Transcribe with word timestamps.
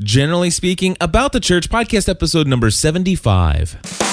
Generally 0.00 0.50
speaking, 0.50 0.96
about 1.00 1.32
the 1.32 1.40
church 1.40 1.68
podcast 1.68 2.08
episode 2.08 2.46
number 2.46 2.70
75. 2.70 4.07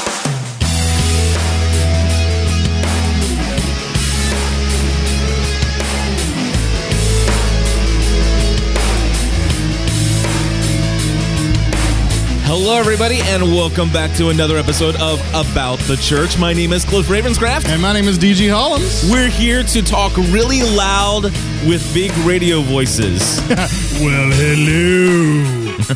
Hello, 12.68 12.80
everybody, 12.80 13.20
and 13.22 13.44
welcome 13.44 13.92
back 13.92 14.12
to 14.18 14.30
another 14.30 14.58
episode 14.58 14.96
of 14.96 15.20
About 15.36 15.78
the 15.82 15.98
Church. 15.98 16.40
My 16.40 16.52
name 16.52 16.74
is 16.74 16.84
Cliff 16.84 17.06
Ravenscraft. 17.06 17.70
And 17.70 17.80
my 17.80 17.94
name 17.94 18.08
is 18.08 18.18
DG 18.18 18.52
Hollins. 18.52 19.08
We're 19.08 19.30
here 19.30 19.62
to 19.62 19.84
talk 19.84 20.18
really 20.18 20.64
loud 20.64 21.26
with 21.68 21.88
big 21.94 22.12
radio 22.26 22.62
voices. 22.62 23.40
Well, 24.02 24.32
hello. 24.32 25.44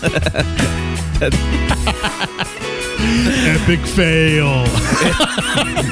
Epic 3.50 3.80
fail. 3.88 4.64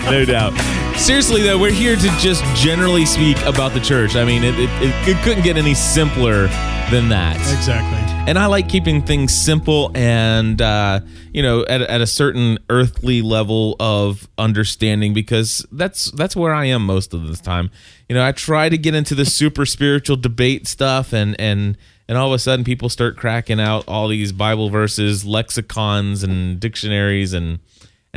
no 0.11 0.25
doubt. 0.25 0.53
Seriously, 0.95 1.41
though, 1.41 1.57
we're 1.57 1.71
here 1.71 1.95
to 1.95 2.07
just 2.19 2.43
generally 2.55 3.07
speak 3.07 3.41
about 3.47 3.73
the 3.73 3.79
church. 3.79 4.15
I 4.15 4.23
mean, 4.23 4.43
it, 4.43 4.53
it, 4.59 4.69
it, 4.83 5.07
it 5.07 5.17
couldn't 5.23 5.43
get 5.43 5.57
any 5.57 5.73
simpler 5.73 6.45
than 6.91 7.09
that. 7.09 7.37
Exactly. 7.51 8.06
And 8.27 8.37
I 8.37 8.47
like 8.47 8.67
keeping 8.67 9.01
things 9.01 9.33
simple 9.33 9.89
and, 9.95 10.61
uh, 10.61 10.99
you 11.31 11.41
know, 11.41 11.65
at, 11.65 11.79
at 11.79 12.01
a 12.01 12.05
certain 12.05 12.59
earthly 12.69 13.21
level 13.21 13.77
of 13.79 14.27
understanding 14.37 15.13
because 15.13 15.65
that's 15.71 16.11
that's 16.11 16.35
where 16.35 16.53
I 16.53 16.65
am 16.65 16.85
most 16.85 17.13
of 17.13 17.25
the 17.29 17.37
time. 17.37 17.71
You 18.09 18.15
know, 18.15 18.27
I 18.27 18.33
try 18.33 18.67
to 18.67 18.77
get 18.77 18.93
into 18.93 19.15
the 19.15 19.23
super 19.23 19.65
spiritual 19.65 20.17
debate 20.17 20.67
stuff 20.67 21.13
and 21.13 21.39
and 21.39 21.77
and 22.09 22.17
all 22.17 22.27
of 22.27 22.33
a 22.33 22.39
sudden 22.39 22.65
people 22.65 22.89
start 22.89 23.15
cracking 23.15 23.61
out 23.61 23.87
all 23.87 24.09
these 24.09 24.33
Bible 24.33 24.69
verses, 24.69 25.23
lexicons 25.23 26.21
and 26.21 26.59
dictionaries 26.59 27.31
and 27.31 27.59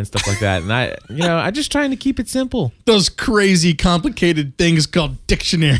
and 0.00 0.06
stuff 0.06 0.26
like 0.26 0.40
that. 0.40 0.62
And 0.62 0.72
I, 0.72 0.96
you 1.08 1.18
know, 1.22 1.36
I 1.36 1.50
just 1.50 1.70
trying 1.70 1.90
to 1.90 1.96
keep 1.96 2.18
it 2.18 2.28
simple. 2.28 2.72
Those 2.86 3.08
crazy, 3.08 3.74
complicated 3.74 4.56
things 4.56 4.86
called 4.86 5.24
dictionaries. 5.26 5.78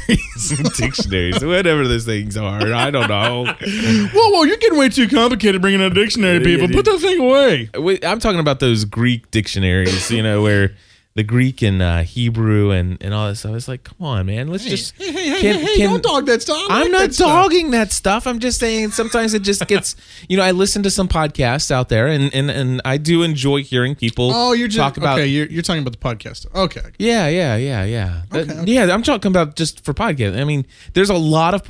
dictionaries, 0.76 1.44
whatever 1.44 1.88
those 1.88 2.04
things 2.04 2.36
are. 2.36 2.72
I 2.72 2.90
don't 2.90 3.08
know. 3.08 3.46
whoa, 3.46 4.30
whoa, 4.30 4.42
you're 4.44 4.58
getting 4.58 4.78
way 4.78 4.90
too 4.90 5.08
complicated 5.08 5.60
bringing 5.60 5.80
a 5.80 5.90
dictionary, 5.90 6.40
people. 6.40 6.68
Put 6.68 6.84
that 6.84 7.00
thing 7.00 7.20
away. 7.20 7.70
I'm 8.04 8.20
talking 8.20 8.40
about 8.40 8.60
those 8.60 8.84
Greek 8.84 9.30
dictionaries, 9.30 10.10
you 10.10 10.22
know, 10.22 10.42
where 10.42 10.72
the 11.16 11.24
Greek 11.24 11.60
and 11.60 11.82
uh, 11.82 12.02
Hebrew 12.02 12.70
and, 12.70 12.96
and 13.00 13.12
all 13.12 13.26
that 13.28 13.34
stuff. 13.34 13.56
It's 13.56 13.66
like, 13.66 13.82
come 13.82 14.06
on, 14.06 14.26
man. 14.26 14.46
Let's 14.46 14.64
just. 14.64 14.94
Hey, 14.96 15.10
hey, 15.10 15.28
hey, 15.30 15.40
can- 15.40 15.54
hey, 15.56 15.64
hey, 15.64 15.76
can- 15.76 15.90
don't 15.90 16.02
dog 16.04 16.26
that 16.26 16.40
stuff. 16.40 16.62
I 16.70 16.76
I'm 16.76 16.82
like 16.84 16.92
not 16.92 16.98
that 17.00 17.14
stuff. 17.14 17.28
dogging 17.28 17.70
that 17.72 17.90
stuff. 17.92 18.26
I'm 18.28 18.38
just 18.38 18.60
saying 18.60 18.92
sometimes 18.92 19.34
it 19.34 19.42
just 19.42 19.66
gets, 19.66 19.96
you 20.28 20.36
know, 20.36 20.44
I 20.44 20.52
listen 20.52 20.84
to 20.84 20.90
some 20.90 21.08
podcasts 21.08 21.72
out 21.72 21.88
there 21.88 22.06
and, 22.06 22.32
and, 22.32 22.48
and 22.48 22.80
I 22.84 22.96
do 22.96 23.22
enjoy 23.24 23.64
hearing 23.64 23.96
people 23.96 24.30
Oh, 24.32 24.52
you're 24.52 24.68
just 24.68 24.78
talk 24.78 24.96
about. 24.98 25.18
okay. 25.18 25.26
You're, 25.26 25.46
you're 25.46 25.62
talking 25.62 25.82
about 25.82 25.92
the 25.92 25.98
podcast. 25.98 26.46
Okay. 26.54 26.82
Yeah, 26.98 27.26
yeah, 27.28 27.56
yeah, 27.56 27.84
yeah. 27.84 28.22
That- 28.30 28.48
Okay, 28.48 28.60
okay. 28.60 28.70
Yeah, 28.72 28.94
I'm 28.94 29.02
talking 29.02 29.30
about 29.30 29.56
just 29.56 29.84
for 29.84 29.92
podcast. 29.92 30.40
I 30.40 30.44
mean, 30.44 30.64
there's 30.94 31.10
a 31.10 31.14
lot 31.16 31.54
of 31.54 31.62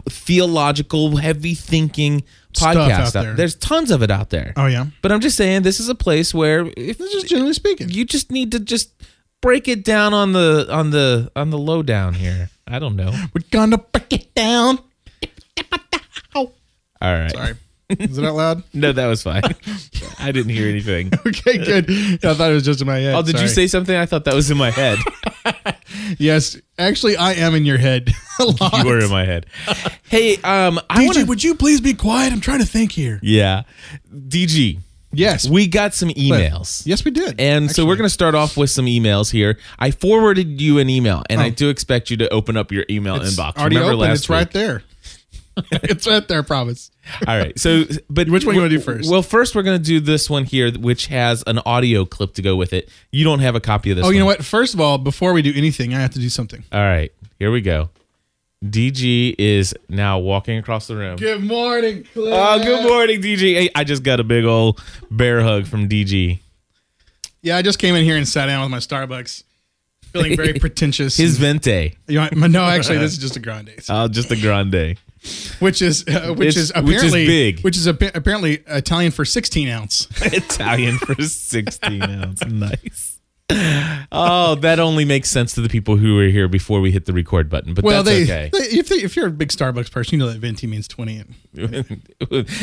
theological, 0.44 1.16
heavy 1.16 1.54
thinking 1.54 2.22
Stuff 2.52 2.74
podcasts 2.76 3.16
out 3.16 3.22
there. 3.24 3.34
There's 3.34 3.54
tons 3.54 3.90
of 3.90 4.02
it 4.02 4.10
out 4.10 4.30
there. 4.30 4.52
Oh 4.56 4.66
yeah. 4.66 4.86
But 5.02 5.12
I'm 5.12 5.20
just 5.20 5.36
saying, 5.36 5.62
this 5.62 5.78
is 5.80 5.88
a 5.88 5.94
place 5.94 6.34
where 6.34 6.70
if 6.76 6.98
Just 6.98 7.28
generally 7.28 7.52
speaking. 7.52 7.88
you 7.88 8.04
just 8.04 8.30
need 8.32 8.50
to 8.52 8.60
just 8.60 8.90
break 9.40 9.68
it 9.68 9.84
down 9.84 10.14
on 10.14 10.32
the 10.32 10.66
on 10.70 10.90
the 10.90 11.30
on 11.36 11.50
the 11.50 11.58
low 11.58 11.82
down 11.82 12.14
here. 12.14 12.50
I 12.66 12.78
don't 12.78 12.96
know. 12.96 13.12
We're 13.34 13.44
gonna 13.50 13.78
break 13.78 14.12
it 14.12 14.34
down. 14.34 14.78
All 17.02 17.14
right. 17.14 17.30
Sorry. 17.32 17.54
Is 17.88 18.18
it 18.18 18.24
out 18.24 18.36
loud? 18.36 18.62
No, 18.74 18.92
that 18.92 19.06
was 19.06 19.22
fine. 19.22 19.42
I 20.20 20.30
didn't 20.32 20.50
hear 20.50 20.68
anything. 20.68 21.10
Okay, 21.26 21.58
good. 21.58 21.90
I 22.24 22.34
thought 22.34 22.50
it 22.50 22.54
was 22.54 22.64
just 22.64 22.80
in 22.80 22.86
my 22.86 22.98
head. 22.98 23.14
Oh, 23.14 23.22
did 23.22 23.40
you 23.40 23.48
say 23.48 23.66
something? 23.66 23.94
I 23.96 24.06
thought 24.06 24.24
that 24.24 24.34
was 24.34 24.50
in 24.50 24.56
my 24.58 24.70
head. 24.70 24.98
yes? 26.18 26.56
Actually, 26.78 27.16
I 27.16 27.32
am 27.32 27.54
in 27.54 27.64
your 27.64 27.78
head. 27.78 28.10
a 28.38 28.44
lot. 28.44 28.78
you 28.78 28.84
were 28.84 28.98
in 29.00 29.10
my 29.10 29.24
head. 29.24 29.46
Hey, 30.04 30.36
um, 30.42 30.78
I 30.90 31.00
DG, 31.02 31.06
want 31.06 31.18
to. 31.18 31.24
would 31.24 31.42
you 31.44 31.54
please 31.54 31.80
be 31.80 31.94
quiet? 31.94 32.32
I'm 32.32 32.40
trying 32.40 32.60
to 32.60 32.66
think 32.66 32.92
here. 32.92 33.18
Yeah, 33.22 33.62
DG. 34.12 34.78
Yes. 35.12 35.48
We 35.48 35.66
got 35.66 35.92
some 35.94 36.10
emails. 36.10 36.86
Yes, 36.86 37.04
we 37.04 37.10
did. 37.10 37.40
And 37.40 37.70
so 37.70 37.84
we're 37.84 37.96
going 37.96 38.06
to 38.06 38.12
start 38.14 38.34
off 38.34 38.56
with 38.56 38.70
some 38.70 38.86
emails 38.86 39.30
here. 39.32 39.58
I 39.78 39.90
forwarded 39.90 40.60
you 40.60 40.78
an 40.78 40.88
email, 40.88 41.22
and 41.28 41.40
I 41.40 41.48
Oh. 41.48 41.50
do 41.50 41.68
expect 41.68 42.10
you 42.10 42.16
to 42.18 42.28
open 42.30 42.56
up 42.56 42.70
your 42.70 42.84
email 42.88 43.16
It's 43.16 43.34
inbox. 43.36 43.56
already 43.56 43.76
Remember 43.76 43.94
open. 43.96 44.08
last 44.10 44.18
It's 44.20 44.28
right 44.30 44.50
there. 44.52 44.82
it's 45.72 46.06
right 46.06 46.26
there. 46.28 46.38
I 46.38 46.42
promise. 46.42 46.90
All 47.26 47.36
right. 47.36 47.58
So, 47.58 47.84
but 48.08 48.28
Which 48.30 48.46
one 48.46 48.54
you 48.54 48.60
wanna 48.60 48.70
do 48.70 48.78
first? 48.80 49.10
Well, 49.10 49.22
first 49.22 49.54
we're 49.56 49.62
going 49.64 49.78
to 49.78 49.84
do 49.84 49.98
this 49.98 50.30
one 50.30 50.44
here, 50.44 50.70
which 50.72 51.08
has 51.08 51.42
an 51.46 51.58
audio 51.66 52.04
clip 52.04 52.34
to 52.34 52.42
go 52.42 52.54
with 52.56 52.72
it. 52.72 52.88
You 53.10 53.24
don't 53.24 53.40
have 53.40 53.56
a 53.56 53.60
copy 53.60 53.90
of 53.90 53.96
this. 53.96 54.06
Oh, 54.06 54.10
you 54.10 54.20
know 54.20 54.26
what? 54.26 54.44
First 54.44 54.74
of 54.74 54.80
all, 54.80 54.96
before 54.96 55.32
we 55.32 55.42
do 55.42 55.52
anything, 55.54 55.92
I 55.92 56.00
have 56.00 56.12
to 56.12 56.20
do 56.20 56.28
something. 56.28 56.62
All 56.72 56.80
right. 56.80 57.12
Here 57.40 57.50
we 57.50 57.60
go. 57.62 57.90
DG 58.64 59.34
is 59.38 59.74
now 59.88 60.18
walking 60.18 60.58
across 60.58 60.86
the 60.86 60.94
room. 60.96 61.16
Good 61.16 61.42
morning, 61.42 62.04
Cliff. 62.12 62.32
Oh, 62.36 62.62
good 62.62 62.86
morning, 62.86 63.22
DG. 63.22 63.38
Hey, 63.54 63.70
I 63.74 63.84
just 63.84 64.02
got 64.02 64.20
a 64.20 64.24
big 64.24 64.44
old 64.44 64.82
bear 65.10 65.40
hug 65.40 65.66
from 65.66 65.88
DG. 65.88 66.38
Yeah, 67.42 67.56
I 67.56 67.62
just 67.62 67.78
came 67.78 67.94
in 67.94 68.04
here 68.04 68.18
and 68.18 68.28
sat 68.28 68.46
down 68.46 68.60
with 68.60 68.70
my 68.70 68.76
Starbucks, 68.78 69.44
feeling 70.12 70.36
very 70.36 70.52
pretentious. 70.60 71.16
His 71.16 71.38
venti. 71.38 71.96
You 72.06 72.18
want- 72.18 72.36
no, 72.36 72.62
actually, 72.62 72.98
this 72.98 73.12
is 73.12 73.18
just 73.18 73.36
a 73.36 73.40
grande, 73.40 73.70
Oh, 73.88 74.08
just 74.08 74.30
a 74.30 74.36
grande. 74.36 74.98
which 75.60 75.80
is 75.80 76.04
uh, 76.06 76.34
which 76.34 76.48
It's- 76.48 76.56
is 76.56 76.72
which 76.82 76.96
is 76.96 77.02
apparently 77.14 77.26
big. 77.26 77.60
which 77.60 77.78
is 77.78 77.88
appa- 77.88 78.12
apparently 78.14 78.62
Italian 78.66 79.10
for 79.12 79.24
16 79.24 79.68
ounce. 79.70 80.06
Italian 80.22 80.98
for 80.98 81.14
16 81.22 82.02
ounce. 82.02 82.44
Nice. 82.44 83.09
Oh, 84.12 84.54
that 84.56 84.78
only 84.80 85.04
makes 85.04 85.30
sense 85.30 85.54
to 85.54 85.60
the 85.60 85.68
people 85.68 85.96
who 85.96 86.16
were 86.16 86.24
here 86.26 86.48
before 86.48 86.80
we 86.80 86.90
hit 86.90 87.06
the 87.06 87.12
record 87.12 87.48
button, 87.48 87.74
but 87.74 87.84
Well, 87.84 88.02
that's 88.02 88.16
they, 88.16 88.22
okay. 88.24 88.50
they- 88.52 88.78
if 88.78 88.88
they, 88.88 88.96
if 88.96 89.16
you're 89.16 89.26
a 89.28 89.30
big 89.30 89.50
Starbucks 89.50 89.90
person, 89.90 90.18
you 90.18 90.24
know 90.24 90.30
that 90.32 90.38
venti 90.40 90.66
means 90.66 90.88
20. 90.88 91.24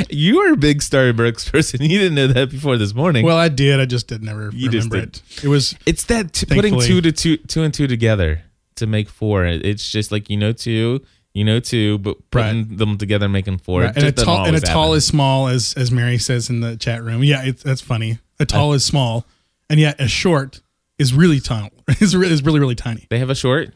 you 0.09 0.39
are 0.41 0.53
a 0.53 0.57
big 0.57 0.79
Starbucks 0.79 1.51
person. 1.51 1.81
You 1.81 1.99
didn't 1.99 2.15
know 2.15 2.27
that 2.27 2.49
before 2.51 2.77
this 2.77 2.93
morning. 2.93 3.25
Well, 3.25 3.37
I 3.37 3.49
did. 3.49 3.79
I 3.79 3.85
just 3.85 4.07
did 4.07 4.23
never 4.23 4.49
You 4.53 4.69
just 4.69 4.89
remember 4.91 5.09
it. 5.09 5.21
It 5.43 5.47
was 5.47 5.75
it's 5.85 6.05
that 6.05 6.33
t- 6.33 6.45
putting 6.45 6.79
two 6.79 7.01
to 7.01 7.11
two, 7.11 7.37
two 7.37 7.63
and 7.63 7.73
two 7.73 7.87
together 7.87 8.41
to 8.75 8.87
make 8.87 9.09
four. 9.09 9.45
It's 9.45 9.89
just 9.89 10.11
like 10.11 10.29
you 10.29 10.37
know 10.37 10.51
two, 10.51 11.01
you 11.33 11.43
know 11.43 11.59
two, 11.59 11.97
but 11.99 12.17
putting 12.31 12.77
them 12.77 12.97
together 12.97 13.27
making 13.29 13.59
four. 13.59 13.81
Right. 13.81 13.91
It 13.91 13.97
And 13.97 14.05
a 14.07 14.11
tall 14.11 14.45
and 14.45 14.55
a 14.55 14.59
tall 14.61 14.93
is 14.93 15.05
small 15.05 15.47
as 15.47 15.73
as 15.75 15.91
Mary 15.91 16.17
says 16.17 16.49
in 16.49 16.59
the 16.61 16.77
chat 16.77 17.03
room. 17.03 17.23
Yeah, 17.23 17.43
it's 17.43 17.63
that's 17.63 17.81
funny. 17.81 18.19
A 18.39 18.45
tall 18.45 18.73
is 18.73 18.85
small, 18.85 19.25
and 19.69 19.79
yet 19.79 19.99
a 19.99 20.07
short 20.07 20.61
is 20.99 21.13
really 21.13 21.39
tall. 21.39 21.69
is 21.99 22.15
really 22.15 22.33
is 22.33 22.43
really 22.43 22.59
really 22.59 22.75
tiny. 22.75 23.05
They 23.09 23.19
have 23.19 23.29
a 23.29 23.35
short. 23.35 23.73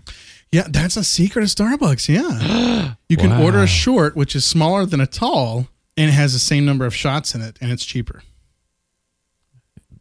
Yeah, 0.51 0.67
that's 0.69 0.97
a 0.97 1.03
secret 1.03 1.43
of 1.43 1.49
Starbucks. 1.49 2.09
Yeah, 2.09 2.95
you 3.09 3.15
can 3.17 3.29
Wow. 3.31 3.43
order 3.43 3.59
a 3.59 3.67
short 3.67 4.15
which 4.15 4.35
is 4.35 4.43
smaller 4.45 4.85
than 4.85 4.99
a 4.99 5.07
tall 5.07 5.67
and 5.97 6.09
it 6.09 6.13
has 6.13 6.33
the 6.33 6.39
same 6.39 6.65
number 6.65 6.85
of 6.85 6.95
shots 6.95 7.35
in 7.35 7.41
it, 7.41 7.57
and 7.61 7.71
it's 7.71 7.85
cheaper. 7.85 8.23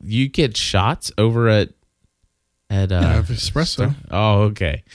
You 0.03 0.29
get 0.29 0.57
shots 0.57 1.13
over 1.19 1.49
at 1.49 1.71
at 2.71 2.91
uh, 2.93 3.01
Yeah, 3.01 3.23
espresso. 3.23 3.95
Oh, 4.11 4.43
okay. 4.45 4.83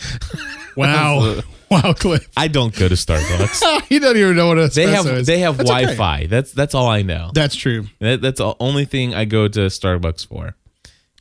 Wow, 0.78 1.40
wow, 1.72 1.94
Cliff. 1.94 2.28
I 2.36 2.50
don't 2.50 2.76
go 2.78 2.90
to 2.90 2.96
Starbucks. 2.96 3.84
he 3.88 3.98
doesn't 3.98 4.18
even 4.18 4.36
know 4.36 4.48
what 4.48 4.58
a 4.60 4.68
they 4.68 4.88
have 4.88 5.06
is. 5.08 5.26
they 5.26 5.40
have 5.40 5.56
That's 5.56 5.70
okay. 5.70 5.84
Wi-Fi. 5.84 6.26
That's 6.28 6.52
that's 6.52 6.76
all 6.76 6.90
I 6.90 7.02
know. 7.02 7.32
That's 7.34 7.56
true. 7.56 7.86
That, 8.02 8.22
that's 8.22 8.40
the 8.40 8.56
only 8.60 8.84
thing 8.84 9.14
I 9.16 9.24
go 9.24 9.48
to 9.48 9.60
Starbucks 9.68 10.28
for. 10.28 10.58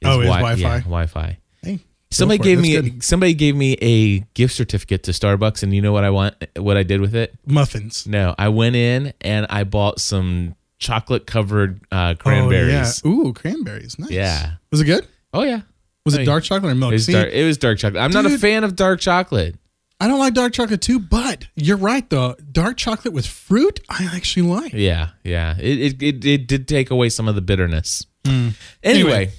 Oh, 0.04 0.20
is 0.20 0.26
Wi- 0.26 0.40
Wi-Fi? 0.40 0.60
Yeah, 0.60 0.80
Wi-Fi. 0.80 1.38
Hey, 1.62 1.80
Somebody 2.10 2.38
go 2.38 2.44
for 2.44 2.48
it. 2.48 2.52
gave 2.54 2.60
me 2.62 2.90
good. 2.90 3.02
somebody 3.04 3.34
gave 3.34 3.56
me 3.56 3.72
a 3.80 4.20
gift 4.34 4.54
certificate 4.54 5.02
to 5.04 5.10
Starbucks, 5.10 5.62
and 5.62 5.74
you 5.74 5.82
know 5.82 5.92
what 5.92 6.04
I 6.04 6.10
want? 6.10 6.34
What 6.56 6.76
I 6.76 6.82
did 6.82 7.00
with 7.00 7.14
it? 7.14 7.34
muffins. 7.46 8.06
No, 8.06 8.34
I 8.38 8.48
went 8.48 8.76
in 8.76 9.12
and 9.20 9.46
I 9.50 9.64
bought 9.64 10.00
some 10.00 10.54
chocolate 10.78 11.26
covered 11.26 11.80
uh, 11.90 12.14
cranberries. 12.14 13.02
Oh, 13.04 13.08
yeah. 13.08 13.14
Ooh, 13.28 13.32
cranberries. 13.32 13.98
Nice. 13.98 14.10
Yeah. 14.10 14.52
Was 14.70 14.80
it 14.80 14.84
good? 14.84 15.06
Oh 15.32 15.42
yeah, 15.42 15.62
Was 16.06 16.16
Oh, 16.16 16.20
it 16.20 16.24
dark 16.26 16.44
chocolate 16.44 16.70
or 16.70 16.74
milk? 16.76 16.92
it 16.92 16.94
was 16.94 17.06
See, 17.06 17.12
dark. 17.12 17.30
It 17.32 17.44
was 17.44 17.58
dark 17.58 17.78
chocolate. 17.78 18.00
I'm 18.02 18.12
not 18.12 18.26
a 18.26 18.38
fan 18.38 18.62
of 18.62 18.76
dark 18.76 19.00
chocolate. 19.00 19.56
I 20.00 20.06
don't 20.06 20.18
like 20.18 20.34
dark 20.34 20.52
chocolate 20.52 20.80
too, 20.82 20.98
but 21.00 21.46
you're 21.56 21.76
right 21.76 22.08
though. 22.10 22.36
Dark 22.52 22.76
chocolate 22.76 23.14
with 23.14 23.26
fruit, 23.26 23.80
I 23.88 24.08
actually 24.14 24.46
like. 24.48 24.72
Yeah, 24.72 25.10
yeah. 25.24 25.56
It 25.58 25.78
it 25.80 26.02
it, 26.02 26.24
it 26.24 26.46
did 26.46 26.68
take 26.68 26.90
away 26.90 27.08
some 27.08 27.26
of 27.26 27.34
the 27.34 27.40
bitterness. 27.40 28.04
Hmm. 28.26 28.48
Anyway, 28.82 29.30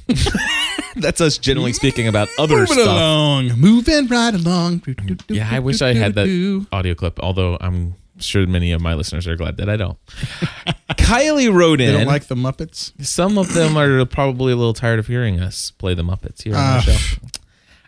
that's 0.95 1.21
us 1.21 1.37
generally 1.37 1.73
speaking 1.73 2.07
about 2.07 2.27
other 2.37 2.55
Moving 2.57 2.73
stuff. 2.77 2.87
along, 2.87 3.47
moving 3.59 4.07
right 4.07 4.33
along. 4.33 4.83
Yeah, 5.29 5.49
I 5.51 5.59
wish 5.59 5.81
I 5.81 5.93
had 5.93 6.13
that 6.15 6.65
audio 6.71 6.93
clip. 6.95 7.19
Although 7.21 7.57
I'm 7.61 7.95
sure 8.19 8.45
many 8.47 8.71
of 8.71 8.81
my 8.81 8.93
listeners 8.93 9.27
are 9.27 9.35
glad 9.35 9.57
that 9.57 9.69
I 9.69 9.75
don't. 9.77 9.97
Kylie 10.91 11.53
wrote 11.53 11.81
in. 11.81 11.91
They 11.91 11.97
don't 11.97 12.07
like 12.07 12.27
the 12.27 12.35
Muppets. 12.35 12.93
Some 13.05 13.37
of 13.37 13.53
them 13.53 13.77
are 13.77 14.05
probably 14.05 14.53
a 14.53 14.55
little 14.55 14.73
tired 14.73 14.99
of 14.99 15.07
hearing 15.07 15.39
us 15.39 15.71
play 15.71 15.93
the 15.93 16.03
Muppets 16.03 16.43
here 16.43 16.55
on 16.55 16.59
Ah. 16.61 16.83
the 16.85 16.91
show. 16.93 17.17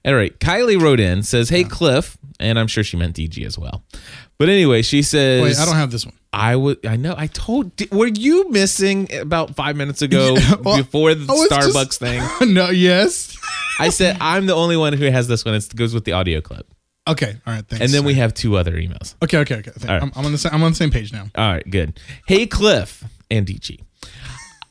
All 0.05 0.15
right, 0.15 0.37
Kylie 0.39 0.79
wrote 0.79 0.99
in 0.99 1.21
says, 1.23 1.49
"Hey 1.49 1.63
Cliff," 1.63 2.17
and 2.39 2.57
I'm 2.57 2.67
sure 2.67 2.83
she 2.83 2.95
meant 2.97 3.15
DG 3.17 3.45
as 3.45 3.57
well. 3.57 3.83
But 4.37 4.47
anyway, 4.49 4.81
she 4.81 5.01
says, 5.01 5.41
Wait, 5.43 5.57
I 5.59 5.65
don't 5.65 5.75
have 5.75 5.91
this 5.91 6.05
one. 6.05 6.13
I 6.37 6.55
would. 6.55 6.85
I 6.85 6.95
know. 6.95 7.15
I 7.17 7.27
told. 7.27 7.71
Were 7.91 8.07
you 8.07 8.49
missing 8.51 9.13
about 9.15 9.55
five 9.55 9.75
minutes 9.75 10.01
ago 10.01 10.35
Yeah, 10.35 10.55
well, 10.61 10.77
before 10.77 11.15
the 11.15 11.25
was 11.31 11.49
just- 11.49 11.69
Starbucks 11.75 11.97
thing? 11.97 12.53
no, 12.53 12.69
yes. 12.69 13.37
I 13.79 13.89
said 13.89 14.17
I'm 14.21 14.45
the 14.45 14.55
only 14.55 14.77
one 14.77 14.93
who 14.93 15.05
has 15.11 15.27
this 15.27 15.43
one. 15.45 15.53
It 15.55 15.75
goes 15.75 15.93
with 15.93 16.05
the 16.05 16.13
audio 16.13 16.41
clip, 16.41 16.65
Okay, 17.07 17.35
all 17.45 17.53
right, 17.53 17.65
thanks. 17.67 17.83
and 17.85 17.93
then 17.93 18.03
we 18.05 18.15
have 18.15 18.33
two 18.33 18.57
other 18.57 18.73
emails. 18.73 19.15
Okay, 19.23 19.37
okay, 19.39 19.55
okay. 19.57 19.71
right. 19.87 20.01
I'm, 20.01 20.11
I'm 20.15 20.25
on 20.25 20.31
the 20.31 20.37
same, 20.37 20.51
I'm 20.53 20.63
on 20.63 20.71
the 20.71 20.75
same 20.75 20.89
page 20.91 21.13
now. 21.13 21.27
All 21.35 21.51
right, 21.53 21.69
good. 21.69 21.99
Hey, 22.27 22.47
Cliff 22.47 23.03
and 23.31 23.45
DG. 23.45 23.79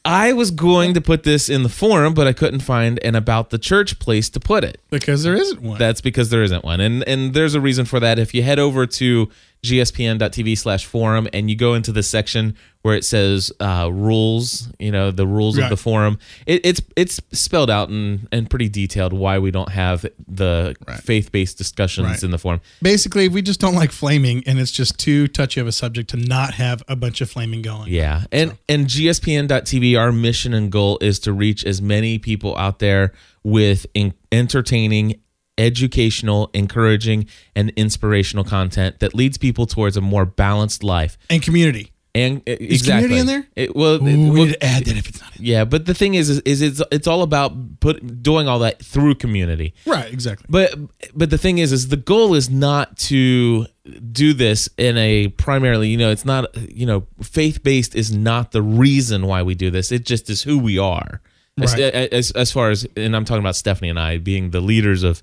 I 0.04 0.32
was 0.34 0.52
going 0.52 0.94
to 0.94 1.00
put 1.00 1.24
this 1.24 1.48
in 1.48 1.64
the 1.64 1.68
forum, 1.68 2.14
but 2.14 2.28
I 2.28 2.32
couldn't 2.32 2.60
find 2.60 3.00
an 3.04 3.16
about 3.16 3.50
the 3.50 3.58
church 3.58 3.98
place 3.98 4.30
to 4.30 4.40
put 4.40 4.62
it. 4.62 4.80
Because 4.88 5.24
there 5.24 5.34
isn't 5.34 5.60
one. 5.62 5.78
That's 5.78 6.00
because 6.00 6.30
there 6.30 6.42
isn't 6.44 6.64
one, 6.64 6.80
and 6.80 7.02
and 7.08 7.34
there's 7.34 7.54
a 7.54 7.60
reason 7.60 7.86
for 7.86 7.98
that. 8.00 8.16
If 8.18 8.32
you 8.32 8.42
head 8.44 8.58
over 8.60 8.86
to 8.86 9.28
gspn.tv 9.66 10.56
slash 10.56 10.84
forum 10.86 11.28
and 11.32 11.50
you 11.50 11.56
go 11.56 11.74
into 11.74 11.92
the 11.92 12.02
section 12.02 12.56
where 12.82 12.94
it 12.94 13.04
says 13.04 13.50
uh, 13.58 13.88
rules, 13.92 14.68
you 14.78 14.92
know 14.92 15.10
the 15.10 15.26
rules 15.26 15.58
of 15.58 15.68
the 15.70 15.76
forum, 15.76 16.18
it, 16.46 16.60
it's 16.64 16.80
it's 16.96 17.20
spelled 17.32 17.68
out 17.68 17.88
and 17.88 18.28
and 18.30 18.48
pretty 18.48 18.68
detailed 18.68 19.12
why 19.12 19.38
we 19.40 19.50
don't 19.50 19.70
have 19.72 20.06
the 20.28 20.76
Right. 20.86 21.00
faith 21.00 21.32
based 21.32 21.58
discussions 21.58 22.06
Right. 22.08 22.22
in 22.22 22.30
the 22.30 22.38
forum. 22.38 22.60
Basically, 22.80 23.28
we 23.28 23.42
just 23.42 23.58
don't 23.58 23.74
like 23.74 23.90
flaming, 23.90 24.44
and 24.46 24.60
it's 24.60 24.70
just 24.70 24.98
too 25.00 25.26
touchy 25.26 25.58
of 25.60 25.66
a 25.66 25.72
subject 25.72 26.10
to 26.10 26.16
not 26.16 26.54
have 26.54 26.82
a 26.86 26.94
bunch 26.94 27.20
of 27.20 27.28
flaming 27.28 27.60
going. 27.62 27.92
Yeah. 27.92 28.24
And 28.30 28.56
and 28.68 28.86
gspn.tv 28.86 29.98
our 29.98 30.12
mission 30.12 30.54
and 30.54 30.70
goal 30.70 30.98
is 31.00 31.18
to 31.20 31.32
reach 31.32 31.64
as 31.64 31.82
many 31.82 32.18
people 32.20 32.56
out 32.56 32.78
there 32.78 33.12
with 33.42 33.86
in, 33.94 34.14
entertaining, 34.30 35.20
educational, 35.58 36.50
encouraging 36.54 37.26
and 37.54 37.70
inspirational 37.76 38.44
content 38.44 39.00
that 39.00 39.14
leads 39.14 39.38
people 39.38 39.66
towards 39.66 39.96
a 39.96 40.00
more 40.00 40.24
balanced 40.26 40.82
life. 40.82 41.16
And 41.30 41.42
community. 41.42 41.92
And 42.14 42.38
uh, 42.48 42.52
Is 42.52 42.80
exactly 42.80 43.08
community 43.08 43.20
in 43.20 43.26
there? 43.26 43.48
It, 43.56 43.76
well, 43.76 43.94
Ooh, 44.02 44.06
it- 44.06 44.16
we 44.16 44.30
well, 44.30 44.46
need 44.46 44.52
to 44.54 44.64
add 44.64 44.86
that 44.86 44.96
if 44.96 45.06
it's 45.06 45.20
not 45.20 45.36
in. 45.36 45.44
yeah, 45.44 45.66
but 45.66 45.84
the 45.84 45.92
thing 45.92 46.14
is, 46.14 46.30
is, 46.30 46.40
is 46.40 46.62
it's 46.62 46.82
it's 46.90 47.06
all 47.06 47.20
about 47.22 47.80
put 47.80 48.22
doing 48.22 48.48
all 48.48 48.60
that 48.60 48.82
through 48.82 49.16
community. 49.16 49.74
Right, 49.84 50.10
exactly. 50.10 50.46
But 50.48 50.74
but 51.14 51.28
the 51.28 51.36
thing 51.36 51.58
is, 51.58 51.72
is 51.72 51.88
the 51.88 51.98
goal 51.98 52.32
is 52.34 52.48
not 52.48 52.96
to 53.10 53.66
do 54.10 54.32
this 54.32 54.66
in 54.78 54.96
a 54.96 55.28
primarily, 55.28 55.88
you 55.90 55.98
know, 55.98 56.10
it's 56.10 56.24
not, 56.24 56.46
you 56.74 56.86
know, 56.86 57.06
faith 57.22 57.62
based 57.62 57.94
is 57.94 58.10
not 58.10 58.52
the 58.52 58.62
reason 58.62 59.26
why 59.26 59.42
we 59.42 59.54
do 59.54 59.70
this. 59.70 59.92
It 59.92 60.06
just 60.06 60.30
is 60.30 60.42
who 60.42 60.58
we 60.58 60.78
are. 60.78 61.20
As, 61.60 61.74
as 61.74 62.30
as 62.32 62.50
far 62.52 62.70
as, 62.70 62.86
and 62.96 63.14
I'm 63.14 63.24
talking 63.26 63.40
about 63.42 63.56
Stephanie 63.56 63.88
and 63.90 63.98
I 64.00 64.16
being 64.18 64.50
the 64.50 64.60
leaders 64.60 65.02
of 65.02 65.22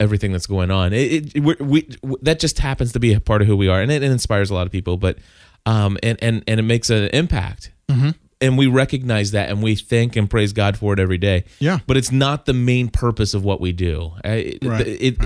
everything 0.00 0.32
that's 0.32 0.46
going 0.46 0.70
on. 0.70 0.92
It, 0.92 1.34
it 1.36 1.42
we, 1.42 1.56
we 1.60 1.88
that 2.22 2.40
just 2.40 2.58
happens 2.58 2.92
to 2.92 3.00
be 3.00 3.12
a 3.14 3.20
part 3.20 3.42
of 3.42 3.48
who 3.48 3.56
we 3.56 3.68
are, 3.68 3.80
and 3.80 3.90
it, 3.92 4.02
it 4.02 4.10
inspires 4.10 4.50
a 4.50 4.54
lot 4.54 4.66
of 4.66 4.72
people. 4.72 4.96
But 4.96 5.18
um, 5.66 5.96
and 6.02 6.18
and 6.22 6.42
and 6.46 6.60
it 6.60 6.64
makes 6.64 6.90
an 6.90 7.08
impact. 7.12 7.70
And 8.40 8.58
we 8.58 8.66
recognize 8.66 9.30
that, 9.30 9.48
and 9.48 9.62
we 9.62 9.74
thank 9.74 10.16
and 10.16 10.28
praise 10.28 10.52
God 10.52 10.76
for 10.76 10.92
it 10.92 10.98
every 10.98 11.16
day 11.18 11.44
Yeah. 11.60 11.78
but 11.86 11.96
it's 11.96 12.10
not 12.12 12.44
the 12.44 12.52
main 12.52 12.88
purpose 12.88 13.32
of 13.32 13.42
what 13.44 13.58
we 13.60 13.72
do. 13.72 14.12
It, 14.22 14.58
Right. 14.62 14.86
it, 14.86 15.16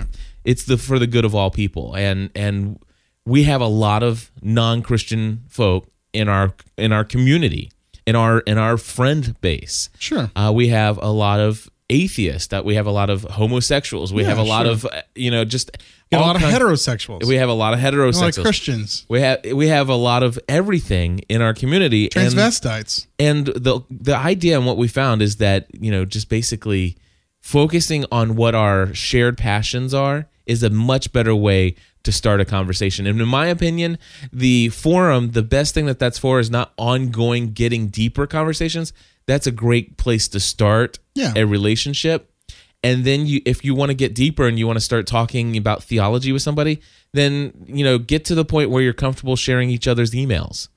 it's 0.45 0.65
the 0.65 0.77
for 0.77 0.99
the 1.01 1.07
good 1.09 1.25
of 1.25 1.35
all 1.35 1.51
people, 1.51 1.97
and 1.97 2.31
and 2.37 2.79
we 3.25 3.45
have 3.45 3.61
a 3.61 3.67
lot 3.67 4.03
of 4.05 4.31
non 4.43 4.83
Christian 4.83 5.43
folk 5.49 5.89
in 6.13 6.29
our 6.29 6.53
in 6.77 6.93
our 6.93 7.03
community, 7.05 7.73
in 8.07 8.15
our 8.15 8.41
in 8.41 8.57
our 8.59 8.77
friend 8.77 9.35
base. 9.41 9.89
Sure. 9.99 10.31
Uh, 10.37 10.53
we 10.55 10.69
have 10.69 10.99
a 11.03 11.11
lot 11.11 11.41
of 11.41 11.69
atheists. 11.91 12.49
That 12.49 12.65
we 12.65 12.75
have 12.75 12.87
a 12.87 12.91
lot 12.91 13.11
of 13.11 13.23
homosexuals. 13.23 14.13
We 14.13 14.23
Yeah, 14.23 14.29
have 14.31 14.39
a 14.39 14.43
lot 14.43 14.65
sure. 14.65 14.73
of 14.73 14.85
uh, 14.87 15.03
you 15.15 15.31
know 15.31 15.45
just 15.45 15.71
a 16.13 16.19
lot 16.19 16.37
of 16.37 16.43
heterosexuals. 16.43 17.25
We 17.27 17.37
have 17.37 17.49
a 17.49 17.53
lot 17.53 17.75
of 17.75 17.81
a 17.81 17.83
lot 17.83 17.93
of 17.93 17.95
heterosexuals. 18.15 18.43
Christians. 18.43 19.07
we 19.09 19.21
have 19.21 19.41
we 19.53 19.69
have 19.69 19.89
a 19.89 19.95
lot 19.95 20.23
of 20.23 20.39
everything 20.49 21.21
in 21.29 21.43
our 21.43 21.55
community. 21.55 22.09
and- 22.17 22.33
Transvestites. 22.33 23.07
and 23.19 23.47
the 23.47 23.81
the 23.91 24.17
idea 24.17 24.57
and 24.57 24.67
what 24.67 24.77
we 24.77 24.89
found 24.89 25.23
is 25.23 25.37
that 25.37 25.67
you 25.73 25.91
know 25.91 26.05
just 26.05 26.29
basically 26.29 26.97
focusing 27.41 28.05
on 28.11 28.37
what 28.37 28.55
our 28.55 28.93
shared 28.95 29.39
passions 29.39 29.95
are 29.95 30.27
is 30.47 30.63
a 30.63 30.71
much 30.71 31.13
better 31.13 31.35
way 31.35 31.75
to 32.03 32.13
start 32.13 32.41
a 32.41 32.45
conversation 32.45 33.07
and 33.07 33.21
in 33.21 33.29
my 33.29 33.47
opinion 33.47 33.99
the 34.33 34.69
forum 34.71 35.31
the 35.33 35.43
best 35.43 35.75
thing 35.75 35.87
that 35.87 35.99
that's 35.99 36.19
for 36.19 36.41
is 36.41 36.51
not 36.51 36.73
ongoing 36.79 37.53
getting 37.53 37.89
deeper 37.89 38.27
conversations 38.27 38.93
that's 39.29 39.47
a 39.47 39.53
great 39.53 39.97
place 39.97 40.27
to 40.29 40.41
start 40.41 40.99
Yeah. 41.15 41.33
a 41.37 41.45
relationship 41.47 42.33
and 42.83 43.05
then 43.05 43.27
you 43.27 43.41
if 43.45 43.65
you 43.65 43.75
want 43.77 43.91
to 43.91 43.95
get 43.95 44.15
deeper 44.15 44.49
and 44.49 44.59
you 44.59 44.67
want 44.67 44.79
to 44.79 44.85
start 44.85 45.07
talking 45.07 45.57
about 45.57 45.85
theology 45.85 46.33
with 46.33 46.43
somebody 46.43 46.81
then 47.13 47.53
you 47.67 47.85
know 47.85 47.99
get 47.99 48.25
to 48.25 48.35
the 48.35 48.45
point 48.45 48.71
where 48.71 48.83
you're 48.83 48.93
comfortable 48.93 49.37
sharing 49.37 49.71
each 49.71 49.87
other's 49.87 50.11
emails 50.13 50.69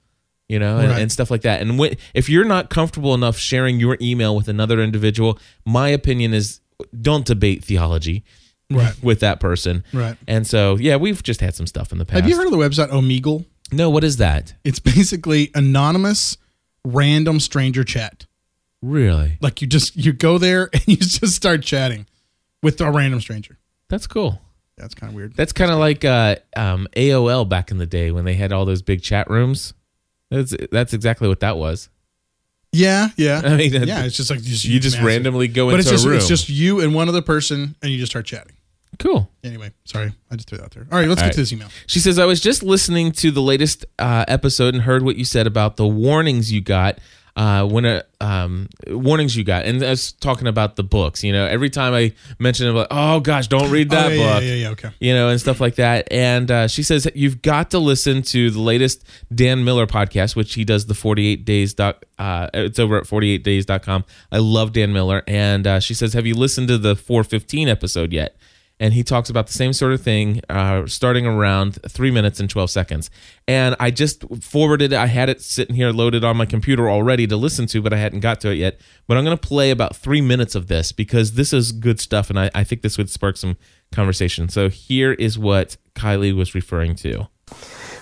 you 0.49 0.59
know, 0.59 0.79
and, 0.79 0.91
and 0.91 1.09
stuff 1.09 1.31
like 1.31 1.43
that. 1.43 1.61
And 1.61 1.79
when, 1.79 1.95
if 2.13 2.27
you're 2.27 2.43
not 2.43 2.69
comfortable 2.69 3.13
enough 3.13 3.37
sharing 3.37 3.79
your 3.79 3.97
email 4.01 4.35
with 4.35 4.49
another 4.49 4.81
individual, 4.81 5.39
my 5.65 5.87
opinion 5.87 6.33
is 6.33 6.59
don't 7.01 7.25
debate 7.25 7.63
theology 7.63 8.25
Right. 8.69 8.93
with 9.01 9.21
that 9.21 9.39
person. 9.39 9.85
Right. 9.93 10.17
And 10.27 10.45
so, 10.45 10.75
yeah, 10.75 10.97
we've 10.97 11.23
just 11.23 11.39
had 11.39 11.55
some 11.55 11.67
stuff 11.67 11.93
in 11.93 11.99
the 11.99 12.05
past. 12.05 12.19
Have 12.19 12.29
you 12.29 12.35
heard 12.35 12.47
of 12.47 12.51
the 12.51 12.57
website 12.57 12.89
Omegle? 12.89 13.45
No, 13.71 13.89
what 13.89 14.03
is 14.03 14.17
that? 14.17 14.53
It's 14.65 14.79
basically 14.79 15.51
anonymous, 15.55 16.35
random 16.85 17.39
stranger 17.39 17.85
chat. 17.85 18.25
Really? 18.81 19.37
Like 19.41 19.61
you 19.61 19.67
just 19.67 19.95
you 19.95 20.13
go 20.13 20.37
there 20.37 20.69
and 20.73 20.87
you 20.87 20.97
just 20.97 21.35
start 21.35 21.63
chatting 21.63 22.07
with 22.63 22.79
a 22.81 22.89
random 22.91 23.21
stranger. 23.21 23.57
That's 23.89 24.07
cool. 24.07 24.41
That's 24.77 24.95
kind 24.95 25.11
of 25.11 25.15
weird. 25.15 25.35
That's 25.35 25.51
kind 25.53 25.69
of 25.71 25.77
like 25.77 26.03
uh, 26.03 26.37
um, 26.55 26.87
AOL 26.95 27.47
back 27.47 27.69
in 27.71 27.77
the 27.77 27.85
day 27.85 28.09
when 28.11 28.25
they 28.25 28.33
had 28.33 28.51
all 28.51 28.65
those 28.65 28.81
big 28.81 29.03
chat 29.03 29.29
rooms. 29.29 29.73
That's 30.31 30.55
that's 30.71 30.93
exactly 30.93 31.27
what 31.27 31.41
that 31.41 31.57
was. 31.57 31.89
Yeah, 32.71 33.09
yeah, 33.17 33.41
I 33.45 33.57
mean, 33.57 33.73
yeah. 33.83 34.05
It's 34.05 34.15
just 34.15 34.29
like 34.29 34.41
just 34.41 34.63
you 34.63 34.79
just 34.79 34.95
massive- 34.95 35.05
randomly 35.07 35.47
go 35.49 35.67
but 35.67 35.79
into 35.79 35.81
it's 35.81 35.89
just 35.91 36.05
a 36.05 36.09
room. 36.09 36.17
it's 36.17 36.27
just 36.27 36.49
you 36.49 36.79
and 36.79 36.95
one 36.95 37.09
other 37.09 37.21
person, 37.21 37.75
and 37.81 37.91
you 37.91 37.99
just 37.99 38.11
start 38.13 38.25
chatting. 38.25 38.53
cool. 38.97 39.29
Anyway, 39.43 39.71
sorry, 39.83 40.13
I 40.31 40.35
just 40.35 40.47
threw 40.47 40.57
that 40.57 40.63
out 40.63 40.71
there. 40.71 40.87
All 40.89 40.97
right, 40.97 41.07
let's 41.07 41.21
All 41.21 41.25
get 41.25 41.27
right. 41.27 41.33
to 41.33 41.41
this 41.41 41.51
email. 41.53 41.67
She 41.85 41.99
says, 41.99 42.17
I 42.17 42.25
was 42.25 42.39
just 42.39 42.63
listening 42.63 43.11
to 43.13 43.29
the 43.29 43.41
latest 43.41 43.85
uh, 43.99 44.23
episode 44.29 44.73
and 44.73 44.83
heard 44.83 45.03
what 45.03 45.17
you 45.17 45.25
said 45.25 45.47
about 45.47 45.75
the 45.75 45.85
warnings 45.87 46.51
you 46.53 46.61
got 46.61 46.97
uh, 47.35 47.65
when 47.67 47.85
uh, 47.85 48.01
um, 48.19 48.69
warnings 48.87 49.35
you 49.35 49.43
got. 49.43 49.65
And 49.65 49.83
I 49.83 49.89
was 49.91 50.11
talking 50.13 50.47
about 50.47 50.75
the 50.75 50.83
books. 50.83 51.23
You 51.23 51.33
know, 51.33 51.45
every 51.45 51.69
time 51.69 51.93
I 51.93 52.13
mention 52.39 52.67
it, 52.67 52.69
I'm 52.69 52.75
like, 52.75 52.87
oh 52.91 53.19
gosh, 53.19 53.47
don't 53.47 53.71
read 53.71 53.89
that 53.91 54.07
oh, 54.07 54.09
yeah, 54.09 54.33
book. 54.33 54.43
Yeah, 54.43 54.49
yeah, 54.49 54.55
yeah. 54.55 54.69
Okay. 54.69 54.89
You 54.99 55.13
know, 55.13 55.29
and 55.29 55.39
stuff 55.39 55.61
like 55.61 55.75
that. 55.75 56.11
And 56.11 56.49
uh, 56.51 56.67
she 56.67 56.83
says, 56.83 57.07
You've 57.15 57.41
got 57.41 57.71
to 57.71 57.79
listen 57.79 58.21
to 58.23 58.51
the 58.51 58.59
latest 58.61 59.03
Dan 59.33 59.63
Miller 59.63 59.87
podcast, 59.87 60.35
which 60.35 60.53
he 60.53 60.63
does 60.63 60.85
the 60.85 60.93
48 60.93 61.45
days. 61.45 61.73
Doc, 61.73 62.03
uh, 62.19 62.49
it's 62.53 62.79
over 62.79 62.97
at 62.97 63.05
48days.com. 63.05 64.05
I 64.31 64.37
love 64.37 64.73
Dan 64.73 64.93
Miller. 64.93 65.23
And 65.27 65.67
uh, 65.67 65.79
she 65.79 65.93
says, 65.93 66.13
Have 66.13 66.25
you 66.25 66.35
listened 66.35 66.67
to 66.69 66.77
the 66.77 66.95
415 66.95 67.67
episode 67.67 68.13
yet? 68.13 68.35
And 68.81 68.95
he 68.95 69.03
talks 69.03 69.29
about 69.29 69.45
the 69.45 69.53
same 69.53 69.73
sort 69.73 69.93
of 69.93 70.01
thing, 70.01 70.41
uh, 70.49 70.87
starting 70.87 71.27
around 71.27 71.79
three 71.87 72.09
minutes 72.09 72.39
and 72.39 72.49
twelve 72.49 72.71
seconds. 72.71 73.11
And 73.47 73.75
I 73.79 73.91
just 73.91 74.25
forwarded. 74.41 74.91
I 74.91 75.05
had 75.05 75.29
it 75.29 75.39
sitting 75.39 75.75
here 75.75 75.91
loaded 75.91 76.23
on 76.23 76.35
my 76.35 76.47
computer 76.47 76.89
already 76.89 77.27
to 77.27 77.37
listen 77.37 77.67
to, 77.67 77.81
but 77.81 77.93
I 77.93 77.97
hadn't 77.97 78.21
got 78.21 78.41
to 78.41 78.49
it 78.49 78.55
yet. 78.55 78.81
But 79.07 79.17
I'm 79.17 79.23
going 79.23 79.37
to 79.37 79.47
play 79.47 79.69
about 79.69 79.95
three 79.95 80.19
minutes 80.19 80.55
of 80.55 80.65
this 80.65 80.91
because 80.91 81.33
this 81.33 81.53
is 81.53 81.71
good 81.71 81.99
stuff, 81.99 82.31
and 82.31 82.39
I, 82.39 82.49
I 82.55 82.63
think 82.63 82.81
this 82.81 82.97
would 82.97 83.11
spark 83.11 83.37
some 83.37 83.55
conversation. 83.91 84.49
So 84.49 84.67
here 84.67 85.13
is 85.13 85.37
what 85.37 85.77
Kylie 85.93 86.35
was 86.35 86.55
referring 86.55 86.95
to. 86.95 87.27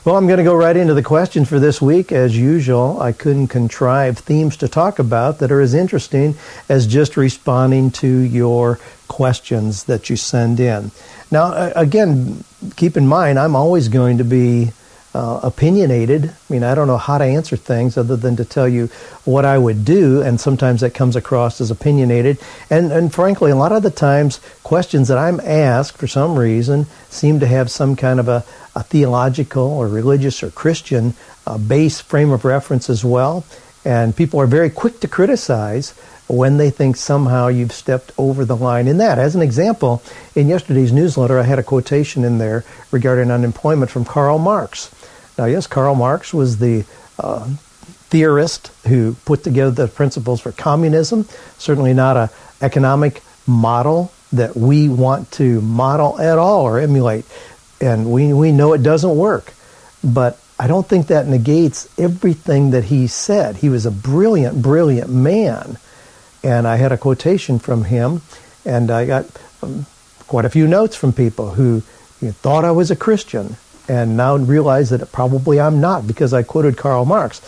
Well, 0.06 0.15
I'm 0.15 0.27
going 0.27 0.38
to 0.38 0.46
go 0.46 0.56
right 0.56 0.77
into 0.77 0.94
the 0.94 1.03
questions 1.03 1.50
for 1.50 1.60
this 1.60 1.82
week. 1.82 2.13
As 2.13 2.38
usual, 2.38 3.01
I 3.01 3.12
couldn't 3.12 3.50
contrive 3.50 4.18
themes 4.18 4.56
to 4.58 4.70
talk 4.70 4.98
about 4.98 5.39
that 5.39 5.51
are 5.51 5.60
as 5.60 5.74
interesting 5.74 6.36
as 6.70 6.88
just 6.88 7.18
responding 7.18 7.91
to 7.91 8.08
your 8.08 8.79
questions 9.10 9.84
that 9.84 10.10
you 10.10 10.15
send 10.15 10.62
in. 10.62 10.91
Now, 11.32 11.74
again, 11.75 12.46
keep 12.77 12.96
in 12.96 13.08
mind, 13.08 13.38
I'm 13.38 13.58
always 13.58 13.89
going 13.89 14.20
to 14.20 14.24
be 14.24 14.72
uh, 15.13 15.39
opinionated. 15.41 16.29
I 16.29 16.53
mean, 16.53 16.63
I 16.63 16.75
don't 16.75 16.87
know 16.87 16.97
how 16.97 17.17
to 17.17 17.23
answer 17.23 17.55
things 17.55 17.97
other 17.97 18.15
than 18.15 18.35
to 18.35 18.45
tell 18.45 18.67
you 18.67 18.87
what 19.25 19.45
I 19.45 19.57
would 19.57 19.83
do, 19.83 20.21
and 20.21 20.39
sometimes 20.39 20.81
that 20.81 20.93
comes 20.93 21.15
across 21.15 21.59
as 21.61 21.71
opinionated. 21.71 22.37
And, 22.69 22.91
and 22.91 23.13
frankly, 23.13 23.51
a 23.51 23.55
lot 23.55 23.71
of 23.71 23.83
the 23.83 23.89
times, 23.89 24.39
questions 24.63 25.07
that 25.07 25.17
I'm 25.17 25.39
asked 25.39 25.97
for 25.97 26.07
some 26.07 26.37
reason 26.37 26.85
seem 27.09 27.39
to 27.39 27.47
have 27.47 27.71
some 27.71 27.95
kind 27.95 28.19
of 28.19 28.27
a, 28.27 28.45
a 28.75 28.83
theological 28.83 29.63
or 29.63 29.87
religious 29.87 30.43
or 30.43 30.51
Christian 30.51 31.15
uh, 31.47 31.57
base 31.57 31.99
frame 31.99 32.31
of 32.31 32.45
reference 32.45 32.89
as 32.89 33.03
well. 33.03 33.45
And 33.83 34.15
people 34.15 34.39
are 34.39 34.47
very 34.47 34.69
quick 34.69 34.99
to 34.99 35.07
criticize 35.07 35.93
when 36.29 36.57
they 36.57 36.69
think 36.69 36.95
somehow 36.95 37.48
you've 37.48 37.71
stepped 37.71 38.12
over 38.17 38.45
the 38.45 38.55
line 38.55 38.88
in 38.88 38.98
that. 39.00 39.17
As 39.17 39.36
an 39.36 39.41
example, 39.41 40.01
in 40.36 40.48
yesterday's 40.48 40.93
newsletter, 40.93 41.39
I 41.39 41.43
had 41.43 41.59
a 41.59 41.63
quotation 41.63 42.24
in 42.24 42.38
there 42.38 42.63
regarding 42.91 43.31
unemployment 43.31 43.89
from 43.89 44.05
Karl 44.05 44.38
Marx. 44.38 44.93
Now, 45.38 45.45
yes, 45.45 45.65
Karl 45.65 45.95
Marx 45.95 46.33
was 46.33 46.59
the 46.59 46.86
uh, 47.17 47.50
theorist 48.09 48.71
who 48.88 49.15
put 49.25 49.43
together 49.43 49.71
the 49.71 49.88
principles 49.88 50.39
for 50.39 50.51
communism. 50.51 51.27
Certainly 51.57 51.93
not 51.95 52.15
a 52.15 52.29
economic 52.62 53.24
model 53.48 54.12
that 54.31 54.55
we 54.55 54.88
want 54.88 55.31
to 55.31 55.62
model 55.62 56.19
at 56.19 56.38
all 56.38 56.62
or 56.62 56.79
emulate. 56.79 57.25
And 57.81 58.12
we, 58.12 58.33
we 58.33 58.51
know 58.51 58.74
it 58.74 58.83
doesn't 58.83 59.15
work. 59.17 59.53
But 60.03 60.39
I 60.59 60.67
don't 60.67 60.88
think 60.88 61.07
that 61.07 61.27
negates 61.27 61.88
everything 61.98 62.71
that 62.71 62.83
he 62.83 63.07
said. 63.07 63.55
He 63.55 63.69
was 63.69 63.86
a 63.86 63.91
brilliant, 63.91 64.62
brilliant 64.62 65.09
man. 65.09 65.77
And 66.43 66.67
I 66.67 66.77
had 66.77 66.91
a 66.91 66.98
quotation 66.98 67.60
from 67.60 67.84
him, 67.84 68.22
and 68.65 68.91
I 68.91 69.05
got 69.05 69.25
um, 69.62 69.86
quite 70.27 70.46
a 70.46 70.50
few 70.50 70.67
notes 70.67 70.96
from 70.96 71.12
people 71.12 71.51
who 71.51 71.81
you 72.22 72.27
know, 72.27 72.31
thought 72.31 72.65
I 72.65 72.72
was 72.72 72.91
a 72.91 72.96
Christian 72.96 73.58
and 73.89 74.15
now 74.15 74.38
realize 74.38 74.91
that 74.91 75.12
probably 75.12 75.60
I'm 75.60 75.81
not 75.81 76.05
because 76.05 76.34
I 76.34 76.43
quoted 76.43 76.77
Karl 76.77 77.05
Marx. 77.05 77.41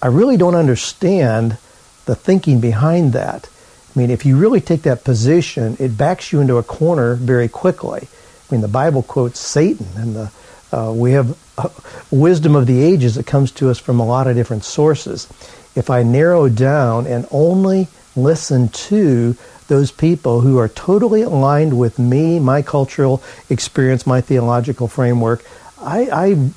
I 0.00 0.06
really 0.06 0.36
don't 0.36 0.54
understand 0.54 1.58
the 2.06 2.14
thinking 2.14 2.60
behind 2.60 3.12
that. 3.12 3.48
I 3.94 3.98
mean, 3.98 4.10
if 4.10 4.24
you 4.24 4.36
really 4.36 4.60
take 4.60 4.82
that 4.82 5.02
position, 5.04 5.76
it 5.80 5.98
backs 5.98 6.32
you 6.32 6.40
into 6.40 6.58
a 6.58 6.62
corner 6.62 7.16
very 7.16 7.48
quickly. 7.48 8.02
I 8.02 8.54
mean, 8.54 8.60
the 8.60 8.68
Bible 8.68 9.02
quotes 9.02 9.40
Satan, 9.40 9.88
and 9.96 10.14
the, 10.14 10.32
uh, 10.72 10.92
we 10.92 11.12
have 11.12 11.36
uh, 11.58 11.68
wisdom 12.10 12.54
of 12.54 12.66
the 12.66 12.82
ages 12.82 13.16
that 13.16 13.26
comes 13.26 13.50
to 13.52 13.68
us 13.68 13.80
from 13.80 13.98
a 13.98 14.06
lot 14.06 14.28
of 14.28 14.36
different 14.36 14.64
sources. 14.64 15.26
If 15.74 15.90
I 15.90 16.04
narrow 16.04 16.48
down 16.48 17.06
and 17.06 17.26
only 17.32 17.88
listen 18.22 18.68
to 18.68 19.36
those 19.68 19.92
people 19.92 20.40
who 20.40 20.58
are 20.58 20.68
totally 20.68 21.22
aligned 21.22 21.78
with 21.78 21.98
me, 21.98 22.40
my 22.40 22.60
cultural 22.62 23.22
experience, 23.48 24.06
my 24.06 24.20
theological 24.20 24.88
framework, 24.88 25.44
I, 25.80 26.08
I 26.12 26.50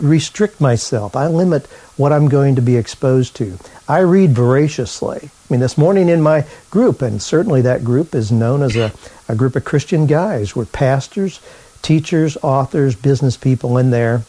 restrict 0.00 0.60
myself. 0.60 1.16
I 1.16 1.28
limit 1.28 1.66
what 1.96 2.12
I'm 2.12 2.28
going 2.28 2.56
to 2.56 2.62
be 2.62 2.76
exposed 2.76 3.36
to. 3.36 3.58
I 3.88 4.00
read 4.00 4.32
voraciously. 4.32 5.20
I 5.22 5.30
mean, 5.48 5.60
this 5.60 5.78
morning 5.78 6.08
in 6.08 6.20
my 6.20 6.44
group, 6.70 7.00
and 7.00 7.22
certainly 7.22 7.62
that 7.62 7.84
group 7.84 8.14
is 8.14 8.32
known 8.32 8.62
as 8.62 8.76
a, 8.76 8.92
a 9.28 9.36
group 9.36 9.56
of 9.56 9.64
Christian 9.64 10.06
guys. 10.06 10.56
We're 10.56 10.64
pastors, 10.66 11.40
teachers, 11.82 12.36
authors, 12.42 12.96
business 12.96 13.36
people 13.36 13.78
in 13.78 13.90
there. 13.90 14.22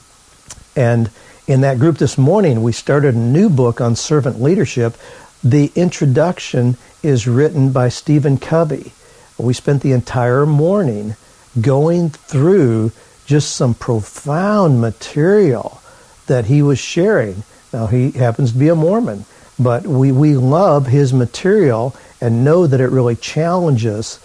And 0.75 1.09
in 1.47 1.61
that 1.61 1.79
group 1.79 1.97
this 1.97 2.17
morning, 2.17 2.61
we 2.61 2.71
started 2.71 3.15
a 3.15 3.17
new 3.17 3.49
book 3.49 3.81
on 3.81 3.95
servant 3.95 4.41
leadership. 4.41 4.95
The 5.43 5.71
introduction 5.75 6.77
is 7.03 7.27
written 7.27 7.71
by 7.71 7.89
Stephen 7.89 8.37
Covey. 8.37 8.91
We 9.37 9.53
spent 9.53 9.83
the 9.83 9.91
entire 9.91 10.45
morning 10.45 11.15
going 11.59 12.09
through 12.09 12.91
just 13.25 13.55
some 13.55 13.73
profound 13.73 14.81
material 14.81 15.81
that 16.25 16.45
he 16.45 16.61
was 16.61 16.79
sharing. 16.79 17.43
Now, 17.71 17.87
he 17.87 18.11
happens 18.11 18.53
to 18.53 18.57
be 18.57 18.69
a 18.69 18.75
Mormon, 18.75 19.25
but 19.59 19.85
we, 19.85 20.11
we 20.11 20.35
love 20.35 20.87
his 20.87 21.13
material 21.13 21.95
and 22.19 22.43
know 22.43 22.65
that 22.65 22.81
it 22.81 22.89
really 22.89 23.15
challenges 23.15 24.19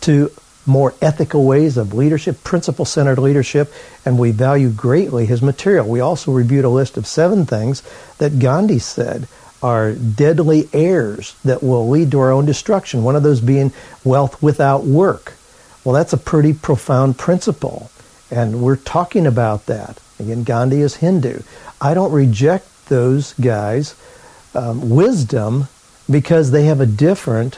to 0.00 0.30
more 0.66 0.94
ethical 1.02 1.44
ways 1.44 1.76
of 1.76 1.92
leadership, 1.92 2.42
principle 2.42 2.86
centered 2.86 3.18
leadership, 3.18 3.70
and 4.04 4.18
we 4.18 4.30
value 4.30 4.70
greatly 4.70 5.26
his 5.26 5.42
material. 5.42 5.86
We 5.86 6.00
also 6.00 6.32
reviewed 6.32 6.64
a 6.64 6.70
list 6.70 6.96
of 6.96 7.06
seven 7.06 7.44
things 7.44 7.82
that 8.16 8.38
Gandhi 8.38 8.78
said 8.78 9.28
are 9.64 9.94
deadly 9.94 10.68
errors 10.74 11.34
that 11.42 11.62
will 11.62 11.88
lead 11.88 12.10
to 12.10 12.20
our 12.20 12.30
own 12.30 12.44
destruction, 12.44 13.02
one 13.02 13.16
of 13.16 13.22
those 13.22 13.40
being 13.40 13.72
wealth 14.04 14.42
without 14.42 14.84
work. 14.84 15.32
Well, 15.82 15.94
that's 15.94 16.12
a 16.12 16.18
pretty 16.18 16.52
profound 16.52 17.16
principle. 17.16 17.90
And 18.30 18.60
we're 18.60 18.76
talking 18.76 19.26
about 19.26 19.64
that. 19.64 19.98
Again, 20.20 20.44
Gandhi 20.44 20.82
is 20.82 20.96
Hindu. 20.96 21.40
I 21.80 21.94
don't 21.94 22.12
reject 22.12 22.88
those 22.90 23.32
guys' 23.34 23.94
um, 24.54 24.90
wisdom 24.90 25.68
because 26.10 26.50
they 26.50 26.64
have 26.64 26.82
a 26.82 26.86
different 26.86 27.54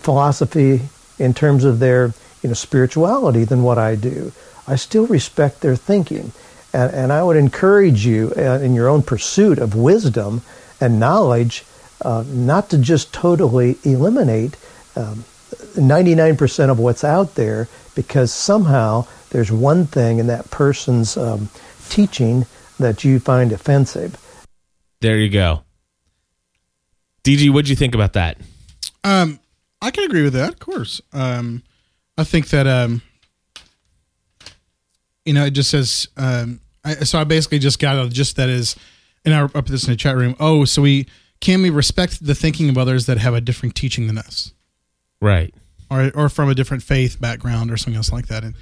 philosophy 0.00 0.82
in 1.18 1.32
terms 1.32 1.64
of 1.64 1.78
their 1.78 2.12
you 2.42 2.50
know, 2.50 2.54
spirituality 2.54 3.44
than 3.44 3.62
what 3.62 3.78
I 3.78 3.94
do. 3.94 4.32
I 4.68 4.76
still 4.76 5.06
respect 5.06 5.62
their 5.62 5.76
thinking. 5.76 6.32
And, 6.74 6.92
and 6.92 7.10
I 7.10 7.22
would 7.22 7.38
encourage 7.38 8.04
you 8.04 8.34
uh, 8.36 8.58
in 8.58 8.74
your 8.74 8.88
own 8.90 9.02
pursuit 9.02 9.58
of 9.58 9.74
wisdom 9.74 10.42
and 10.82 11.00
knowledge 11.00 11.64
uh, 12.02 12.24
not 12.28 12.68
to 12.70 12.78
just 12.78 13.12
totally 13.12 13.78
eliminate 13.84 14.56
um, 14.96 15.24
99% 15.74 16.70
of 16.70 16.78
what's 16.78 17.04
out 17.04 17.36
there 17.36 17.68
because 17.94 18.32
somehow 18.32 19.06
there's 19.30 19.52
one 19.52 19.86
thing 19.86 20.18
in 20.18 20.26
that 20.26 20.50
person's 20.50 21.16
um, 21.16 21.48
teaching 21.88 22.44
that 22.78 23.04
you 23.04 23.20
find 23.20 23.52
offensive. 23.52 24.18
There 25.00 25.18
you 25.18 25.30
go. 25.30 25.62
DG, 27.24 27.50
what'd 27.50 27.68
you 27.68 27.76
think 27.76 27.94
about 27.94 28.14
that? 28.14 28.38
Um, 29.04 29.38
I 29.80 29.90
can 29.90 30.04
agree 30.04 30.22
with 30.22 30.32
that, 30.32 30.48
of 30.48 30.58
course. 30.58 31.00
Um, 31.12 31.62
I 32.18 32.24
think 32.24 32.48
that 32.48 32.66
um, 32.66 33.02
you 35.24 35.32
know, 35.32 35.44
it 35.44 35.52
just 35.52 35.70
says. 35.70 36.08
Um, 36.16 36.60
I, 36.84 36.94
so 36.94 37.18
I 37.18 37.24
basically 37.24 37.58
just 37.58 37.78
got 37.78 37.96
it. 37.96 38.12
Just 38.12 38.36
that 38.36 38.48
is, 38.48 38.76
and 39.24 39.34
I 39.34 39.46
put 39.46 39.66
this 39.66 39.84
in 39.84 39.90
the 39.90 39.96
chat 39.96 40.16
room. 40.16 40.34
Oh, 40.40 40.64
so 40.64 40.82
we 40.82 41.06
can 41.40 41.62
we 41.62 41.70
respect 41.70 42.24
the 42.24 42.34
thinking 42.34 42.68
of 42.68 42.78
others 42.78 43.06
that 43.06 43.18
have 43.18 43.34
a 43.34 43.40
different 43.40 43.74
teaching 43.74 44.06
than 44.06 44.18
us, 44.18 44.52
right? 45.20 45.54
Or 45.90 46.10
or 46.14 46.28
from 46.28 46.48
a 46.48 46.54
different 46.54 46.82
faith 46.82 47.20
background 47.20 47.70
or 47.70 47.76
something 47.76 47.96
else 47.96 48.12
like 48.12 48.28
that. 48.28 48.44
And 48.44 48.54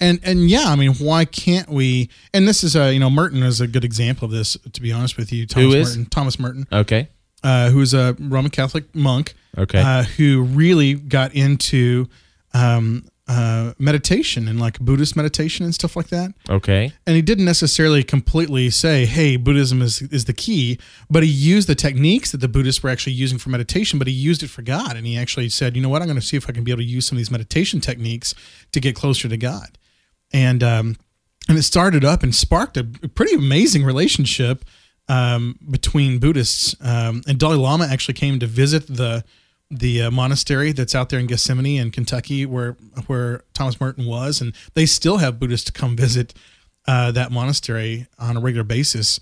and 0.00 0.20
and 0.22 0.48
yeah, 0.48 0.66
I 0.66 0.76
mean, 0.76 0.94
why 0.94 1.24
can't 1.24 1.68
we? 1.68 2.08
And 2.32 2.46
this 2.48 2.62
is 2.64 2.76
a 2.76 2.92
you 2.92 3.00
know 3.00 3.10
Merton 3.10 3.42
is 3.42 3.60
a 3.60 3.66
good 3.66 3.84
example 3.84 4.26
of 4.26 4.30
this. 4.30 4.56
To 4.72 4.80
be 4.80 4.92
honest 4.92 5.16
with 5.16 5.32
you, 5.32 5.46
Thomas 5.46 5.64
Who 5.74 5.78
is? 5.80 5.88
Merton, 5.96 6.10
Thomas 6.10 6.38
Merton, 6.38 6.66
Okay. 6.72 7.08
uh, 7.42 7.70
who's 7.70 7.94
a 7.94 8.16
Roman 8.18 8.50
Catholic 8.50 8.94
monk, 8.94 9.34
Okay. 9.56 9.80
uh, 9.80 10.04
who 10.04 10.42
really 10.42 10.94
got 10.94 11.34
into 11.34 12.08
um, 12.54 13.04
uh, 13.28 13.74
meditation 13.78 14.48
and 14.48 14.58
like 14.58 14.80
Buddhist 14.80 15.14
meditation 15.14 15.64
and 15.64 15.74
stuff 15.74 15.96
like 15.96 16.08
that. 16.08 16.32
okay. 16.48 16.92
And 17.06 17.14
he 17.14 17.20
didn't 17.22 17.44
necessarily 17.44 18.02
completely 18.02 18.70
say, 18.70 19.04
"Hey, 19.04 19.36
Buddhism 19.36 19.82
is 19.82 20.00
is 20.02 20.24
the 20.24 20.32
key," 20.32 20.78
but 21.10 21.22
he 21.22 21.28
used 21.28 21.68
the 21.68 21.74
techniques 21.74 22.32
that 22.32 22.38
the 22.38 22.48
Buddhists 22.48 22.82
were 22.82 22.88
actually 22.90 23.12
using 23.12 23.38
for 23.38 23.50
meditation, 23.50 23.98
but 23.98 24.08
he 24.08 24.14
used 24.14 24.42
it 24.42 24.48
for 24.48 24.62
God. 24.62 24.96
And 24.96 25.06
he 25.06 25.18
actually 25.18 25.50
said, 25.50 25.76
"You 25.76 25.82
know 25.82 25.90
what? 25.90 26.00
I'm 26.00 26.08
going 26.08 26.20
to 26.20 26.26
see 26.26 26.38
if 26.38 26.48
I 26.48 26.52
can 26.52 26.64
be 26.64 26.70
able 26.70 26.80
to 26.80 26.88
use 26.88 27.06
some 27.06 27.16
of 27.16 27.18
these 27.18 27.30
meditation 27.30 27.80
techniques 27.80 28.34
to 28.72 28.80
get 28.80 28.96
closer 28.96 29.28
to 29.28 29.36
God." 29.36 29.76
And 30.32 30.62
um, 30.62 30.96
and 31.48 31.58
it 31.58 31.62
started 31.62 32.04
up 32.04 32.22
and 32.22 32.34
sparked 32.34 32.76
a 32.76 32.84
pretty 32.84 33.34
amazing 33.34 33.84
relationship 33.84 34.64
um, 35.08 35.58
between 35.70 36.18
Buddhists. 36.18 36.74
Um, 36.80 37.22
and 37.26 37.38
Dalai 37.38 37.56
Lama 37.56 37.86
actually 37.86 38.14
came 38.14 38.38
to 38.38 38.46
visit 38.46 38.86
the 38.86 39.24
the 39.70 40.02
uh, 40.02 40.10
monastery 40.10 40.72
that's 40.72 40.94
out 40.94 41.10
there 41.10 41.20
in 41.20 41.26
Gethsemani 41.26 41.80
in 41.80 41.90
Kentucky, 41.90 42.46
where 42.46 42.76
where 43.06 43.44
Thomas 43.52 43.80
Merton 43.80 44.06
was, 44.06 44.40
and 44.40 44.54
they 44.74 44.86
still 44.86 45.18
have 45.18 45.38
Buddhists 45.38 45.70
come 45.70 45.96
visit 45.96 46.34
uh, 46.86 47.12
that 47.12 47.30
monastery 47.30 48.06
on 48.18 48.36
a 48.36 48.40
regular 48.40 48.64
basis. 48.64 49.20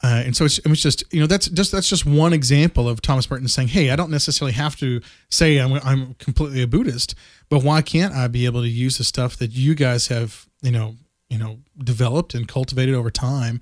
Uh, 0.00 0.22
and 0.24 0.36
so 0.36 0.44
it's, 0.44 0.58
it 0.58 0.68
was 0.68 0.80
just 0.80 1.02
you 1.12 1.20
know 1.20 1.26
that's 1.26 1.48
just 1.48 1.72
that's 1.72 1.88
just 1.88 2.06
one 2.06 2.32
example 2.32 2.88
of 2.88 3.02
Thomas 3.02 3.28
Merton 3.28 3.48
saying, 3.48 3.68
"Hey, 3.68 3.90
I 3.90 3.96
don't 3.96 4.10
necessarily 4.10 4.52
have 4.52 4.76
to 4.76 5.00
say 5.30 5.56
I'm 5.56 5.72
I'm 5.82 6.14
completely 6.14 6.62
a 6.62 6.68
Buddhist, 6.68 7.14
but 7.48 7.64
why 7.64 7.82
can't 7.82 8.14
I 8.14 8.28
be 8.28 8.44
able 8.44 8.62
to 8.62 8.68
use 8.68 8.98
the 8.98 9.04
stuff 9.04 9.36
that 9.38 9.52
you 9.52 9.74
guys 9.74 10.06
have 10.08 10.46
you 10.62 10.70
know 10.70 10.96
you 11.28 11.38
know 11.38 11.58
developed 11.82 12.34
and 12.34 12.46
cultivated 12.46 12.94
over 12.94 13.10
time, 13.10 13.60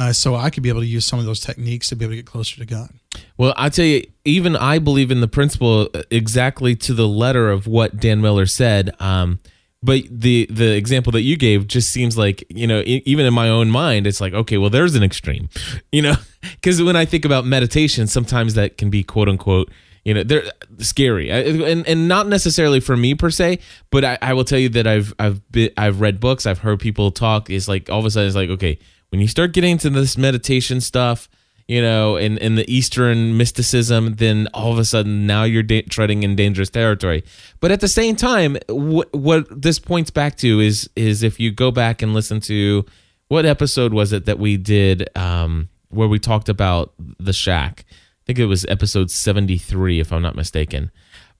uh, 0.00 0.12
so 0.12 0.34
I 0.34 0.50
could 0.50 0.62
be 0.62 0.68
able 0.68 0.80
to 0.80 0.86
use 0.86 1.04
some 1.04 1.18
of 1.18 1.26
those 1.26 1.40
techniques 1.40 1.88
to 1.88 1.96
be 1.96 2.04
able 2.04 2.12
to 2.12 2.16
get 2.16 2.26
closer 2.26 2.56
to 2.56 2.66
God." 2.66 2.90
Well, 3.36 3.54
I 3.56 3.68
tell 3.68 3.84
you, 3.84 4.04
even 4.24 4.56
I 4.56 4.78
believe 4.78 5.10
in 5.10 5.20
the 5.20 5.28
principle 5.28 5.88
exactly 6.10 6.74
to 6.76 6.94
the 6.94 7.06
letter 7.06 7.50
of 7.50 7.66
what 7.66 7.98
Dan 7.98 8.20
Miller 8.20 8.46
said. 8.46 8.90
Um, 9.00 9.40
but 9.82 10.02
the 10.10 10.46
the 10.50 10.76
example 10.76 11.12
that 11.12 11.22
you 11.22 11.36
gave 11.36 11.66
just 11.66 11.90
seems 11.90 12.18
like 12.18 12.44
you 12.48 12.66
know 12.66 12.82
even 12.84 13.24
in 13.26 13.32
my 13.32 13.48
own 13.48 13.70
mind 13.70 14.06
it's 14.06 14.20
like 14.20 14.32
okay 14.32 14.58
well 14.58 14.70
there's 14.70 14.94
an 14.94 15.02
extreme 15.02 15.48
you 15.92 16.02
know 16.02 16.14
because 16.42 16.82
when 16.82 16.96
i 16.96 17.04
think 17.04 17.24
about 17.24 17.44
meditation 17.44 18.06
sometimes 18.06 18.54
that 18.54 18.76
can 18.76 18.90
be 18.90 19.02
quote 19.02 19.28
unquote 19.28 19.70
you 20.04 20.14
know 20.14 20.22
they're 20.22 20.44
scary 20.78 21.30
and 21.30 21.86
and 21.86 22.08
not 22.08 22.26
necessarily 22.26 22.80
for 22.80 22.96
me 22.96 23.14
per 23.14 23.30
se 23.30 23.58
but 23.90 24.04
i, 24.04 24.18
I 24.22 24.34
will 24.34 24.44
tell 24.44 24.58
you 24.58 24.68
that 24.70 24.86
i've 24.86 25.14
i've 25.18 25.50
been, 25.50 25.70
i've 25.76 26.00
read 26.00 26.20
books 26.20 26.46
i've 26.46 26.58
heard 26.58 26.80
people 26.80 27.10
talk 27.10 27.50
it's 27.50 27.68
like 27.68 27.90
all 27.90 28.00
of 28.00 28.04
a 28.04 28.10
sudden 28.10 28.26
it's 28.26 28.36
like 28.36 28.50
okay 28.50 28.78
when 29.10 29.20
you 29.20 29.28
start 29.28 29.52
getting 29.52 29.72
into 29.72 29.90
this 29.90 30.16
meditation 30.16 30.80
stuff 30.80 31.28
you 31.70 31.80
know, 31.80 32.16
in, 32.16 32.36
in 32.38 32.56
the 32.56 32.68
Eastern 32.68 33.36
mysticism, 33.36 34.16
then 34.16 34.48
all 34.52 34.72
of 34.72 34.78
a 34.80 34.84
sudden 34.84 35.24
now 35.24 35.44
you're 35.44 35.62
da- 35.62 35.82
treading 35.82 36.24
in 36.24 36.34
dangerous 36.34 36.68
territory. 36.68 37.22
But 37.60 37.70
at 37.70 37.78
the 37.78 37.86
same 37.86 38.16
time, 38.16 38.56
what 38.68 39.12
what 39.14 39.62
this 39.62 39.78
points 39.78 40.10
back 40.10 40.36
to 40.38 40.58
is 40.58 40.90
is 40.96 41.22
if 41.22 41.38
you 41.38 41.52
go 41.52 41.70
back 41.70 42.02
and 42.02 42.12
listen 42.12 42.40
to 42.40 42.84
what 43.28 43.46
episode 43.46 43.94
was 43.94 44.12
it 44.12 44.24
that 44.24 44.40
we 44.40 44.56
did 44.56 45.16
um, 45.16 45.68
where 45.90 46.08
we 46.08 46.18
talked 46.18 46.48
about 46.48 46.92
the 47.20 47.32
shack? 47.32 47.84
I 47.88 48.22
think 48.26 48.40
it 48.40 48.46
was 48.46 48.66
episode 48.68 49.08
seventy 49.08 49.56
three, 49.56 50.00
if 50.00 50.12
I'm 50.12 50.22
not 50.22 50.34
mistaken. 50.34 50.90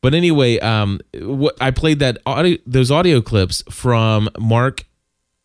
But 0.01 0.15
anyway, 0.15 0.61
um, 0.61 1.01
what 1.13 1.57
I 1.61 1.73
played 1.73 1.99
that 1.99 2.19
audio, 2.25 2.57
those 2.67 2.93
audio 2.93 3.21
clips 3.21 3.65
from 3.69 4.29
Mark 4.39 4.85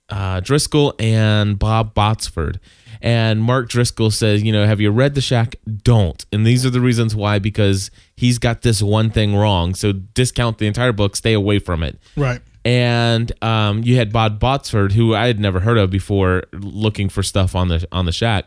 uh, 0.09 0.39
Driscoll 0.39 0.93
and 0.99 1.57
Bob 1.57 1.93
Botsford. 1.95 2.59
And 3.01 3.41
Mark 3.43 3.69
Driscoll 3.69 4.09
says, 4.09 4.41
you 4.41 4.51
know, 4.51 4.65
have 4.65 4.81
you 4.81 4.89
read 4.89 5.13
The 5.15 5.21
Shack? 5.21 5.57
Don't. 5.83 6.25
And 6.31 6.45
these 6.45 6.65
are 6.65 6.69
the 6.69 6.81
reasons 6.81 7.15
why, 7.15 7.39
because 7.39 7.91
he's 8.15 8.39
got 8.39 8.61
this 8.63 8.81
one 8.81 9.11
thing 9.11 9.35
wrong. 9.35 9.75
So 9.75 9.91
discount 9.91 10.57
the 10.57 10.65
entire 10.67 10.91
book, 10.91 11.15
stay 11.15 11.33
away 11.33 11.59
from 11.59 11.83
it. 11.83 11.99
Right. 12.15 12.41
and 12.63 13.31
um, 13.43 13.83
you 13.83 13.95
had 13.97 14.11
Bob 14.11 14.39
Botsford, 14.39 14.93
who 14.93 15.13
I 15.13 15.27
had 15.27 15.39
never 15.39 15.59
heard 15.59 15.77
of 15.77 15.91
before, 15.91 16.43
looking 16.51 17.09
for 17.09 17.21
stuff 17.21 17.55
on 17.55 17.67
the 17.67 17.87
on 17.91 18.05
the 18.05 18.11
Shack 18.11 18.45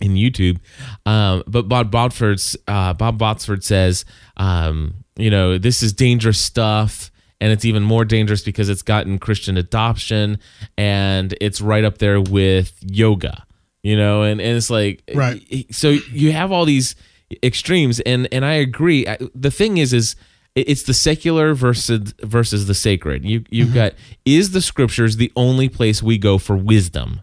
in 0.00 0.14
YouTube. 0.14 0.58
Um, 1.06 1.44
but 1.46 1.68
Bob 1.68 1.92
Botsford's 1.92 2.56
uh, 2.66 2.92
Bob 2.94 3.18
Botsford 3.18 3.62
says, 3.62 4.04
um, 4.36 4.94
you 5.16 5.30
know, 5.30 5.58
this 5.58 5.82
is 5.82 5.92
dangerous 5.92 6.40
stuff. 6.40 7.10
And 7.40 7.52
it's 7.52 7.64
even 7.64 7.82
more 7.82 8.04
dangerous 8.04 8.42
because 8.42 8.68
it's 8.68 8.82
gotten 8.82 9.18
Christian 9.18 9.56
adoption 9.56 10.38
and 10.78 11.34
it's 11.40 11.60
right 11.60 11.84
up 11.84 11.98
there 11.98 12.20
with 12.20 12.72
yoga, 12.80 13.44
you 13.82 13.96
know, 13.96 14.22
and, 14.22 14.40
and 14.40 14.56
it's 14.56 14.70
like, 14.70 15.02
Right. 15.14 15.66
So 15.70 15.90
you 16.10 16.32
have 16.32 16.50
all 16.50 16.64
these 16.64 16.96
extremes 17.42 18.00
and, 18.00 18.26
and 18.32 18.44
I 18.44 18.54
agree. 18.54 19.06
The 19.34 19.50
thing 19.50 19.76
is, 19.76 19.92
is 19.92 20.16
it's 20.54 20.84
the 20.84 20.94
secular 20.94 21.52
versus 21.52 22.14
versus 22.22 22.66
the 22.66 22.72
sacred. 22.74 23.24
You 23.26 23.44
you've 23.50 23.74
got 23.74 23.92
is 24.24 24.52
the 24.52 24.62
scriptures 24.62 25.18
the 25.18 25.30
only 25.36 25.68
place 25.68 26.02
we 26.02 26.16
go 26.16 26.38
for 26.38 26.56
wisdom? 26.56 27.20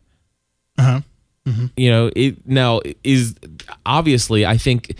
Uh-huh. 0.77 1.01
you 1.75 1.89
know 1.91 2.09
it 2.15 2.47
now 2.47 2.79
is 3.03 3.35
obviously 3.85 4.45
i 4.45 4.55
think 4.57 4.95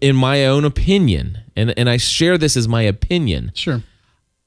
in 0.00 0.16
my 0.16 0.46
own 0.46 0.64
opinion 0.64 1.38
and 1.54 1.72
and 1.78 1.90
i 1.90 1.98
share 1.98 2.38
this 2.38 2.56
as 2.56 2.66
my 2.66 2.80
opinion 2.82 3.52
Sure. 3.54 3.82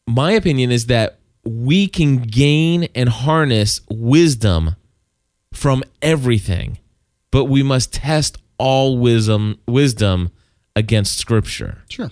My 0.08 0.32
opinion 0.32 0.72
is 0.72 0.88
that 0.88 1.20
we 1.44 1.88
can 1.88 2.18
gain 2.18 2.86
and 2.96 3.10
harness 3.10 3.82
wisdom 3.90 4.76
from 5.54 5.84
everything 6.02 6.78
but 7.32 7.46
we 7.46 7.64
must 7.64 7.94
test 7.94 8.38
all 8.58 8.98
wisdom 8.98 9.60
wisdom 9.68 10.32
against 10.76 11.18
scripture. 11.18 11.84
Sure. 11.90 12.12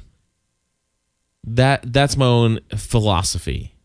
that 1.43 1.93
that's 1.93 2.17
my 2.17 2.25
own 2.25 2.59
philosophy. 2.75 3.75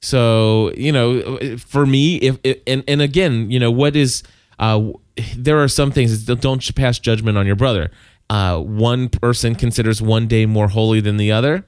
So 0.00 0.72
you 0.76 0.92
know 0.92 1.56
for 1.58 1.86
me 1.86 2.16
if, 2.16 2.38
if 2.44 2.58
and 2.66 2.84
and 2.88 3.00
again 3.00 3.50
you 3.50 3.58
know 3.58 3.70
what 3.70 3.96
is 3.96 4.22
uh 4.58 4.90
there 5.36 5.62
are 5.62 5.68
some 5.68 5.90
things 5.90 6.24
that 6.26 6.40
don't 6.40 6.74
pass 6.76 6.98
judgment 6.98 7.36
on 7.38 7.46
your 7.46 7.56
brother. 7.56 7.90
Uh 8.30 8.58
one 8.58 9.08
person 9.08 9.54
considers 9.54 10.00
one 10.02 10.26
day 10.26 10.46
more 10.46 10.68
holy 10.68 11.00
than 11.00 11.16
the 11.16 11.32
other 11.32 11.64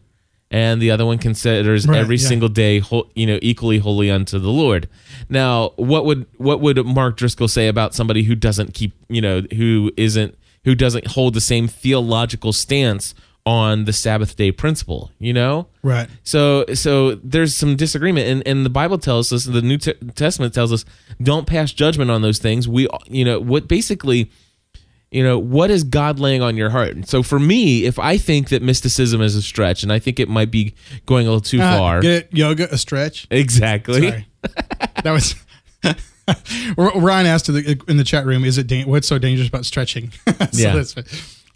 and 0.50 0.80
the 0.80 0.90
other 0.90 1.04
one 1.04 1.18
considers 1.18 1.86
Right, 1.86 1.98
every 1.98 2.16
yeah. 2.16 2.28
single 2.28 2.48
day 2.48 2.82
you 3.14 3.26
know 3.26 3.38
equally 3.42 3.78
holy 3.78 4.10
unto 4.10 4.38
the 4.38 4.48
lord 4.50 4.88
now 5.28 5.70
what 5.76 6.04
would 6.06 6.26
what 6.38 6.60
would 6.60 6.84
mark 6.86 7.16
driscoll 7.16 7.48
say 7.48 7.68
about 7.68 7.94
somebody 7.94 8.22
who 8.22 8.34
doesn't 8.34 8.72
keep 8.74 8.92
you 9.08 9.20
know 9.20 9.42
who 9.56 9.90
isn't 9.96 10.38
who 10.64 10.74
doesn't 10.74 11.06
hold 11.08 11.34
the 11.34 11.40
same 11.40 11.68
theological 11.68 12.52
stance 12.52 13.14
on 13.46 13.84
the 13.84 13.92
sabbath 13.92 14.36
day 14.36 14.50
principle 14.52 15.10
you 15.18 15.32
know 15.32 15.68
Right. 15.82 16.08
so 16.22 16.64
so 16.74 17.14
there's 17.16 17.54
some 17.54 17.76
disagreement 17.76 18.26
and, 18.28 18.42
and 18.46 18.64
the 18.64 18.70
bible 18.70 18.98
tells 18.98 19.32
us 19.32 19.44
the 19.44 19.62
new 19.62 19.78
testament 19.78 20.52
tells 20.54 20.72
us 20.72 20.84
don't 21.22 21.46
pass 21.46 21.72
judgment 21.72 22.10
on 22.10 22.20
those 22.22 22.38
things 22.38 22.68
we 22.68 22.88
you 23.06 23.24
know 23.24 23.40
what 23.40 23.66
basically 23.68 24.30
you 25.10 25.22
know 25.22 25.38
what 25.38 25.70
is 25.70 25.84
god 25.84 26.18
laying 26.18 26.42
on 26.42 26.56
your 26.56 26.70
heart 26.70 27.08
so 27.08 27.22
for 27.22 27.38
me 27.38 27.84
if 27.86 27.98
i 27.98 28.18
think 28.18 28.50
that 28.50 28.62
mysticism 28.62 29.20
is 29.22 29.34
a 29.34 29.40
stretch 29.42 29.82
and 29.82 29.92
i 29.92 29.98
think 29.98 30.20
it 30.20 30.28
might 30.28 30.50
be 30.50 30.74
going 31.06 31.26
a 31.26 31.30
little 31.30 31.40
too 31.40 31.60
Uh, 31.60 31.78
far 31.78 32.00
Get 32.00 32.12
it? 32.12 32.28
Yoga, 32.32 32.68
a 32.72 32.76
stretch. 32.78 33.26
exactly 33.30 34.26
that 35.02 35.10
was. 35.12 35.34
Ryan 36.76 37.26
asked 37.26 37.48
in 37.48 37.54
the, 37.96 38.04
chat 38.04 38.26
room, 38.26 38.44
"Is 38.44 38.58
it 38.58 38.66
dan- 38.66 38.86
what's 38.86 39.08
so 39.08 39.18
dangerous 39.18 39.48
about 39.48 39.64
stretching?" 39.64 40.10
so 40.26 40.34
Yeah. 40.52 40.74
that's 40.74 40.94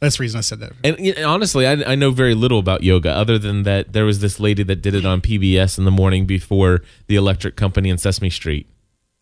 that's 0.01 0.17
the 0.17 0.23
reason 0.23 0.39
I 0.39 0.41
said 0.41 0.61
that. 0.61 0.73
and 0.83 0.99
you 0.99 1.15
know, 1.15 1.29
honestly 1.29 1.67
I, 1.67 1.93
I 1.93 1.95
know 1.95 2.11
very 2.11 2.35
little 2.35 2.59
about 2.59 2.83
yoga 2.83 3.11
other 3.11 3.39
than 3.39 3.63
that 3.65 3.93
there 3.93 4.05
was 4.05 4.21
this 4.21 4.41
lady 4.41 4.63
that 4.65 4.77
did 4.83 4.95
it 4.95 5.05
on 5.07 5.21
pbs 5.21 5.79
in 5.79 5.85
the 5.85 5.91
morning 5.93 6.27
before 6.27 6.81
the 7.07 7.15
electric 7.17 7.55
company 7.57 7.89
in 7.91 7.99
sesame 7.99 8.31
street 8.31 8.67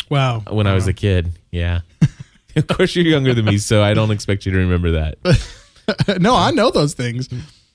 Wow. 0.09 0.41
when 0.49 0.67
i 0.67 0.75
was 0.75 0.87
a 0.87 0.95
kid 0.95 1.33
yeah 1.51 1.81
of 2.57 2.67
course 2.67 2.95
you're 2.97 3.05
younger 3.07 3.35
than 3.35 3.45
me 3.45 3.59
so 3.59 3.83
i 3.83 3.95
don't 3.95 4.11
expect 4.11 4.47
you 4.47 4.53
to 4.53 4.59
remember 4.59 4.91
that 4.93 5.19
no, 6.21 6.37
I 6.37 6.53
know 6.53 6.71
those 6.71 6.95
things. 6.95 7.27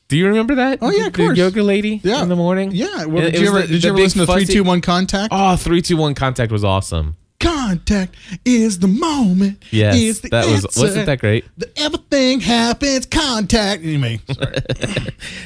Do 0.07 0.15
you 0.17 0.27
remember 0.27 0.55
that? 0.55 0.79
Oh, 0.81 0.89
yeah, 0.89 1.07
of 1.07 1.13
the 1.13 1.25
course. 1.25 1.37
yoga 1.37 1.61
lady 1.63 1.99
Yeah. 2.01 2.21
in 2.23 2.29
the 2.29 2.35
morning. 2.37 2.71
Yeah. 2.71 3.03
Well, 3.05 3.29
did 3.29 3.37
you 3.41 3.47
ever, 3.49 3.61
the- 3.63 3.67
did 3.67 3.83
you 3.83 3.89
ever 3.89 3.97
listen 3.97 4.25
to 4.25 4.31
three, 4.31 4.45
two, 4.45 4.63
one 4.63 4.79
contact? 4.79 5.33
Oh, 5.35 5.57
three, 5.57 5.81
two, 5.81 5.97
one 5.97 6.15
contact 6.15 6.49
was 6.49 6.63
awesome. 6.63 7.17
Contact 7.41 8.15
is 8.45 8.79
the 8.79 8.87
moment. 8.87 9.61
Yes, 9.71 9.95
is 9.97 10.21
the 10.21 10.29
that 10.29 10.45
was 10.45 10.63
answer. 10.63 10.79
wasn't 10.81 11.05
that 11.07 11.19
great? 11.19 11.43
The, 11.57 11.69
everything 11.77 12.39
happens. 12.39 13.05
Contact. 13.05 13.83
Anyway, 13.83 14.21
sorry. 14.31 14.55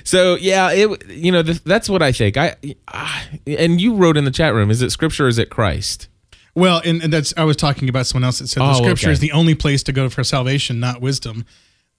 So 0.03 0.35
yeah, 0.35 0.71
it 0.71 1.09
you 1.09 1.31
know 1.31 1.41
th- 1.41 1.63
that's 1.63 1.89
what 1.89 2.03
I 2.03 2.11
think. 2.11 2.37
I 2.37 2.55
ah, 2.89 3.27
and 3.47 3.81
you 3.81 3.95
wrote 3.95 4.15
in 4.17 4.25
the 4.25 4.31
chat 4.31 4.53
room: 4.53 4.69
is 4.69 4.83
it 4.83 4.91
Scripture? 4.91 5.25
or 5.25 5.29
Is 5.29 5.39
it 5.39 5.49
Christ? 5.49 6.07
Well, 6.55 6.81
and, 6.83 7.01
and 7.03 7.11
that's 7.13 7.33
I 7.37 7.43
was 7.43 7.55
talking 7.57 7.89
about 7.89 8.05
someone 8.07 8.25
else 8.25 8.39
that 8.39 8.47
said 8.47 8.61
the 8.61 8.69
Oh, 8.71 8.73
scripture 8.73 9.07
okay. 9.07 9.13
is 9.13 9.19
the 9.19 9.31
only 9.31 9.55
place 9.55 9.83
to 9.83 9.91
go 9.93 10.09
for 10.09 10.23
salvation, 10.23 10.79
not 10.79 11.01
wisdom. 11.01 11.45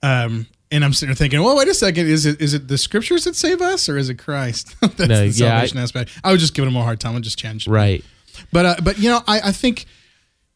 Um, 0.02 0.46
and 0.72 0.84
I'm 0.84 0.92
sitting 0.92 1.08
there 1.08 1.16
thinking, 1.16 1.42
well, 1.42 1.56
wait 1.56 1.68
a 1.68 1.74
second, 1.74 2.06
is 2.08 2.26
it 2.26 2.40
is 2.40 2.54
it 2.54 2.68
the 2.68 2.78
scriptures 2.78 3.24
that 3.24 3.36
save 3.36 3.60
us, 3.60 3.88
or 3.88 3.96
is 3.98 4.08
it 4.08 4.14
Christ? 4.16 4.74
that's 4.80 4.98
No, 4.98 5.06
the 5.06 5.26
yeah, 5.26 5.30
salvation 5.32 5.78
aspect. 5.78 6.10
I 6.24 6.32
was 6.32 6.40
just 6.40 6.54
giving 6.54 6.70
him 6.70 6.76
a 6.76 6.82
hard 6.82 7.00
time. 7.00 7.16
I 7.16 7.20
just 7.20 7.38
changed. 7.38 7.68
Right. 7.68 8.04
But 8.52 8.66
uh, 8.66 8.76
but 8.82 8.98
you 8.98 9.10
know, 9.10 9.20
I, 9.26 9.40
I 9.48 9.52
think 9.52 9.86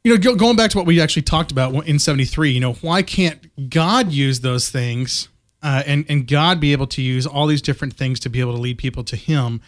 you 0.05 0.13
know 0.15 0.19
go, 0.21 0.35
going 0.37 0.57
back 0.57 0.71
to 0.71 0.79
what 0.79 0.87
we 0.87 1.01
actually 1.01 1.23
talked 1.23 1.51
about 1.53 1.75
in 1.87 1.99
'73. 1.99 2.51
You 2.53 2.61
know, 2.61 2.73
why 2.75 3.03
can't 3.03 3.69
God 3.71 4.13
use 4.13 4.41
those 4.41 4.71
things 4.71 5.29
uh, 5.63 5.83
and 5.87 6.07
and 6.09 6.27
God 6.29 6.61
be 6.61 6.73
able 6.73 6.87
to 6.89 7.03
use 7.03 7.27
all 7.27 7.47
these 7.49 7.61
different 7.63 7.95
things 7.95 8.21
to 8.21 8.29
be 8.31 8.41
able 8.41 8.55
to 8.55 8.61
lead 8.61 8.79
people 8.79 9.03
to 9.05 9.17
Him, 9.17 9.61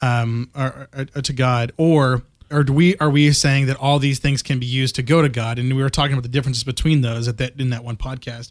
um, 0.00 0.50
or, 0.56 0.88
or- 0.96 1.06
or 1.16 1.22
to 1.22 1.32
God, 1.34 1.72
or 1.76 2.22
or 2.50 2.64
do 2.64 2.72
we 2.72 2.96
are 2.96 3.10
we 3.10 3.32
saying 3.32 3.66
that 3.66 3.76
all 3.76 3.98
these 3.98 4.18
things 4.18 4.42
can 4.42 4.58
be 4.58 4.66
used 4.66 4.94
to 4.96 5.02
go 5.02 5.22
to 5.22 5.28
God? 5.28 5.58
And 5.58 5.74
we 5.74 5.82
were 5.82 5.90
talking 5.90 6.12
about 6.12 6.22
the 6.22 6.28
differences 6.28 6.64
between 6.64 7.00
those 7.00 7.28
at 7.28 7.38
that 7.38 7.60
in 7.60 7.70
that 7.70 7.84
one 7.84 7.96
podcast. 7.96 8.50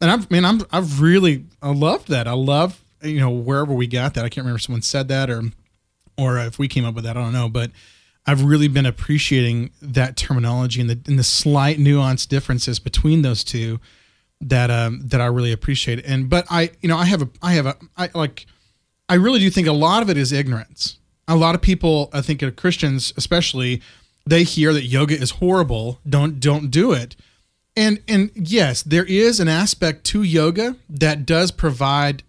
And 0.00 0.10
I've 0.10 0.26
I'm 0.32 0.62
I've 0.72 1.00
really 1.00 1.46
I 1.62 1.72
loved 1.72 2.08
that. 2.08 2.26
I 2.26 2.32
love 2.32 2.82
you 3.02 3.20
know 3.20 3.30
wherever 3.30 3.72
we 3.72 3.86
got 3.86 4.14
that. 4.14 4.24
I 4.24 4.28
can't 4.28 4.44
remember 4.44 4.56
if 4.56 4.62
someone 4.62 4.82
said 4.82 5.08
that 5.08 5.30
or 5.30 5.42
or 6.16 6.38
if 6.38 6.58
we 6.58 6.68
came 6.68 6.84
up 6.84 6.94
with 6.94 7.04
that, 7.04 7.16
I 7.16 7.22
don't 7.22 7.32
know. 7.32 7.48
But 7.48 7.70
I've 8.26 8.44
really 8.44 8.68
been 8.68 8.86
appreciating 8.86 9.70
that 9.82 10.16
terminology 10.16 10.80
and 10.80 10.90
the 10.90 11.00
and 11.06 11.18
the 11.18 11.24
slight 11.24 11.78
nuanced 11.78 12.28
differences 12.28 12.78
between 12.78 13.22
those 13.22 13.42
two 13.42 13.80
that 14.40 14.70
um 14.70 15.00
that 15.04 15.20
I 15.20 15.26
really 15.26 15.52
appreciate. 15.52 16.04
And 16.06 16.30
but 16.30 16.46
I 16.50 16.70
you 16.80 16.88
know 16.88 16.96
I 16.96 17.06
have 17.06 17.22
a 17.22 17.28
I 17.42 17.52
have 17.54 17.66
a 17.66 17.76
I 17.96 18.10
like 18.14 18.46
I 19.08 19.14
really 19.14 19.40
do 19.40 19.50
think 19.50 19.66
a 19.66 19.72
lot 19.72 20.02
of 20.02 20.10
it 20.10 20.16
is 20.16 20.32
ignorance. 20.32 20.99
A 21.30 21.36
lot 21.36 21.54
of 21.54 21.62
people, 21.62 22.10
I 22.12 22.20
think, 22.22 22.42
Christians 22.56 23.12
especially, 23.16 23.80
they 24.26 24.42
hear 24.42 24.72
that 24.72 24.84
yoga 24.84 25.14
is 25.16 25.32
horrible. 25.32 26.00
Don't 26.08 26.40
don't 26.40 26.70
do 26.70 26.92
it. 26.92 27.16
And 27.76 28.02
and 28.08 28.30
yes, 28.34 28.82
there 28.82 29.04
is 29.04 29.40
an 29.40 29.48
aspect 29.48 30.04
to 30.06 30.22
yoga 30.22 30.76
that 30.88 31.24
does 31.24 31.50
provide 31.50 32.22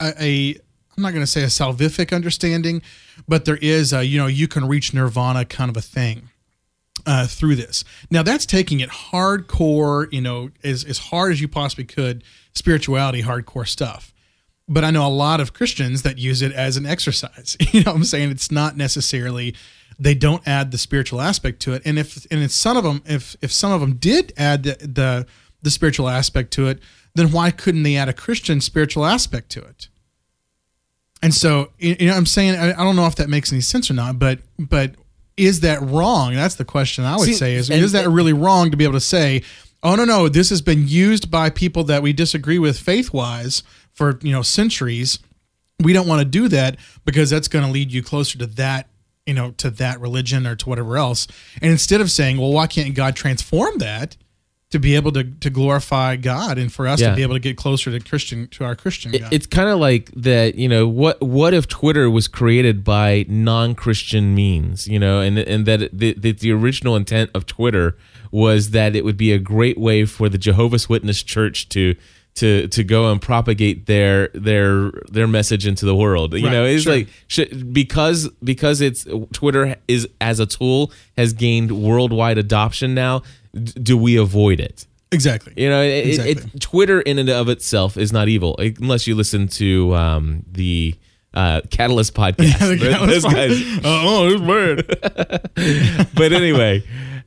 a, 0.00 0.12
a 0.18 0.54
I'm 0.96 1.02
not 1.02 1.12
going 1.12 1.22
to 1.22 1.30
say 1.30 1.42
a 1.42 1.46
salvific 1.46 2.12
understanding, 2.12 2.82
but 3.28 3.44
there 3.44 3.58
is 3.58 3.92
a 3.92 4.04
you 4.04 4.18
know 4.18 4.26
you 4.26 4.48
can 4.48 4.66
reach 4.66 4.94
nirvana 4.94 5.44
kind 5.44 5.70
of 5.70 5.76
a 5.76 5.82
thing 5.82 6.30
uh, 7.06 7.26
through 7.26 7.56
this. 7.56 7.84
Now 8.10 8.22
that's 8.22 8.46
taking 8.46 8.80
it 8.80 8.90
hardcore, 8.90 10.12
you 10.12 10.20
know, 10.20 10.50
as 10.64 10.84
as 10.84 10.98
hard 10.98 11.32
as 11.32 11.40
you 11.40 11.48
possibly 11.48 11.84
could, 11.84 12.24
spirituality, 12.54 13.22
hardcore 13.22 13.68
stuff. 13.68 14.12
But 14.68 14.84
I 14.84 14.90
know 14.90 15.06
a 15.06 15.08
lot 15.08 15.40
of 15.40 15.54
Christians 15.54 16.02
that 16.02 16.18
use 16.18 16.42
it 16.42 16.52
as 16.52 16.76
an 16.76 16.84
exercise. 16.86 17.56
You 17.72 17.82
know, 17.84 17.92
what 17.92 17.98
I'm 17.98 18.04
saying 18.04 18.30
it's 18.30 18.50
not 18.50 18.76
necessarily 18.76 19.54
they 19.98 20.14
don't 20.14 20.46
add 20.46 20.70
the 20.70 20.78
spiritual 20.78 21.20
aspect 21.20 21.60
to 21.60 21.72
it. 21.72 21.82
And 21.84 21.98
if 21.98 22.26
and 22.30 22.42
if 22.42 22.52
some 22.52 22.76
of 22.76 22.84
them 22.84 23.02
if 23.06 23.36
if 23.42 23.52
some 23.52 23.72
of 23.72 23.80
them 23.80 23.94
did 23.96 24.32
add 24.36 24.62
the 24.64 24.74
the, 24.80 25.26
the 25.62 25.70
spiritual 25.70 26.08
aspect 26.08 26.52
to 26.52 26.68
it, 26.68 26.80
then 27.14 27.32
why 27.32 27.50
couldn't 27.50 27.82
they 27.82 27.96
add 27.96 28.08
a 28.08 28.12
Christian 28.12 28.60
spiritual 28.60 29.04
aspect 29.04 29.50
to 29.50 29.60
it? 29.60 29.88
And 31.20 31.34
so, 31.34 31.72
you 31.78 32.06
know, 32.06 32.14
I'm 32.14 32.26
saying 32.26 32.54
I, 32.56 32.70
I 32.70 32.84
don't 32.84 32.94
know 32.94 33.06
if 33.06 33.16
that 33.16 33.28
makes 33.28 33.50
any 33.52 33.60
sense 33.60 33.90
or 33.90 33.94
not, 33.94 34.18
but 34.18 34.38
but 34.58 34.94
is 35.36 35.60
that 35.60 35.80
wrong? 35.82 36.34
That's 36.34 36.54
the 36.56 36.64
question 36.64 37.04
I 37.04 37.16
would 37.16 37.26
See, 37.26 37.32
say. 37.34 37.54
Is 37.54 37.70
and- 37.70 37.82
is 37.82 37.92
that 37.92 38.08
really 38.08 38.32
wrong 38.32 38.70
to 38.70 38.76
be 38.76 38.84
able 38.84 38.94
to 38.94 39.00
say, 39.00 39.42
oh 39.82 39.96
no 39.96 40.04
no, 40.04 40.28
this 40.28 40.50
has 40.50 40.62
been 40.62 40.86
used 40.86 41.30
by 41.30 41.50
people 41.50 41.82
that 41.84 42.02
we 42.02 42.12
disagree 42.12 42.58
with 42.58 42.78
faith 42.78 43.12
wise 43.12 43.62
for 43.98 44.18
you 44.22 44.32
know 44.32 44.42
centuries. 44.42 45.18
We 45.80 45.92
don't 45.92 46.08
want 46.08 46.20
to 46.20 46.24
do 46.24 46.48
that 46.48 46.76
because 47.04 47.30
that's 47.30 47.48
going 47.48 47.64
to 47.64 47.70
lead 47.70 47.92
you 47.92 48.02
closer 48.02 48.38
to 48.38 48.46
that 48.46 48.88
you 49.26 49.34
know 49.34 49.50
to 49.58 49.70
that 49.70 50.00
religion 50.00 50.46
or 50.46 50.56
to 50.56 50.68
whatever 50.68 50.96
else. 50.96 51.26
And 51.60 51.70
instead 51.70 52.00
of 52.00 52.10
saying, 52.10 52.38
well, 52.38 52.52
why 52.52 52.66
can't 52.66 52.94
God 52.94 53.14
transform 53.16 53.78
that? 53.78 54.16
To 54.72 54.78
be 54.78 54.96
able 54.96 55.12
to, 55.12 55.24
to 55.24 55.48
glorify 55.48 56.16
God 56.16 56.58
and 56.58 56.70
for 56.70 56.86
us 56.86 57.00
Yeah. 57.00 57.08
to 57.10 57.16
be 57.16 57.22
able 57.22 57.36
to 57.36 57.40
get 57.40 57.56
closer 57.56 57.90
to 57.90 58.00
Christian 58.00 58.48
to 58.48 58.64
our 58.64 58.76
Christian 58.76 59.12
God. 59.12 59.32
It's 59.32 59.46
kind 59.46 59.70
of 59.70 59.78
like 59.78 60.10
that, 60.14 60.56
you 60.56 60.68
know, 60.68 60.86
what 60.86 61.22
what 61.22 61.54
if 61.54 61.66
Twitter 61.68 62.10
was 62.10 62.28
created 62.28 62.84
by 62.84 63.24
non-Christian 63.30 64.34
means, 64.34 64.86
you 64.86 64.98
know, 64.98 65.20
and 65.20 65.38
and 65.38 65.64
that 65.64 65.90
the, 65.98 66.12
that 66.14 66.40
the 66.40 66.52
original 66.52 66.96
intent 66.96 67.30
of 67.34 67.46
Twitter 67.46 67.96
was 68.30 68.70
that 68.72 68.94
it 68.94 69.06
would 69.06 69.16
be 69.16 69.32
a 69.32 69.38
great 69.38 69.78
way 69.78 70.04
for 70.04 70.28
the 70.28 70.36
Jehovah's 70.38 70.86
Witness 70.86 71.22
church 71.22 71.68
to 71.70 71.94
to 72.38 72.66
to 72.68 72.82
go 72.84 73.10
and 73.12 73.20
propagate 73.20 73.86
their 73.86 74.28
their 74.34 74.90
their 75.10 75.26
message 75.28 75.66
into 75.66 75.84
the 75.86 75.94
world. 75.94 76.34
You 76.34 76.44
Right, 76.46 76.52
know, 76.52 76.64
it's 76.64 76.82
sure. 76.84 76.92
like 76.96 77.08
should, 77.28 77.72
because 77.72 78.28
because 78.42 78.80
it's 78.80 79.06
Twitter 79.32 79.76
is 79.86 80.08
as 80.20 80.40
a 80.40 80.46
tool 80.46 80.90
has 81.16 81.32
gained 81.32 81.70
worldwide 81.72 82.38
adoption 82.38 82.94
now. 82.94 83.22
d- 83.54 83.72
Do 83.82 83.96
we 83.96 84.16
avoid 84.16 84.60
it? 84.60 84.86
Exactly. 85.10 85.54
You 85.56 85.70
know, 85.70 85.82
it, 85.82 86.06
Exactly. 86.06 86.32
it, 86.32 86.54
it, 86.54 86.60
Twitter 86.60 87.00
in 87.00 87.18
and 87.18 87.30
of 87.30 87.48
itself 87.48 87.96
is 87.96 88.12
not 88.12 88.28
evil, 88.28 88.56
unless 88.58 89.06
you 89.06 89.14
listen 89.14 89.48
to 89.48 89.94
um, 89.94 90.42
the 90.52 90.94
uh, 91.32 91.62
Catalyst 91.70 92.12
podcast. 92.22 92.58
the 92.58 92.76
Catalyst 92.78 93.22
Those 93.22 93.32
guys, 93.32 93.80
oh, 93.84 94.28
it's 94.30 94.42
bad. 94.42 96.08
but 96.14 96.32
anyway, 96.32 96.82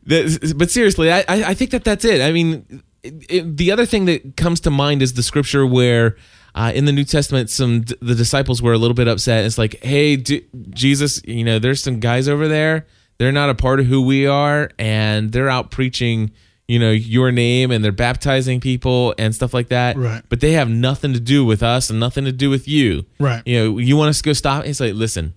the, 0.05 0.53
but 0.55 0.69
seriously, 0.69 1.11
I, 1.11 1.19
I 1.27 1.43
I 1.49 1.53
think 1.55 1.71
that 1.71 1.83
that's 1.83 2.05
it. 2.05 2.21
I 2.21 2.31
mean, 2.31 2.83
it, 3.03 3.25
it- 3.29 3.57
the 3.57 3.71
other 3.71 3.85
thing 3.85 4.05
that 4.05 4.35
comes 4.37 4.59
to 4.61 4.71
mind 4.71 5.01
is 5.01 5.13
the 5.13 5.23
scripture 5.23 5.65
where. 5.65 6.15
Uh, 6.53 6.69
in 6.75 6.83
the 6.83 6.91
New 6.91 7.05
Testament, 7.05 7.49
some 7.49 7.83
the 8.01 8.13
disciples 8.13 8.61
were 8.61 8.73
a 8.73 8.77
little 8.77 8.93
bit 8.93 9.07
upset. 9.07 9.45
It's 9.45 9.57
like, 9.57 9.81
hey, 9.81 10.17
D- 10.17 10.45
Jesus, 10.71 11.21
you 11.23 11.45
know, 11.45 11.59
there's 11.59 11.81
some 11.81 12.01
guys 12.01 12.27
over 12.27 12.49
there. 12.49 12.87
They're 13.19 13.31
not 13.31 13.49
a 13.49 13.55
part 13.55 13.79
of 13.79 13.85
who 13.85 14.01
we 14.01 14.27
are, 14.27 14.69
and 14.77 15.31
they're 15.31 15.47
out 15.47 15.71
preaching, 15.71 16.31
you 16.67 16.77
know, 16.77 16.91
your 16.91 17.31
name, 17.31 17.71
and 17.71 17.81
they're 17.81 17.93
baptizing 17.93 18.59
people 18.59 19.15
and 19.17 19.33
stuff 19.33 19.53
like 19.53 19.69
that. 19.69 19.95
Right. 19.95 20.23
But 20.27 20.41
they 20.41 20.51
have 20.51 20.69
nothing 20.69 21.13
to 21.13 21.21
do 21.21 21.45
with 21.45 21.63
us 21.63 21.89
and 21.89 22.01
nothing 22.01 22.25
to 22.25 22.33
do 22.33 22.49
with 22.49 22.67
you. 22.67 23.05
Right. 23.17 23.41
You 23.45 23.57
know, 23.57 23.77
you 23.77 23.95
want 23.95 24.09
us 24.09 24.17
to 24.17 24.23
go 24.25 24.33
stop? 24.33 24.65
It's 24.65 24.81
like, 24.81 24.93
listen, 24.93 25.33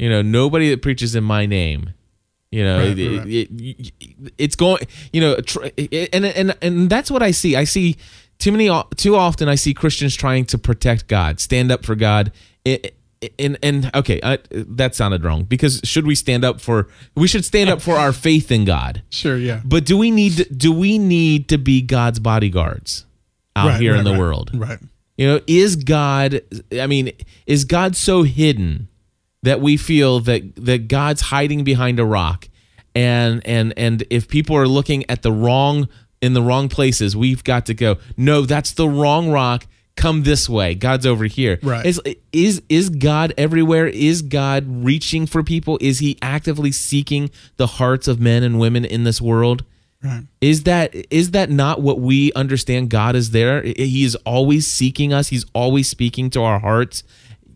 you 0.00 0.10
know, 0.10 0.20
nobody 0.20 0.70
that 0.70 0.82
preaches 0.82 1.14
in 1.14 1.22
my 1.22 1.46
name. 1.46 1.90
You 2.52 2.64
know, 2.64 2.78
Right, 2.78 2.98
it- 2.98 3.18
right. 3.18 3.26
it- 3.26 3.50
it- 4.00 4.32
it's 4.38 4.56
going. 4.56 4.82
You 5.12 5.20
know, 5.20 5.40
tr- 5.40 5.66
and 6.12 6.24
and 6.24 6.54
and 6.62 6.88
that's 6.90 7.10
what 7.10 7.22
I 7.22 7.30
see. 7.32 7.56
I 7.56 7.64
see 7.64 7.96
too 8.38 8.52
many, 8.52 8.70
too 8.96 9.16
often. 9.16 9.48
I 9.48 9.54
see 9.56 9.74
Christians 9.74 10.14
trying 10.14 10.44
to 10.46 10.58
protect 10.58 11.08
God, 11.08 11.40
stand 11.40 11.72
up 11.72 11.84
for 11.84 11.94
God. 11.96 12.32
And 13.38 13.56
and 13.62 13.90
okay, 13.94 14.20
I, 14.22 14.38
that 14.52 14.94
sounded 14.94 15.24
wrong 15.24 15.44
because 15.44 15.80
should 15.84 16.06
we 16.06 16.14
stand 16.14 16.44
up 16.44 16.60
for? 16.60 16.88
We 17.14 17.26
should 17.26 17.44
stand 17.44 17.70
up 17.70 17.80
for 17.80 17.96
our 17.96 18.12
faith 18.26 18.52
in 18.52 18.64
God. 18.64 19.02
Sure. 19.10 19.36
Yeah. 19.38 19.60
But 19.64 19.84
do 19.86 19.96
we 19.96 20.10
need 20.10 20.32
to, 20.36 20.44
do 20.54 20.70
we 20.70 20.98
need 20.98 21.48
to 21.48 21.56
be 21.58 21.80
God's 21.80 22.18
bodyguards 22.20 23.06
out 23.56 23.68
Right, 23.68 23.80
here 23.80 23.96
in 23.96 24.04
the 24.04 24.12
world? 24.18 24.50
Right. 24.54 24.78
You 25.16 25.26
know, 25.26 25.40
is 25.46 25.76
God 25.76 26.42
I 26.78 26.86
mean, 26.86 27.10
is 27.46 27.64
God 27.64 27.96
so 27.96 28.22
hidden 28.22 28.88
that 29.46 29.60
we 29.60 29.76
feel 29.76 30.18
that 30.20 30.56
that 30.56 30.88
God's 30.88 31.20
hiding 31.20 31.62
behind 31.62 32.00
a 32.00 32.04
rock 32.04 32.48
and 32.96 33.46
and 33.46 33.72
and 33.76 34.04
if 34.10 34.26
people 34.26 34.56
are 34.56 34.66
looking 34.66 35.08
at 35.08 35.22
the 35.22 35.30
wrong 35.30 35.88
in 36.20 36.32
the 36.32 36.42
wrong 36.42 36.68
places, 36.68 37.14
we've 37.14 37.44
got 37.44 37.66
to 37.66 37.74
go, 37.74 37.98
no, 38.16 38.42
that's 38.42 38.72
the 38.72 38.88
wrong 38.88 39.30
rock. 39.30 39.66
Come 39.94 40.24
this 40.24 40.48
way. 40.48 40.74
God's 40.74 41.06
over 41.06 41.26
here. 41.26 41.58
Right. 41.62 41.86
Is 41.86 42.00
is 42.32 42.60
is 42.68 42.90
God 42.90 43.34
everywhere? 43.38 43.86
Is 43.86 44.20
God 44.20 44.64
reaching 44.66 45.26
for 45.26 45.42
people? 45.44 45.78
Is 45.80 46.00
he 46.00 46.18
actively 46.20 46.72
seeking 46.72 47.30
the 47.56 47.66
hearts 47.66 48.08
of 48.08 48.20
men 48.20 48.42
and 48.42 48.58
women 48.58 48.84
in 48.84 49.04
this 49.04 49.20
world? 49.20 49.64
Right. 50.02 50.24
Is 50.40 50.64
that 50.64 50.94
is 51.10 51.30
that 51.30 51.50
not 51.50 51.80
what 51.80 52.00
we 52.00 52.32
understand 52.32 52.90
God 52.90 53.14
is 53.14 53.30
there? 53.30 53.62
He 53.62 54.04
is 54.04 54.16
always 54.26 54.66
seeking 54.66 55.12
us. 55.12 55.28
He's 55.28 55.46
always 55.54 55.88
speaking 55.88 56.30
to 56.30 56.42
our 56.42 56.58
hearts. 56.58 57.04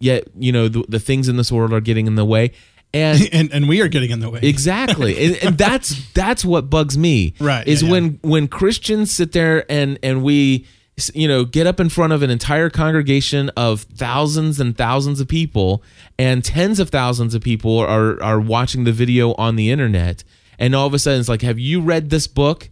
Yet, 0.01 0.29
you 0.39 0.51
know, 0.51 0.67
the, 0.69 0.85
the 0.89 0.99
things 0.99 1.29
in 1.29 1.37
this 1.37 1.53
world 1.53 1.73
are 1.73 1.81
getting 1.81 2.07
in 2.07 2.15
the 2.17 2.25
way. 2.25 2.53
And 2.93 3.29
And 3.33 3.53
and 3.53 3.69
we 3.69 3.81
are 3.83 3.89
getting 3.89 4.11
in 4.11 4.19
the 4.21 4.29
way. 4.31 4.41
exactly. 4.43 5.13
and, 5.27 5.37
and 5.45 5.59
that's 5.59 6.11
that's 6.13 6.45
what 6.45 6.69
bugs 6.71 6.99
me. 6.99 7.35
Right, 7.39 7.67
Is 7.69 7.83
yeah, 7.83 7.87
yeah. 7.87 7.93
when 7.93 8.19
when 8.23 8.49
Christians 8.49 9.13
sit 9.13 9.31
there 9.33 9.71
and 9.71 9.99
and 10.03 10.23
we 10.25 10.67
you 11.15 11.29
know 11.29 11.45
get 11.45 11.67
up 11.67 11.81
in 11.81 11.89
front 11.89 12.13
of 12.13 12.23
an 12.23 12.31
entire 12.31 12.69
congregation 12.69 13.49
of 13.57 13.83
thousands 13.83 14.59
and 14.61 14.77
thousands 14.77 15.21
of 15.21 15.29
people 15.29 15.83
and 16.19 16.45
tens 16.45 16.79
of 16.81 16.91
thousands 16.91 17.35
of 17.35 17.43
people 17.43 17.79
are 17.79 18.21
are 18.23 18.41
watching 18.41 18.85
the 18.85 18.93
video 18.93 19.33
on 19.35 19.57
the 19.57 19.71
internet 19.71 20.25
and 20.59 20.75
all 20.75 20.87
of 20.87 20.93
a 20.93 20.99
sudden 20.99 21.19
it's 21.21 21.29
like 21.29 21.41
have 21.41 21.59
you 21.59 21.81
read 21.81 22.11
this 22.11 22.27
book 22.27 22.69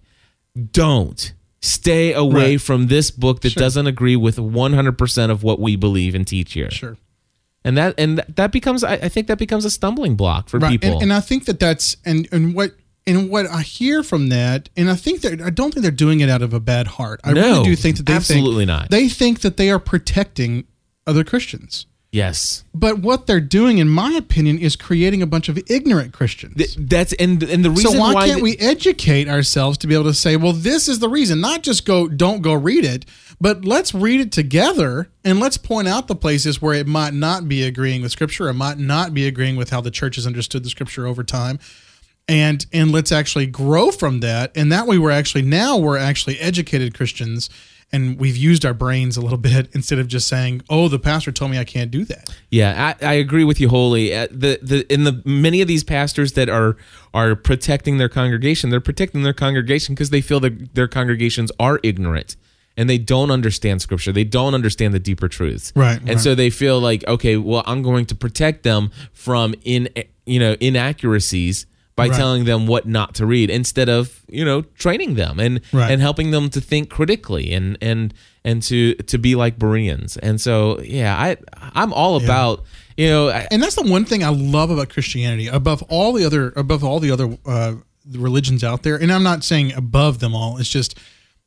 don't 0.73 1.33
stay 1.63 2.13
away 2.13 2.53
Right. 2.53 2.61
from 2.61 2.89
this 2.89 3.11
book 3.11 3.41
that 3.43 3.53
Sure. 3.53 3.61
doesn't 3.63 3.87
agree 3.87 4.17
with 4.17 4.37
100% 4.37 5.31
of 5.31 5.43
what 5.43 5.59
we 5.59 5.77
believe 5.77 6.15
and 6.15 6.27
teach 6.27 6.53
here 6.53 6.71
Sure. 6.71 6.97
And 7.69 7.77
that 7.79 7.95
and 7.99 8.25
that 8.37 8.51
becomes 8.51 8.83
I, 8.83 8.95
I 8.95 9.09
think 9.09 9.27
that 9.29 9.39
becomes 9.39 9.65
a 9.65 9.71
stumbling 9.71 10.17
block 10.17 10.49
for 10.49 10.59
right 10.59 10.71
people. 10.81 10.95
and, 10.95 11.03
and 11.03 11.13
i 11.13 11.21
think 11.21 11.45
that 11.45 11.61
that's 11.61 11.97
and 12.05 12.27
and 12.33 12.55
what 12.55 12.73
and 13.07 13.29
what 13.31 13.47
i 13.47 13.63
hear 13.63 14.03
from 14.03 14.29
that 14.31 14.69
and 14.77 14.91
i 14.91 14.95
think 14.97 15.21
that 15.21 15.41
i 15.43 15.51
don't 15.51 15.73
think 15.73 15.83
they're 15.83 15.91
doing 16.07 16.21
it 16.21 16.29
out 16.29 16.43
of 16.43 16.53
a 16.55 16.61
bad 16.61 16.87
heart. 16.87 17.21
I 17.25 17.33
No, 17.33 17.41
really 17.43 17.65
do 17.65 17.77
think 17.77 17.97
that 17.99 18.07
they 18.07 18.15
absolutely 18.15 18.65
think, 18.67 18.69
not. 18.81 18.91
they 18.91 19.09
think 19.09 19.41
that 19.41 19.57
they 19.59 19.71
are 19.71 19.79
protecting 19.79 20.65
other 21.07 21.25
christians 21.25 21.87
yes 22.11 22.65
but 22.75 22.99
what 23.01 23.27
they're 23.27 23.41
doing 23.41 23.79
in 23.79 23.89
my 23.89 24.13
opinion 24.13 24.59
is 24.59 24.77
creating 24.77 25.21
a 25.21 25.27
bunch 25.27 25.49
of 25.49 25.59
ignorant 25.71 26.13
christians 26.13 26.55
Th- 26.57 26.75
That's 26.77 27.13
and 27.15 27.43
and 27.43 27.65
the 27.65 27.71
reason 27.71 27.93
so 27.93 27.99
why, 27.99 28.27
can't 28.27 28.41
th- 28.41 28.43
we 28.43 28.57
educate 28.59 29.29
ourselves 29.29 29.79
to 29.79 29.87
be 29.87 29.95
able 29.95 30.05
to 30.05 30.15
say, 30.15 30.37
well, 30.37 30.53
this 30.53 30.89
is 30.89 30.99
the 30.99 31.09
reason? 31.09 31.41
Not 31.41 31.63
just 31.63 31.85
go, 31.85 32.09
don't 32.09 32.43
go 32.43 32.55
read 32.55 32.85
it, 32.85 33.05
but 33.41 33.65
let's 33.65 33.95
read 33.95 34.21
it 34.21 34.33
together 34.33 35.11
and 35.25 35.41
let's 35.41 35.57
point 35.57 35.89
out 35.89 36.09
the 36.09 36.15
places 36.15 36.63
where 36.63 36.75
it 36.75 36.87
might 36.87 37.15
not 37.15 37.49
be 37.49 37.63
agreeing 37.63 38.03
with 38.03 38.13
Scripture, 38.13 38.49
or 38.49 38.53
might 38.53 38.79
not 38.79 39.15
be 39.15 39.27
agreeing 39.27 39.57
with 39.57 39.71
how 39.71 39.81
the 39.81 39.91
church 39.91 40.17
has 40.17 40.27
understood 40.27 40.65
the 40.65 40.71
Scripture 40.71 41.07
over 41.07 41.23
time, 41.23 41.59
and 42.27 42.67
and 42.73 42.93
let's 42.93 43.13
actually 43.13 43.47
grow 43.47 43.91
from 43.91 44.21
that. 44.21 44.53
And 44.57 44.71
that 44.73 44.87
way, 44.87 44.99
we're 44.99 45.11
actually 45.11 45.43
now 45.43 45.77
we're 45.77 45.99
actually 45.99 46.39
educated 46.39 46.95
Christians. 46.95 47.51
And 47.91 48.19
we've 48.21 48.37
used 48.37 48.67
our 48.67 48.75
brains 48.75 49.17
a 49.17 49.21
little 49.23 49.39
bit 49.51 49.69
instead 49.73 49.99
of 49.99 50.09
just 50.09 50.29
saying, 50.29 50.63
"Oh, 50.69 50.89
the 50.89 50.99
pastor 50.99 51.33
told 51.33 51.51
me 51.51 51.59
I 51.59 51.65
can't 51.65 51.91
do 51.91 52.05
that." 52.05 52.29
Yeah, 52.51 52.95
I, 53.03 53.07
I 53.07 53.13
agree 53.15 53.45
with 53.45 53.61
you 53.61 53.69
wholly. 53.71 54.15
Uh, 54.15 54.27
the 54.31 54.59
the 54.63 54.93
in 54.93 55.05
the 55.05 55.23
many 55.25 55.61
of 55.63 55.69
these 55.69 55.85
pastors 55.85 56.33
that 56.33 56.49
are 56.49 56.77
are 57.15 57.35
protecting 57.35 57.97
their 57.99 58.09
congregation, 58.11 58.71
they're 58.71 58.81
protecting 58.81 59.23
their 59.23 59.33
congregation 59.33 59.95
because 59.95 60.11
they 60.11 60.21
feel 60.21 60.41
that 60.41 60.75
their 60.75 60.89
congregations 60.89 61.51
are 61.59 61.81
ignorant 61.83 62.37
and 62.77 62.89
they 62.89 62.99
don't 62.99 63.31
understand 63.31 63.83
scripture. 63.83 64.13
They 64.13 64.23
don't 64.25 64.55
understand 64.55 64.95
the 64.95 65.01
deeper 65.01 65.27
truths. 65.27 65.73
Right, 65.75 65.99
And 65.99 66.09
right. 66.11 66.21
so 66.21 66.35
they 66.37 66.49
feel 66.51 66.79
like, 66.81 67.05
okay, 67.09 67.37
well, 67.37 67.65
I'm 67.67 67.83
going 67.83 68.07
to 68.07 68.15
protect 68.15 68.63
them 68.63 68.91
from 69.13 69.55
in 69.65 69.89
you 70.27 70.39
know 70.39 70.57
inaccuracies 70.61 71.67
by 71.99 72.07
Right. 72.09 72.17
telling 72.17 72.45
them 72.45 72.67
what 72.67 72.87
not 72.87 73.15
to 73.17 73.27
read 73.27 73.51
instead 73.51 73.89
of 73.89 74.23
you 74.29 74.45
know 74.45 74.63
training 74.79 75.17
them 75.17 75.39
and 75.41 75.61
Right. 75.73 75.91
and 75.91 76.01
helping 76.01 76.31
them 76.31 76.49
to 76.51 76.61
think 76.61 76.89
critically 76.89 77.53
and 77.53 77.77
and 77.83 78.15
and 78.45 78.63
to 78.63 78.95
to 78.95 79.19
be 79.19 79.35
like 79.35 79.59
Bereans. 79.59 80.17
And 80.17 80.41
so 80.41 80.81
yeah, 80.83 81.15
I 81.19 81.37
I'm 81.75 81.93
all 81.93 82.17
about 82.17 82.65
you 82.97 83.09
know 83.09 83.29
I, 83.31 83.47
and 83.51 83.63
that's 83.63 83.75
the 83.75 83.83
one 83.91 84.05
thing 84.05 84.23
I 84.23 84.29
love 84.31 84.71
about 84.71 84.89
Christianity 84.89 85.49
above 85.49 85.83
all 85.89 86.13
the 86.13 86.25
other 86.25 86.53
above 86.57 86.83
all 86.85 87.01
the 87.01 87.11
other 87.11 87.37
uh, 87.45 87.75
religions 88.13 88.63
out 88.65 88.83
there. 88.85 88.97
And 88.97 89.13
I'm 89.13 89.25
not 89.25 89.45
saying 89.45 89.73
above 89.75 90.21
them 90.21 90.35
all. 90.35 90.59
It's 90.59 90.71
just 90.71 90.97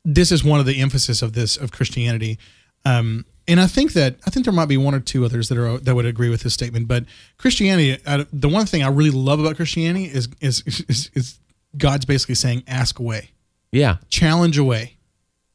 this 0.04 0.30
is 0.30 0.44
one 0.44 0.60
of 0.60 0.66
the 0.66 0.80
emphasis 0.80 1.22
of 1.22 1.32
this 1.32 1.56
of 1.56 1.70
Christianity. 1.72 2.38
Um, 2.84 3.24
and 3.48 3.60
I 3.60 3.66
think 3.66 3.92
that 3.94 4.16
I 4.26 4.30
think 4.30 4.44
there 4.46 4.52
might 4.54 4.68
be 4.68 4.76
one 4.76 4.94
or 4.94 5.00
two 5.00 5.24
others 5.24 5.48
that 5.48 5.58
are 5.58 5.78
that 5.78 5.94
would 5.94 6.06
agree 6.06 6.28
with 6.28 6.42
this 6.42 6.54
statement. 6.54 6.88
But 6.88 7.04
Christianity, 7.38 7.98
uh, 8.06 8.24
the 8.32 8.48
one 8.48 8.66
thing 8.66 8.82
I 8.82 8.88
really 8.88 9.10
love 9.10 9.40
about 9.40 9.56
Christianity 9.56 10.04
is 10.06 10.28
is 10.40 10.62
is, 10.66 11.10
is 11.14 11.38
God's 11.76 12.04
basically 12.04 12.34
saying, 12.36 12.62
"Ask 12.66 12.98
away." 12.98 13.30
yeah 13.74 13.96
challenge 14.10 14.58
away. 14.58 14.96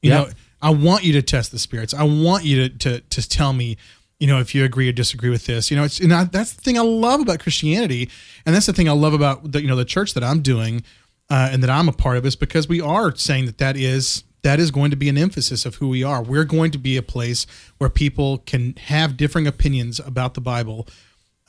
You 0.01 0.09
Yeah. 0.09 0.17
know, 0.17 0.29
I 0.59 0.71
want 0.71 1.03
you 1.03 1.13
to 1.13 1.21
test 1.21 1.51
the 1.51 1.59
spirits. 1.59 1.93
I 1.93 2.03
want 2.03 2.43
you 2.45 2.67
to 2.67 2.77
to 2.79 2.99
to 3.01 3.29
tell 3.29 3.53
me, 3.53 3.77
you 4.19 4.25
know, 4.27 4.39
if 4.39 4.55
you 4.55 4.63
agree 4.63 4.89
or 4.89 4.91
disagree 4.91 5.29
with 5.29 5.45
this. 5.45 5.69
You 5.69 5.77
know, 5.77 5.83
it's 5.83 5.99
and 5.99 6.11
I, 6.13 6.23
that's 6.23 6.53
the 6.53 6.61
thing 6.61 6.77
I 6.79 6.81
love 6.81 7.21
about 7.21 7.39
Christianity, 7.39 8.09
and 8.45 8.55
that's 8.55 8.65
the 8.65 8.73
thing 8.73 8.89
I 8.89 8.93
love 8.93 9.13
about 9.13 9.51
the 9.51 9.61
you 9.61 9.67
know 9.67 9.75
the 9.75 9.85
church 9.85 10.13
that 10.15 10.23
I'm 10.23 10.41
doing 10.41 10.83
uh, 11.29 11.49
and 11.51 11.61
that 11.61 11.69
I'm 11.69 11.87
a 11.87 11.91
part 11.93 12.17
of 12.17 12.25
is 12.25 12.35
because 12.35 12.67
we 12.67 12.81
are 12.81 13.15
saying 13.15 13.45
that 13.45 13.59
that 13.59 13.77
is 13.77 14.23
that 14.43 14.59
is 14.59 14.71
going 14.71 14.91
to 14.91 14.97
be 14.97 15.09
an 15.09 15.17
emphasis 15.17 15.65
of 15.65 15.75
who 15.75 15.89
we 15.89 16.03
are. 16.03 16.21
We're 16.21 16.43
going 16.43 16.71
to 16.71 16.77
be 16.77 16.97
a 16.97 17.01
place 17.01 17.45
where 17.77 17.89
people 17.89 18.39
can 18.39 18.75
have 18.75 19.17
differing 19.17 19.47
opinions 19.47 19.99
about 19.99 20.33
the 20.33 20.41
Bible. 20.41 20.87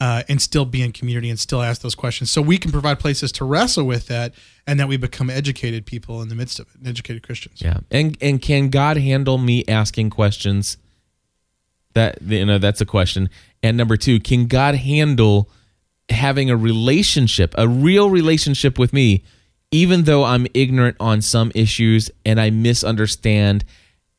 Uh, 0.01 0.23
and 0.29 0.41
still 0.41 0.65
be 0.65 0.81
in 0.81 0.93
community 0.93 1.29
and 1.29 1.41
still 1.41 1.61
ask 1.61 1.83
those 1.83 1.97
questions. 1.97 2.31
So 2.31 2.41
we 2.41 2.57
can 2.57 2.71
provide 2.71 3.01
places 3.01 3.33
to 3.33 3.45
wrestle 3.45 3.85
with 3.85 4.07
that 4.07 4.33
and 4.65 4.79
that 4.79 4.87
we 4.87 4.97
become 4.97 5.29
educated 5.29 5.87
people 5.87 6.23
in 6.23 6.29
the 6.29 6.37
midst 6.37 6.61
of 6.61 6.69
it, 6.69 6.87
educated 6.87 7.25
Christians. 7.25 7.61
yeah 7.61 7.79
and 7.91 8.17
and 8.21 8.41
can 8.41 8.69
God 8.69 8.97
handle 8.97 9.39
me 9.39 9.65
asking 9.67 10.11
questions? 10.11 10.77
That 11.95 12.23
you 12.23 12.47
know 12.47 12.59
that's 12.59 12.81
a 12.81 12.87
question. 12.87 13.29
And 13.61 13.77
number 13.77 13.97
two, 13.97 14.21
can 14.21 14.47
God 14.47 14.77
handle 14.77 15.51
having 16.11 16.51
a 16.51 16.57
relationship, 16.57 17.55
a 17.59 17.69
real 17.69 18.11
relationship 18.11 18.79
with 18.79 18.93
me, 18.93 19.25
even 19.71 20.05
though 20.05 20.25
I'm 20.25 20.47
ignorant 20.55 20.97
on 20.99 21.21
some 21.23 21.53
issues 21.55 22.11
and 22.25 22.41
I 22.41 22.51
misunderstand 22.51 23.65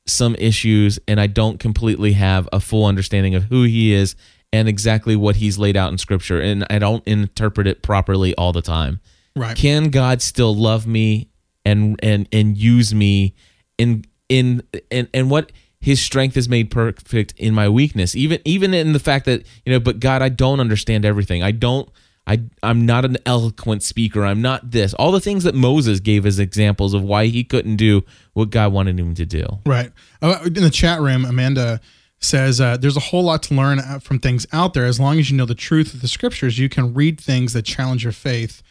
some 0.06 0.36
issues 0.36 1.00
and 1.08 1.20
I 1.20 1.28
don't 1.28 1.60
completely 1.60 2.14
have 2.14 2.48
a 2.52 2.60
full 2.60 2.86
understanding 2.86 3.36
of 3.36 3.46
who 3.46 3.64
he 3.64 3.94
is 3.94 4.16
and 4.52 4.68
exactly 4.68 5.16
what 5.16 5.36
he's 5.36 5.58
laid 5.58 5.78
out 5.78 5.92
in 5.92 5.98
scripture 5.98 6.42
and 6.42 6.66
I 6.70 6.80
don't 6.80 7.08
interpret 7.08 7.68
it 7.68 7.82
properly 7.82 8.34
all 8.36 8.52
the 8.52 8.62
time. 8.62 9.00
Right. 9.36 9.56
Can 9.56 9.90
God 9.90 10.22
still 10.22 10.56
love 10.56 10.88
me 10.88 11.30
and 11.66 12.00
and 12.02 12.28
and 12.32 12.58
use 12.58 12.94
me 12.94 13.36
in 13.78 14.06
in 14.28 14.64
and 14.92 15.08
and 15.14 15.30
what 15.30 15.52
his 15.82 16.02
strength 16.02 16.36
is 16.36 16.50
made 16.50 16.72
perfect 16.72 17.34
in 17.38 17.54
my 17.54 17.70
weakness. 17.70 18.16
Even 18.16 18.40
even 18.46 18.74
in 18.74 18.94
the 18.94 19.00
fact 19.00 19.26
that, 19.26 19.46
you 19.66 19.72
know, 19.72 19.80
but 19.80 20.00
God, 20.00 20.22
I 20.22 20.30
don't 20.30 20.60
understand 20.60 21.06
everything. 21.06 21.42
I 21.42 21.52
don't 21.52 21.90
I 22.30 22.44
I'm 22.62 22.86
not 22.86 23.06
an 23.06 23.18
eloquent 23.26 23.82
speaker. 23.82 24.24
I'm 24.24 24.42
not 24.42 24.70
this. 24.70 24.94
All 24.94 25.12
the 25.12 25.20
things 25.20 25.44
that 25.46 25.56
Moses 25.56 26.00
gave 26.00 26.28
as 26.28 26.38
examples 26.38 26.94
of 26.94 27.02
why 27.02 27.26
he 27.26 27.44
couldn't 27.44 27.78
do 27.78 28.04
what 28.34 28.52
God 28.52 28.72
wanted 28.72 29.00
him 29.00 29.16
to 29.16 29.26
do. 29.26 29.46
Right. 29.66 29.92
Uh, 30.22 30.40
in 30.46 30.54
the 30.54 30.70
chat 30.70 31.02
room, 31.02 31.26
Amanda 31.26 31.82
says 32.20 32.62
uh, 32.62 32.78
there's 32.78 32.98
a 32.98 33.02
whole 33.02 33.24
lot 33.24 33.42
to 33.44 33.56
learn 33.56 33.80
from 34.02 34.20
things 34.20 34.46
out 34.54 34.76
there. 34.76 34.86
As 34.86 35.00
long 35.00 35.18
as 35.18 35.32
you 35.32 35.38
know 35.38 35.48
the 35.48 35.56
truth 35.56 35.96
of 35.96 36.02
the 36.02 36.08
scriptures, 36.08 36.60
you 36.60 36.70
can 36.70 36.94
read 36.94 37.20
things 37.20 37.54
that 37.54 37.64
challenge 37.64 38.04
your 38.04 38.14
faith. 38.14 38.62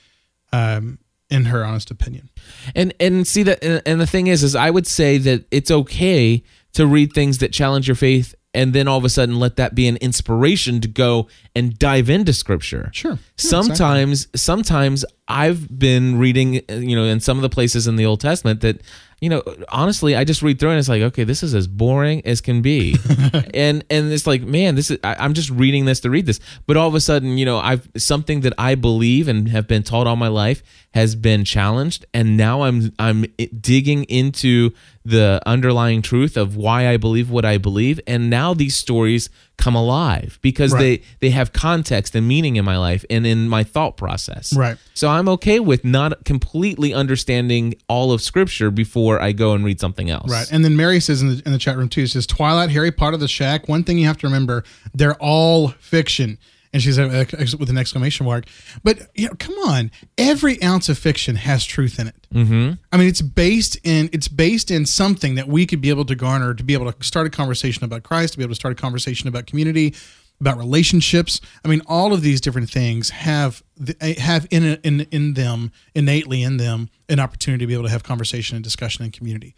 Um, 0.52 1.00
in 1.30 1.44
her 1.44 1.62
honest 1.62 1.90
opinion. 1.90 2.30
And 2.74 2.94
and 2.98 3.26
see 3.26 3.42
that 3.42 3.62
and 3.62 4.00
the 4.00 4.06
thing 4.06 4.28
is 4.28 4.42
is 4.42 4.54
I 4.54 4.70
would 4.70 4.86
say 4.86 5.18
that 5.18 5.44
it's 5.50 5.70
okay 5.70 6.42
to 6.72 6.86
read 6.86 7.12
things 7.12 7.36
that 7.38 7.52
challenge 7.52 7.86
your 7.86 7.96
faith 7.96 8.34
and 8.54 8.72
then 8.72 8.88
all 8.88 8.98
of 8.98 9.04
a 9.04 9.08
sudden 9.08 9.38
let 9.38 9.56
that 9.56 9.74
be 9.74 9.86
an 9.86 9.96
inspiration 9.98 10.80
to 10.80 10.88
go 10.88 11.28
and 11.54 11.78
dive 11.78 12.08
into 12.08 12.32
scripture. 12.32 12.90
Sure. 12.92 13.12
Yeah, 13.12 13.18
sometimes 13.36 14.22
exactly. 14.22 14.38
sometimes 14.38 15.04
I've 15.28 15.78
been 15.78 16.18
reading 16.18 16.54
you 16.68 16.96
know 16.96 17.04
in 17.04 17.20
some 17.20 17.38
of 17.38 17.42
the 17.42 17.50
places 17.50 17.86
in 17.86 17.96
the 17.96 18.06
Old 18.06 18.20
Testament 18.20 18.60
that 18.62 18.80
you 19.20 19.28
know, 19.28 19.42
honestly, 19.68 20.14
I 20.14 20.22
just 20.22 20.42
read 20.42 20.60
through 20.60 20.70
and 20.70 20.78
it's 20.78 20.88
like, 20.88 21.02
okay, 21.02 21.24
this 21.24 21.42
is 21.42 21.54
as 21.54 21.66
boring 21.66 22.22
as 22.24 22.40
can 22.40 22.62
be, 22.62 22.96
and 23.54 23.84
and 23.90 24.12
it's 24.12 24.26
like, 24.26 24.42
man, 24.42 24.76
this 24.76 24.90
is 24.90 24.98
I, 25.02 25.24
am 25.24 25.34
just 25.34 25.50
reading 25.50 25.86
this 25.86 26.00
to 26.00 26.10
read 26.10 26.26
this, 26.26 26.38
but 26.66 26.76
all 26.76 26.86
of 26.86 26.94
a 26.94 27.00
sudden, 27.00 27.36
you 27.36 27.44
know, 27.44 27.58
I've 27.58 27.88
something 27.96 28.42
that 28.42 28.52
I 28.58 28.76
believe 28.76 29.26
and 29.26 29.48
have 29.48 29.66
been 29.66 29.82
taught 29.82 30.06
all 30.06 30.16
my 30.16 30.28
life 30.28 30.62
has 30.94 31.16
been 31.16 31.44
challenged, 31.44 32.06
and 32.14 32.36
now 32.36 32.62
I'm 32.62 32.92
I'm 32.98 33.26
digging 33.60 34.04
into 34.04 34.70
the 35.04 35.40
underlying 35.46 36.00
truth 36.00 36.36
of 36.36 36.54
why 36.54 36.88
I 36.88 36.96
believe 36.96 37.28
what 37.28 37.44
I 37.44 37.58
believe, 37.58 37.98
and 38.06 38.30
now 38.30 38.54
these 38.54 38.76
stories 38.76 39.30
come 39.58 39.74
alive 39.74 40.38
because 40.40 40.72
right. 40.72 40.78
they 40.78 41.02
they 41.20 41.30
have 41.30 41.52
context 41.52 42.14
and 42.14 42.26
meaning 42.26 42.56
in 42.56 42.64
my 42.64 42.78
life 42.78 43.04
and 43.10 43.26
in 43.26 43.48
my 43.48 43.64
thought 43.64 43.96
process. 43.96 44.56
Right. 44.56 44.78
So 44.94 45.08
I'm 45.08 45.28
okay 45.28 45.60
with 45.60 45.84
not 45.84 46.24
completely 46.24 46.94
understanding 46.94 47.74
all 47.88 48.12
of 48.12 48.22
scripture 48.22 48.70
before 48.70 49.20
I 49.20 49.32
go 49.32 49.52
and 49.52 49.64
read 49.64 49.80
something 49.80 50.08
else. 50.08 50.30
Right. 50.30 50.50
And 50.50 50.64
then 50.64 50.76
Mary 50.76 51.00
says 51.00 51.20
in 51.20 51.28
the, 51.28 51.42
in 51.44 51.52
the 51.52 51.58
chat 51.58 51.76
room 51.76 51.88
too, 51.88 52.06
says 52.06 52.26
Twilight, 52.26 52.70
Harry 52.70 52.92
Potter, 52.92 53.16
The 53.16 53.28
Shack. 53.28 53.68
One 53.68 53.84
thing 53.84 53.98
you 53.98 54.06
have 54.06 54.18
to 54.18 54.26
remember, 54.26 54.64
they're 54.94 55.16
all 55.16 55.68
fiction 55.68 56.38
and 56.72 56.82
she 56.82 56.92
said 56.92 57.14
uh, 57.14 57.46
with 57.58 57.70
an 57.70 57.78
exclamation 57.78 58.26
mark. 58.26 58.44
But 58.82 59.08
you 59.14 59.26
know, 59.26 59.34
come 59.38 59.54
on, 59.66 59.90
every 60.16 60.62
ounce 60.62 60.88
of 60.88 60.98
fiction 60.98 61.36
has 61.36 61.64
truth 61.64 61.98
in 61.98 62.08
it. 62.08 62.26
Mm-hmm. 62.34 62.72
I 62.92 62.96
mean, 62.96 63.08
it's 63.08 63.22
based 63.22 63.78
in 63.84 64.10
it's 64.12 64.28
based 64.28 64.70
in 64.70 64.86
something 64.86 65.34
that 65.36 65.48
we 65.48 65.66
could 65.66 65.80
be 65.80 65.90
able 65.90 66.04
to 66.06 66.14
garner 66.14 66.54
to 66.54 66.64
be 66.64 66.74
able 66.74 66.90
to 66.90 67.04
start 67.04 67.26
a 67.26 67.30
conversation 67.30 67.84
about 67.84 68.02
Christ, 68.02 68.34
to 68.34 68.38
be 68.38 68.44
able 68.44 68.52
to 68.52 68.60
start 68.60 68.72
a 68.72 68.80
conversation 68.80 69.28
about 69.28 69.46
community, 69.46 69.94
about 70.40 70.58
relationships. 70.58 71.40
I 71.64 71.68
mean, 71.68 71.82
all 71.86 72.12
of 72.12 72.22
these 72.22 72.40
different 72.40 72.70
things 72.70 73.10
have 73.10 73.62
eh, 74.00 74.20
have 74.20 74.46
in 74.50 74.64
in 74.64 75.00
in 75.10 75.34
them 75.34 75.72
innately 75.94 76.42
in 76.42 76.58
them 76.58 76.90
an 77.08 77.20
opportunity 77.20 77.64
to 77.64 77.66
be 77.66 77.74
able 77.74 77.84
to 77.84 77.90
have 77.90 78.02
conversation 78.02 78.56
and 78.56 78.64
discussion 78.64 79.04
and 79.04 79.12
community. 79.12 79.54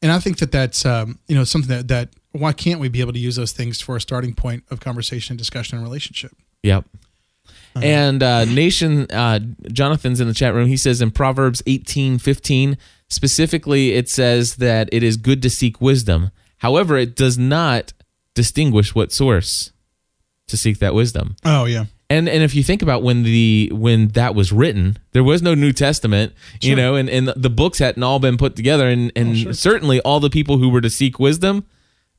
And 0.00 0.10
I 0.10 0.18
think 0.18 0.38
that 0.38 0.50
that's 0.50 0.84
um, 0.84 1.18
you 1.28 1.34
know 1.34 1.44
something 1.44 1.68
that 1.68 1.88
that 1.88 2.10
why 2.32 2.52
can't 2.52 2.80
we 2.80 2.88
be 2.88 3.00
able 3.00 3.12
to 3.12 3.18
use 3.18 3.36
those 3.36 3.52
things 3.52 3.80
for 3.80 3.96
a 3.96 4.00
starting 4.00 4.34
point 4.34 4.64
of 4.70 4.80
conversation, 4.80 5.34
and 5.34 5.38
discussion, 5.38 5.76
and 5.76 5.86
relationship? 5.86 6.32
Yep. 6.62 6.84
Uh-huh. 7.74 7.84
And 7.84 8.22
uh, 8.22 8.44
Nation 8.44 9.10
uh, 9.10 9.40
Jonathan's 9.72 10.20
in 10.20 10.28
the 10.28 10.34
chat 10.34 10.54
room. 10.54 10.68
He 10.68 10.76
says 10.76 11.00
in 11.00 11.10
Proverbs 11.10 11.62
eighteen 11.66 12.18
fifteen 12.18 12.76
specifically, 13.08 13.92
it 13.92 14.08
says 14.08 14.56
that 14.56 14.88
it 14.92 15.02
is 15.02 15.16
good 15.16 15.42
to 15.42 15.50
seek 15.50 15.80
wisdom. 15.80 16.30
However, 16.58 16.96
it 16.96 17.16
does 17.16 17.38
not 17.38 17.92
distinguish 18.34 18.94
what 18.94 19.12
source 19.12 19.72
to 20.48 20.56
seek 20.56 20.78
that 20.80 20.94
wisdom. 20.94 21.36
Oh 21.44 21.64
yeah. 21.64 21.86
And 22.10 22.28
and 22.28 22.42
if 22.42 22.54
you 22.54 22.62
think 22.62 22.82
about 22.82 23.02
when 23.02 23.22
the 23.22 23.70
when 23.72 24.08
that 24.08 24.34
was 24.34 24.52
written, 24.52 24.98
there 25.12 25.24
was 25.24 25.40
no 25.40 25.54
New 25.54 25.72
Testament, 25.72 26.34
sure. 26.60 26.68
you 26.68 26.76
know, 26.76 26.94
and, 26.94 27.08
and 27.08 27.28
the 27.28 27.48
books 27.48 27.78
hadn't 27.78 28.02
all 28.02 28.18
been 28.18 28.36
put 28.36 28.54
together, 28.54 28.86
and 28.86 29.10
and 29.16 29.30
oh, 29.30 29.34
sure. 29.34 29.52
certainly 29.54 29.98
all 30.00 30.20
the 30.20 30.28
people 30.28 30.58
who 30.58 30.68
were 30.68 30.82
to 30.82 30.90
seek 30.90 31.18
wisdom 31.18 31.64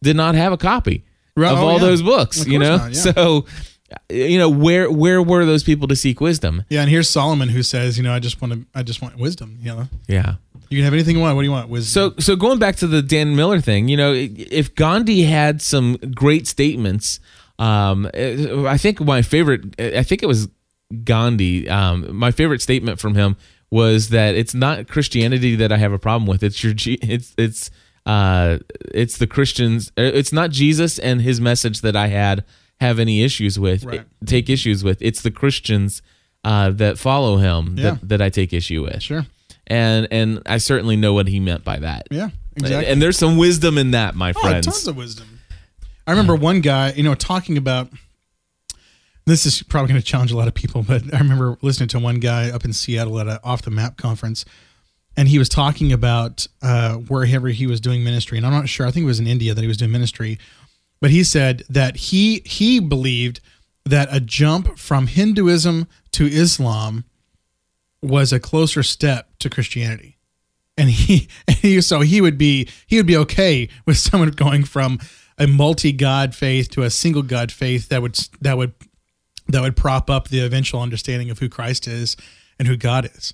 did 0.01 0.15
not 0.15 0.33
have 0.33 0.51
a 0.51 0.57
copy 0.57 1.05
right. 1.37 1.51
of 1.51 1.59
oh, 1.59 1.67
all 1.67 1.73
yeah. 1.73 1.79
those 1.79 2.01
books, 2.01 2.43
you 2.47 2.57
know. 2.57 2.77
Not, 2.77 2.93
yeah. 2.93 3.13
So 3.13 3.45
you 4.09 4.37
know 4.37 4.49
where 4.49 4.91
where 4.91 5.21
were 5.21 5.45
those 5.45 5.63
people 5.63 5.87
to 5.87 5.95
seek 5.95 6.21
wisdom? 6.21 6.63
Yeah 6.69 6.81
and 6.81 6.89
here's 6.89 7.09
solomon 7.09 7.49
who 7.49 7.63
says 7.63 7.97
you 7.97 8.03
know 8.03 8.13
i 8.13 8.19
just 8.19 8.41
want 8.41 8.53
to 8.53 8.65
i 8.75 8.83
just 8.83 9.01
want 9.01 9.17
wisdom 9.17 9.57
you 9.61 9.73
know? 9.73 9.87
Yeah. 10.07 10.35
You 10.69 10.77
can 10.79 10.85
have 10.85 10.93
anything 10.93 11.17
you 11.17 11.21
want. 11.21 11.35
What 11.35 11.43
do 11.43 11.45
you 11.45 11.51
want? 11.51 11.69
Wisdom. 11.69 12.13
So 12.15 12.19
so 12.19 12.35
going 12.35 12.57
back 12.57 12.77
to 12.77 12.87
the 12.87 13.01
dan 13.01 13.35
miller 13.35 13.61
thing 13.61 13.87
you 13.87 13.97
know 13.97 14.13
if 14.13 14.73
gandhi 14.75 15.23
had 15.23 15.61
some 15.61 15.97
great 16.15 16.47
statements 16.47 17.19
um 17.59 18.09
i 18.15 18.77
think 18.77 18.99
my 18.99 19.21
favorite 19.21 19.79
i 19.79 20.01
think 20.03 20.23
it 20.23 20.27
was 20.27 20.47
gandhi 21.03 21.69
um 21.69 22.15
my 22.15 22.31
favorite 22.31 22.61
statement 22.61 22.99
from 22.99 23.15
him 23.15 23.35
was 23.69 24.09
that 24.09 24.35
it's 24.35 24.53
not 24.53 24.87
christianity 24.87 25.55
that 25.55 25.71
i 25.71 25.77
have 25.77 25.91
a 25.91 25.99
problem 25.99 26.27
with. 26.27 26.43
It's 26.43 26.63
your 26.63 26.73
it's 26.77 27.33
it's 27.37 27.69
uh 28.05 28.57
it's 28.93 29.17
the 29.17 29.27
christians 29.27 29.91
it's 29.95 30.33
not 30.33 30.49
jesus 30.51 30.99
and 30.99 31.21
his 31.21 31.39
message 31.39 31.81
that 31.81 31.95
i 31.95 32.07
had 32.07 32.43
have 32.83 32.99
any 32.99 33.23
issues 33.23 33.57
with, 33.57 33.83
right. 33.85 34.05
take 34.25 34.49
issues 34.49 34.83
with. 34.83 35.01
It's 35.01 35.21
the 35.21 35.31
Christians 35.31 36.01
uh, 36.43 36.71
that 36.71 36.99
follow 36.99 37.37
him 37.37 37.77
yeah. 37.77 37.91
that, 37.91 38.09
that 38.09 38.21
I 38.21 38.29
take 38.29 38.53
issue 38.53 38.83
with. 38.83 39.01
Sure. 39.01 39.25
And 39.65 40.07
and 40.11 40.41
I 40.45 40.57
certainly 40.57 40.97
know 40.97 41.13
what 41.13 41.29
he 41.29 41.39
meant 41.39 41.63
by 41.63 41.77
that. 41.79 42.07
Yeah, 42.11 42.29
exactly. 42.57 42.91
And 42.91 43.01
there's 43.01 43.17
some 43.17 43.37
wisdom 43.37 43.77
in 43.77 43.91
that, 43.91 44.13
my 44.13 44.31
oh, 44.35 44.41
friends. 44.41 44.65
Tons 44.65 44.87
of 44.87 44.97
wisdom. 44.97 45.39
I 46.05 46.11
remember 46.11 46.35
one 46.35 46.59
guy, 46.59 46.91
you 46.91 47.03
know, 47.03 47.15
talking 47.15 47.57
about. 47.57 47.89
This 49.25 49.45
is 49.45 49.63
probably 49.63 49.87
going 49.87 50.01
to 50.01 50.05
challenge 50.05 50.33
a 50.33 50.37
lot 50.37 50.49
of 50.49 50.53
people, 50.53 50.83
but 50.83 51.01
I 51.13 51.19
remember 51.19 51.57
listening 51.61 51.87
to 51.89 51.99
one 51.99 52.19
guy 52.19 52.51
up 52.51 52.65
in 52.65 52.73
Seattle 52.73 53.17
at 53.21 53.27
an 53.29 53.37
off 53.41 53.61
the 53.61 53.71
map 53.71 53.95
conference, 53.95 54.43
and 55.15 55.29
he 55.29 55.39
was 55.39 55.47
talking 55.47 55.93
about 55.93 56.45
uh, 56.61 56.95
wherever 56.95 57.47
he 57.47 57.65
was 57.65 57.79
doing 57.79 58.03
ministry, 58.03 58.37
and 58.37 58.45
I'm 58.45 58.51
not 58.51 58.67
sure. 58.67 58.85
I 58.85 58.91
think 58.91 59.05
it 59.05 59.07
was 59.07 59.21
in 59.21 59.27
India 59.27 59.53
that 59.53 59.61
he 59.61 59.67
was 59.67 59.77
doing 59.77 59.93
ministry 59.93 60.39
but 61.03 61.11
he 61.11 61.21
said 61.25 61.63
that 61.67 61.97
he 61.97 62.43
he 62.45 62.79
believed 62.79 63.41
that 63.83 64.07
a 64.09 64.21
jump 64.21 64.79
from 64.79 65.07
Hinduism 65.07 65.85
to 66.13 66.25
Islam 66.25 67.03
was 68.01 68.31
a 68.31 68.39
closer 68.39 68.83
step 68.83 69.27
to 69.39 69.49
Christianity. 69.49 70.17
And 70.77 70.89
he, 70.89 71.27
and 71.49 71.57
he 71.57 71.81
so 71.81 71.99
he 71.99 72.21
would 72.21 72.37
be 72.37 72.69
he 72.87 72.95
would 72.95 73.05
be 73.05 73.17
okay 73.17 73.67
with 73.85 73.97
someone 73.97 74.29
going 74.45 74.63
from 74.63 74.97
a 75.37 75.45
multi-god 75.45 76.33
faith 76.35 76.69
to 76.69 76.83
a 76.83 76.89
single 76.89 77.21
god 77.21 77.51
faith 77.51 77.89
that 77.89 78.01
would 78.01 78.17
that 78.39 78.57
would 78.57 78.71
that 79.49 79.61
would 79.61 79.75
prop 79.75 80.09
up 80.09 80.29
the 80.29 80.39
eventual 80.39 80.81
understanding 80.81 81.29
of 81.29 81.39
who 81.39 81.49
Christ 81.49 81.85
is 81.85 82.15
and 82.57 82.65
who 82.65 82.77
God 82.77 83.11
is. 83.13 83.33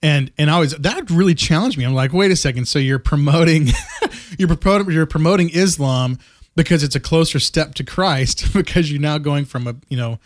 And 0.00 0.30
and 0.38 0.48
I 0.48 0.60
was 0.60 0.76
that 0.76 1.10
really 1.10 1.34
challenged 1.34 1.76
me. 1.76 1.84
I'm 1.84 1.92
like, 1.92 2.12
wait 2.12 2.30
a 2.30 2.36
second. 2.36 2.68
So 2.68 2.78
you're 2.78 3.00
promoting 3.00 3.70
you're 4.38 4.54
promoting 4.54 4.92
you're 4.92 5.06
promoting 5.06 5.50
Islam 5.50 6.16
because 6.56 6.82
it's 6.82 6.96
a 6.96 7.00
closer 7.00 7.38
step 7.38 7.74
to 7.74 7.84
Christ 7.84 8.52
because 8.54 8.90
you're 8.90 9.00
now 9.00 9.18
going 9.18 9.44
from 9.44 9.66
a 9.66 9.76
you 9.88 9.96
know 9.96 10.18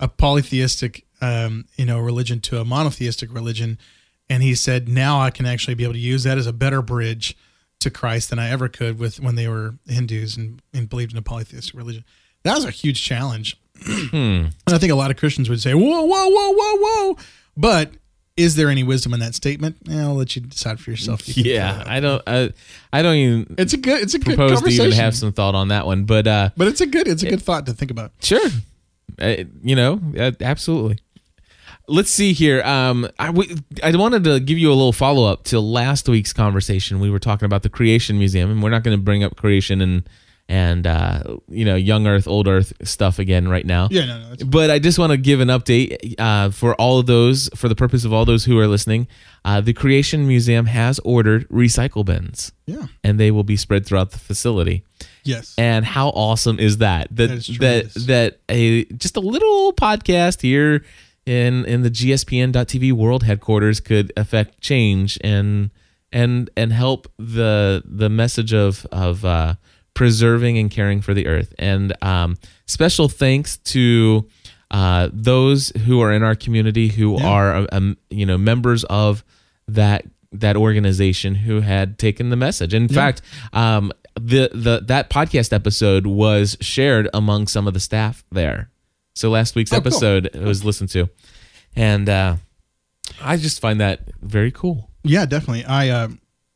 a 0.00 0.08
polytheistic 0.08 1.04
um, 1.20 1.66
you 1.76 1.84
know 1.84 1.98
religion 1.98 2.40
to 2.40 2.60
a 2.60 2.64
monotheistic 2.64 3.32
religion, 3.32 3.78
and 4.28 4.42
he 4.42 4.54
said 4.54 4.88
now 4.88 5.20
I 5.20 5.30
can 5.30 5.46
actually 5.46 5.74
be 5.74 5.84
able 5.84 5.94
to 5.94 5.98
use 5.98 6.24
that 6.24 6.38
as 6.38 6.46
a 6.46 6.52
better 6.52 6.82
bridge 6.82 7.36
to 7.80 7.90
Christ 7.90 8.30
than 8.30 8.38
I 8.38 8.50
ever 8.50 8.68
could 8.68 8.98
with 8.98 9.20
when 9.20 9.36
they 9.36 9.48
were 9.48 9.76
Hindus 9.86 10.36
and, 10.36 10.60
and 10.74 10.88
believed 10.88 11.12
in 11.12 11.18
a 11.18 11.22
polytheistic 11.22 11.76
religion. 11.76 12.04
That 12.42 12.54
was 12.54 12.64
a 12.64 12.70
huge 12.70 13.02
challenge. 13.02 13.56
hmm. 13.84 14.16
And 14.16 14.54
I 14.66 14.78
think 14.78 14.92
a 14.92 14.96
lot 14.96 15.10
of 15.10 15.16
Christians 15.16 15.48
would 15.48 15.60
say, 15.60 15.74
whoa, 15.74 16.02
whoa, 16.02 16.28
whoa, 16.28 16.52
whoa, 16.52 16.76
whoa. 16.76 17.18
But 17.56 17.92
is 18.38 18.54
there 18.54 18.68
any 18.68 18.84
wisdom 18.84 19.12
in 19.12 19.20
that 19.20 19.34
statement? 19.34 19.76
Eh, 19.90 20.00
I'll 20.00 20.14
let 20.14 20.36
you 20.36 20.42
decide 20.42 20.78
for 20.78 20.90
yourself. 20.90 21.26
You 21.36 21.52
yeah, 21.52 21.82
I 21.86 22.00
don't. 22.00 22.22
I, 22.26 22.52
I 22.92 23.02
don't 23.02 23.16
even. 23.16 23.54
It's 23.58 23.72
a 23.72 23.76
good. 23.76 24.00
It's 24.00 24.14
a 24.14 24.18
good 24.18 24.36
propose 24.36 24.62
to 24.62 24.68
even 24.68 24.92
have 24.92 25.14
some 25.16 25.32
thought 25.32 25.54
on 25.54 25.68
that 25.68 25.86
one, 25.86 26.04
but 26.04 26.26
uh, 26.26 26.50
but 26.56 26.68
it's 26.68 26.80
a 26.80 26.86
good. 26.86 27.08
It's 27.08 27.22
a 27.22 27.28
good 27.28 27.42
thought 27.42 27.66
to 27.66 27.74
think 27.74 27.90
about. 27.90 28.12
Sure, 28.22 28.48
uh, 29.20 29.36
you 29.62 29.74
know, 29.74 30.00
uh, 30.16 30.32
absolutely. 30.40 31.00
Let's 31.88 32.10
see 32.10 32.34
here. 32.34 32.62
Um, 32.62 33.08
I, 33.18 33.30
we, 33.30 33.56
I 33.82 33.96
wanted 33.96 34.22
to 34.24 34.40
give 34.40 34.58
you 34.58 34.68
a 34.68 34.74
little 34.74 34.92
follow 34.92 35.30
up 35.30 35.44
to 35.44 35.58
last 35.58 36.08
week's 36.08 36.34
conversation. 36.34 37.00
We 37.00 37.10
were 37.10 37.18
talking 37.18 37.46
about 37.46 37.62
the 37.62 37.70
Creation 37.70 38.18
Museum, 38.18 38.50
and 38.50 38.62
we're 38.62 38.70
not 38.70 38.82
going 38.82 38.96
to 38.96 39.02
bring 39.02 39.24
up 39.24 39.36
creation 39.36 39.80
and 39.80 40.08
and 40.48 40.86
uh, 40.86 41.22
you 41.48 41.64
know 41.64 41.74
young 41.74 42.06
earth 42.06 42.26
old 42.26 42.48
earth 42.48 42.72
stuff 42.82 43.18
again 43.18 43.48
right 43.48 43.66
now. 43.66 43.88
Yeah 43.90 44.06
no, 44.06 44.18
no 44.18 44.46
but 44.46 44.70
i 44.70 44.78
just 44.78 44.98
want 44.98 45.10
to 45.12 45.16
give 45.16 45.40
an 45.40 45.48
update 45.48 46.14
uh, 46.18 46.50
for 46.50 46.74
all 46.76 46.98
of 46.98 47.06
those 47.06 47.48
for 47.54 47.68
the 47.68 47.74
purpose 47.74 48.04
of 48.04 48.12
all 48.12 48.24
those 48.24 48.44
who 48.44 48.58
are 48.58 48.66
listening 48.66 49.08
uh, 49.48 49.62
the 49.62 49.72
creation 49.72 50.28
museum 50.28 50.66
has 50.66 50.98
ordered 51.00 51.48
recycle 51.48 52.04
bins. 52.04 52.52
Yeah. 52.66 52.86
And 53.02 53.18
they 53.18 53.30
will 53.30 53.44
be 53.44 53.56
spread 53.56 53.86
throughout 53.86 54.10
the 54.10 54.18
facility. 54.18 54.84
Yes. 55.24 55.54
And 55.56 55.86
how 55.86 56.08
awesome 56.10 56.58
is 56.58 56.78
that? 56.78 57.08
That 57.16 57.28
that, 57.28 57.58
that 57.60 57.94
that 58.06 58.40
a 58.50 58.84
just 58.86 59.16
a 59.16 59.20
little 59.20 59.72
podcast 59.72 60.42
here 60.42 60.84
in 61.24 61.64
in 61.64 61.82
the 61.82 61.90
gspn.tv 61.90 62.92
world 62.92 63.22
headquarters 63.22 63.80
could 63.80 64.12
affect 64.18 64.60
change 64.60 65.18
and 65.22 65.70
and 66.12 66.50
and 66.56 66.70
help 66.70 67.10
the 67.18 67.82
the 67.86 68.10
message 68.10 68.52
of 68.52 68.86
of 68.92 69.24
uh 69.24 69.54
preserving 69.98 70.56
and 70.58 70.70
caring 70.70 71.00
for 71.00 71.12
the 71.12 71.26
earth. 71.26 71.52
And 71.58 71.92
um, 72.02 72.36
special 72.66 73.08
thanks 73.08 73.56
to 73.74 74.28
uh, 74.70 75.08
those 75.12 75.70
who 75.86 76.00
are 76.00 76.12
in 76.12 76.22
our 76.22 76.36
community 76.36 76.86
who 76.88 77.16
are 77.18 77.66
um, 77.72 77.96
you 78.08 78.24
know 78.24 78.38
members 78.38 78.84
of 78.84 79.24
that 79.66 80.04
that 80.30 80.56
organization 80.56 81.34
who 81.34 81.60
had 81.62 81.98
taken 81.98 82.30
the 82.30 82.36
message. 82.36 82.74
In 82.74 82.86
fact, 82.88 83.22
um, 83.52 83.90
the 84.14 84.50
the 84.52 84.82
that 84.86 85.10
podcast 85.10 85.52
episode 85.52 86.06
was 86.06 86.56
shared 86.60 87.08
among 87.12 87.48
some 87.48 87.66
of 87.66 87.74
the 87.74 87.80
staff 87.80 88.24
there. 88.30 88.70
So 89.14 89.30
last 89.30 89.56
week's 89.56 89.72
Oh, 89.72 89.80
cool. 89.80 89.88
episode 89.88 90.30
was 90.36 90.64
listened 90.64 90.90
to, 90.90 91.08
and 91.74 92.08
uh, 92.08 92.36
I 93.20 93.36
just 93.36 93.58
find 93.60 93.80
that 93.80 94.02
very 94.22 94.52
cool. 94.52 94.90
Yeah, 95.02 95.26
definitely. 95.26 95.64
I, 95.64 95.88
uh, 95.88 96.08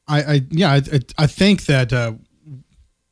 I, 0.06 0.22
I, 0.22 0.40
yeah, 0.50 0.70
I, 0.72 0.76
I- 0.76 1.00
I 1.24 1.26
think 1.26 1.64
that 1.66 1.92
uh, 1.92 2.12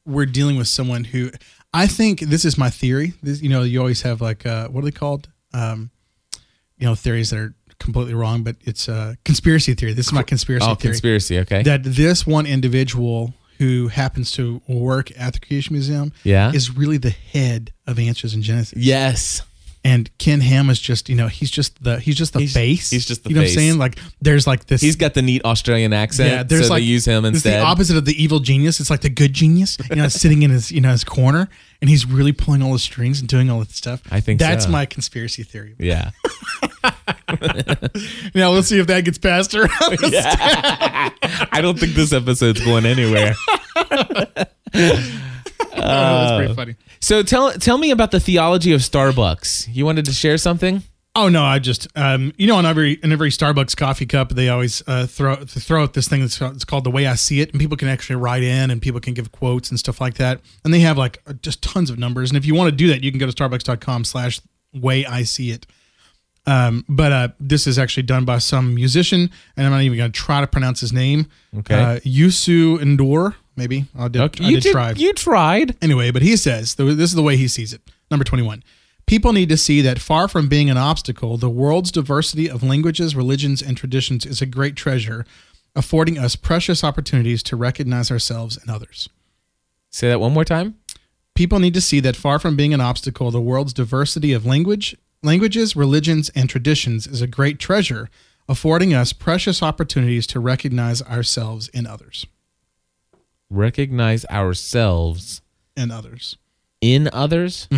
we're 0.06 0.26
dealing 0.26 0.56
with 0.56 0.68
someone 0.68 1.04
who, 1.04 1.30
I 1.72 1.86
think 1.86 2.20
this 2.20 2.44
is 2.44 2.56
my 2.58 2.70
theory. 2.70 3.12
This, 3.22 3.42
you 3.42 3.48
know, 3.48 3.62
you 3.62 3.78
always 3.80 4.02
have 4.02 4.20
like, 4.20 4.44
uh, 4.46 4.68
what 4.68 4.80
are 4.82 4.84
they 4.84 4.90
called? 4.90 5.28
Um, 5.54 5.90
you 6.78 6.86
know, 6.86 6.94
theories 6.94 7.30
that 7.30 7.38
are 7.38 7.54
completely 7.78 8.14
wrong, 8.14 8.42
but 8.42 8.56
it's 8.62 8.88
a 8.88 9.16
conspiracy 9.24 9.74
theory. 9.74 9.92
This 9.92 10.06
is 10.06 10.12
my 10.12 10.22
conspiracy 10.22 10.66
Oh, 10.68 10.74
theory. 10.74 10.92
conspiracy. 10.92 11.38
Okay. 11.40 11.62
That 11.62 11.82
this 11.84 12.26
one 12.26 12.46
individual 12.46 13.34
who 13.58 13.88
happens 13.88 14.30
to 14.32 14.62
work 14.66 15.10
at 15.18 15.34
the 15.34 15.40
Creation 15.40 15.74
Museum 15.74 16.12
Yeah. 16.24 16.50
is 16.52 16.74
really 16.74 16.96
the 16.96 17.10
head 17.10 17.72
of 17.86 17.98
Answers 17.98 18.32
in 18.34 18.40
Genesis. 18.42 18.82
yes. 18.82 19.42
And 19.82 20.10
Ken 20.18 20.42
Ham 20.42 20.68
is 20.68 20.78
just, 20.78 21.08
you 21.08 21.16
know, 21.16 21.26
he's 21.28 21.50
just 21.50 21.82
the 21.82 21.98
he's 21.98 22.14
just 22.14 22.34
the 22.34 22.40
He's- 22.40 22.52
face. 22.52 22.90
he's 22.90 23.06
just 23.06 23.24
the 23.24 23.30
you 23.30 23.36
know 23.36 23.40
face. 23.42 23.56
what 23.56 23.62
I'm 23.62 23.66
saying? 23.68 23.78
Like 23.78 23.98
there's 24.20 24.46
like 24.46 24.66
this 24.66 24.82
He's 24.82 24.96
got 24.96 25.14
the 25.14 25.22
neat 25.22 25.42
Australian 25.44 25.94
accent. 25.94 26.30
yeah, 26.30 26.42
there's 26.42 26.66
so 26.66 26.74
like 26.74 26.82
they 26.82 26.86
use 26.86 27.06
him 27.06 27.24
instead. 27.24 27.54
It's 27.54 27.62
the 27.62 27.66
opposite 27.66 27.96
of 27.96 28.04
the 28.04 28.22
evil 28.22 28.40
genius. 28.40 28.78
It's 28.80 28.90
like 28.90 29.00
the 29.00 29.08
good 29.08 29.32
genius, 29.32 29.78
you 29.88 29.96
know, 29.96 30.08
sitting 30.22 30.42
in 30.42 30.50
his 30.50 30.70
you 30.70 30.82
know 30.82 30.90
his 30.90 31.02
corner, 31.02 31.48
and 31.80 31.88
he's 31.88 32.04
really 32.04 32.32
pulling 32.32 32.62
all 32.62 32.74
the 32.74 32.78
strings 32.78 33.20
and 33.20 33.28
doing 33.28 33.48
all 33.48 33.60
that 33.60 33.70
stuff. 33.70 34.02
I 34.10 34.20
think 34.20 34.38
that's 34.38 34.66
so. 34.66 34.70
my 34.70 34.84
conspiracy 34.84 35.44
theory. 35.44 35.74
yeah. 35.78 36.10
Now 38.34 38.50
let's 38.50 38.66
see 38.68 38.78
if 38.80 38.86
that 38.88 39.04
gets 39.04 39.18
passed 39.18 39.54
around. 39.54 39.70
I 39.70 41.60
don't 41.62 41.78
think 41.78 41.94
this 41.94 42.12
episode's 42.12 42.62
going 42.64 42.84
anywhere. 42.86 43.34
that's 45.74 46.36
pretty 46.36 46.54
funny. 46.54 46.76
So 47.00 47.22
tell 47.22 47.52
tell 47.52 47.78
me 47.78 47.90
about 47.90 48.10
the 48.10 48.20
theology 48.20 48.72
of 48.72 48.80
Starbucks. 48.80 49.68
You 49.74 49.84
wanted 49.84 50.04
to 50.06 50.12
share 50.12 50.38
something? 50.38 50.82
Oh 51.16 51.28
no, 51.28 51.42
I 51.42 51.58
just 51.58 51.88
um, 51.96 52.32
you 52.36 52.46
know, 52.46 52.58
in 52.60 52.66
every 52.66 52.92
in 53.02 53.10
every 53.10 53.30
Starbucks 53.30 53.76
coffee 53.76 54.06
cup, 54.06 54.30
they 54.30 54.48
always 54.48 54.82
uh, 54.86 55.06
throw 55.06 55.36
throw 55.36 55.82
out 55.82 55.94
this 55.94 56.06
thing 56.06 56.20
that's 56.20 56.40
it's 56.40 56.64
called 56.64 56.84
the 56.84 56.90
way 56.90 57.06
I 57.06 57.14
see 57.14 57.40
it, 57.40 57.50
and 57.50 57.60
people 57.60 57.76
can 57.76 57.88
actually 57.88 58.16
write 58.16 58.44
in 58.44 58.70
and 58.70 58.80
people 58.80 59.00
can 59.00 59.14
give 59.14 59.32
quotes 59.32 59.70
and 59.70 59.78
stuff 59.78 60.00
like 60.00 60.14
that, 60.14 60.40
and 60.64 60.72
they 60.72 60.80
have 60.80 60.96
like 60.96 61.20
uh, 61.26 61.32
just 61.34 61.62
tons 61.62 61.90
of 61.90 61.98
numbers. 61.98 62.30
And 62.30 62.36
if 62.36 62.46
you 62.46 62.54
want 62.54 62.70
to 62.70 62.76
do 62.76 62.86
that, 62.88 63.02
you 63.02 63.10
can 63.10 63.18
go 63.18 63.26
to 63.28 63.32
starbucks.com/slash 63.32 64.40
way 64.72 65.04
I 65.04 65.24
see 65.24 65.50
it. 65.50 65.66
Um, 66.46 66.84
but 66.88 67.12
uh, 67.12 67.28
this 67.38 67.66
is 67.66 67.78
actually 67.78 68.04
done 68.04 68.24
by 68.24 68.38
some 68.38 68.74
musician, 68.74 69.30
and 69.56 69.66
I'm 69.66 69.72
not 69.72 69.82
even 69.82 69.98
going 69.98 70.12
to 70.12 70.18
try 70.18 70.40
to 70.40 70.46
pronounce 70.46 70.80
his 70.80 70.92
name. 70.92 71.26
Okay. 71.58 71.74
uh, 71.74 72.00
Youssou 72.00 72.78
N'Dour, 72.78 73.34
maybe 73.60 73.84
I 73.96 74.08
did. 74.08 74.22
I 74.22 74.30
you 74.42 74.56
did, 74.56 74.62
did, 74.62 74.72
try. 74.72 74.92
You 74.92 75.12
tried. 75.12 75.76
Anyway, 75.82 76.10
but 76.10 76.22
he 76.22 76.36
says 76.36 76.74
this 76.74 76.88
is 76.88 77.14
the 77.14 77.22
way 77.22 77.36
he 77.36 77.46
sees 77.46 77.72
it. 77.72 77.82
Number 78.10 78.24
21. 78.24 78.64
People 79.06 79.32
need 79.32 79.48
to 79.48 79.56
see 79.56 79.82
that 79.82 79.98
far 79.98 80.28
from 80.28 80.48
being 80.48 80.70
an 80.70 80.76
obstacle, 80.76 81.36
the 81.36 81.50
world's 81.50 81.90
diversity 81.90 82.48
of 82.48 82.62
languages, 82.62 83.14
religions, 83.14 83.60
and 83.60 83.76
traditions 83.76 84.24
is 84.24 84.40
a 84.40 84.46
great 84.46 84.76
treasure, 84.76 85.26
affording 85.74 86.16
us 86.16 86.36
precious 86.36 86.82
opportunities 86.82 87.42
to 87.42 87.56
recognize 87.56 88.10
ourselves 88.10 88.56
and 88.56 88.70
others. 88.70 89.08
Say 89.90 90.08
that 90.08 90.20
one 90.20 90.32
more 90.32 90.44
time. 90.44 90.76
People 91.34 91.58
need 91.58 91.74
to 91.74 91.80
see 91.80 92.00
that 92.00 92.16
far 92.16 92.38
from 92.38 92.56
being 92.56 92.72
an 92.72 92.80
obstacle, 92.80 93.30
the 93.30 93.40
world's 93.40 93.72
diversity 93.72 94.32
of 94.32 94.46
language, 94.46 94.96
languages, 95.22 95.76
religions, 95.76 96.30
and 96.34 96.48
traditions 96.48 97.06
is 97.06 97.20
a 97.20 97.26
great 97.26 97.58
treasure, 97.58 98.08
affording 98.48 98.94
us 98.94 99.12
precious 99.12 99.62
opportunities 99.62 100.26
to 100.28 100.40
recognize 100.40 101.02
ourselves 101.02 101.68
in 101.68 101.86
others. 101.86 102.26
Recognize 103.50 104.24
ourselves 104.26 105.42
And 105.76 105.90
others. 105.92 106.36
in 106.80 107.08
others. 107.12 107.68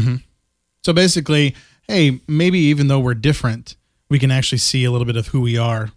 So 0.85 0.93
basically, 0.93 1.55
hey, 1.89 2.21
maybe 2.29 2.59
even 2.59 2.89
though 2.89 3.01
we're 3.01 3.15
different, 3.15 3.77
we 4.11 4.19
can 4.19 4.31
actually 4.31 4.59
see 4.59 4.85
a 4.85 4.91
little 4.91 5.07
bit 5.07 5.17
of 5.17 5.29
who 5.29 5.41
we 5.41 5.57
are 5.57 5.91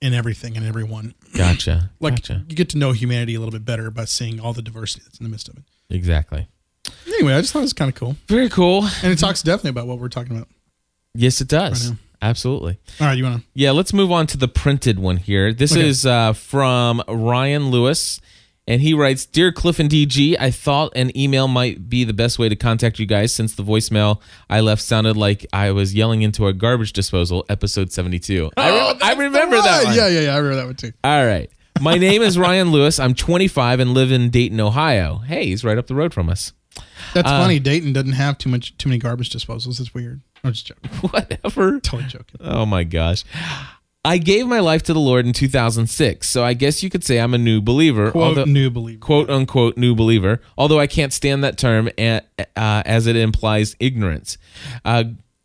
in 0.00 0.14
everything 0.14 0.56
and 0.56 0.64
everyone. 0.66 1.14
Gotcha. 1.36 1.90
Like 2.00 2.16
gotcha. 2.16 2.44
you 2.48 2.56
get 2.56 2.68
to 2.70 2.78
know 2.78 2.92
humanity 2.92 3.34
a 3.34 3.38
little 3.38 3.52
bit 3.52 3.64
better 3.64 3.90
by 3.90 4.04
seeing 4.04 4.40
all 4.40 4.52
the 4.52 4.62
diversity 4.62 5.02
that's 5.04 5.18
in 5.18 5.24
the 5.24 5.30
midst 5.30 5.48
of 5.48 5.56
it. 5.56 5.62
Exactly. 5.90 6.48
Anyway, 7.06 7.32
I 7.34 7.40
just 7.40 7.52
thought 7.52 7.60
it 7.60 7.62
was 7.62 7.72
kind 7.72 7.88
of 7.88 7.94
cool, 7.94 8.16
Very 8.28 8.48
cool. 8.48 8.84
and 9.02 9.12
it 9.12 9.18
talks 9.18 9.42
definitely 9.42 9.70
about 9.70 9.86
what 9.86 9.98
we're 9.98 10.08
talking 10.08 10.36
about. 10.36 10.48
Yes, 11.14 11.40
it 11.40 11.48
does. 11.48 11.90
Right 11.90 11.98
Absolutely. 12.22 12.78
All 13.00 13.06
right, 13.08 13.18
you 13.18 13.24
want 13.24 13.40
to? 13.42 13.46
Yeah, 13.54 13.72
let's 13.72 13.92
move 13.92 14.12
on 14.12 14.26
to 14.28 14.36
the 14.36 14.46
printed 14.46 14.98
one 15.00 15.16
here. 15.16 15.52
This 15.52 15.72
Okay. 15.72 15.86
is 15.88 16.06
uh, 16.06 16.32
from 16.34 17.02
Ryan 17.08 17.70
Lewis, 17.70 18.20
and 18.66 18.80
he 18.80 18.94
writes 18.94 19.26
Dear 19.26 19.52
Cliff 19.52 19.78
and 19.78 19.90
DG, 19.90 20.36
I 20.38 20.50
thought 20.50 20.92
an 20.96 21.16
email 21.16 21.48
might 21.48 21.88
be 21.88 22.04
the 22.04 22.12
best 22.12 22.38
way 22.38 22.48
to 22.48 22.56
contact 22.56 22.98
you 22.98 23.06
guys 23.06 23.34
since 23.34 23.54
the 23.54 23.62
voicemail 23.64 24.20
I 24.48 24.60
left 24.60 24.82
sounded 24.82 25.16
like 25.16 25.46
I 25.52 25.70
was 25.72 25.94
yelling 25.94 26.22
into 26.22 26.46
a 26.46 26.52
garbage 26.52 26.92
disposal, 26.92 27.44
episode 27.48 27.92
72. 27.92 28.50
I, 28.56 28.70
re- 28.70 28.98
I 29.02 29.12
remember 29.14 29.56
that 29.56 29.84
one. 29.84 29.94
Yeah, 29.96 30.08
yeah, 30.08 30.20
yeah. 30.20 30.34
I 30.34 30.38
remember 30.38 30.56
that 30.56 30.66
one 30.66 30.76
too. 30.76 30.92
All 31.02 31.26
right. 31.26 31.50
My 31.80 31.96
name 31.98 32.22
is 32.22 32.38
Ryan 32.38 32.70
Lewis. 32.70 33.00
I'm 33.00 33.14
25 33.14 33.80
and 33.80 33.92
live 33.94 34.12
in 34.12 34.30
Dayton, 34.30 34.60
Ohio. 34.60 35.18
Hey, 35.18 35.46
he's 35.46 35.64
right 35.64 35.78
up 35.78 35.86
the 35.88 35.94
road 35.94 36.14
from 36.14 36.28
us. 36.28 36.52
That's 37.14 37.28
Uh, 37.28 37.40
funny. 37.42 37.58
Dayton 37.58 37.92
doesn't 37.92 38.12
have 38.12 38.38
too 38.38 38.48
much, 38.50 38.76
too 38.78 38.88
many 38.88 38.98
garbage 38.98 39.30
disposals. 39.30 39.80
It's 39.80 39.92
weird. 39.92 40.20
I'm 40.44 40.52
just 40.52 40.66
joking. 40.66 40.90
Whatever. 41.10 41.80
Totally 41.80 42.04
joking. 42.08 42.36
Oh 42.40 42.64
my 42.66 42.84
gosh. 42.84 43.24
I 44.04 44.18
gave 44.18 44.46
my 44.48 44.58
life 44.58 44.82
to 44.84 44.92
the 44.92 45.00
Lord 45.00 45.26
in 45.26 45.32
2006, 45.32 46.28
so 46.28 46.44
I 46.44 46.54
guess 46.54 46.82
you 46.82 46.90
could 46.90 47.04
say 47.04 47.20
I'm 47.20 47.34
a 47.34 47.38
new 47.38 47.60
believer. 47.60 48.10
Quote 48.10 48.24
although- 48.24 48.44
new 48.44 48.68
believer. 48.70 48.98
quote 48.98 49.30
unquote 49.30 49.76
new 49.76 49.94
believer, 49.94 50.40
although 50.58 50.80
I 50.80 50.88
can't 50.88 51.12
stand 51.12 51.44
that 51.44 51.56
term 51.56 51.88
uh, 51.98 52.20
as 52.56 53.06
it 53.06 53.14
implies 53.14 53.76
ignorance. 53.78 54.38
Uh, 54.84 55.04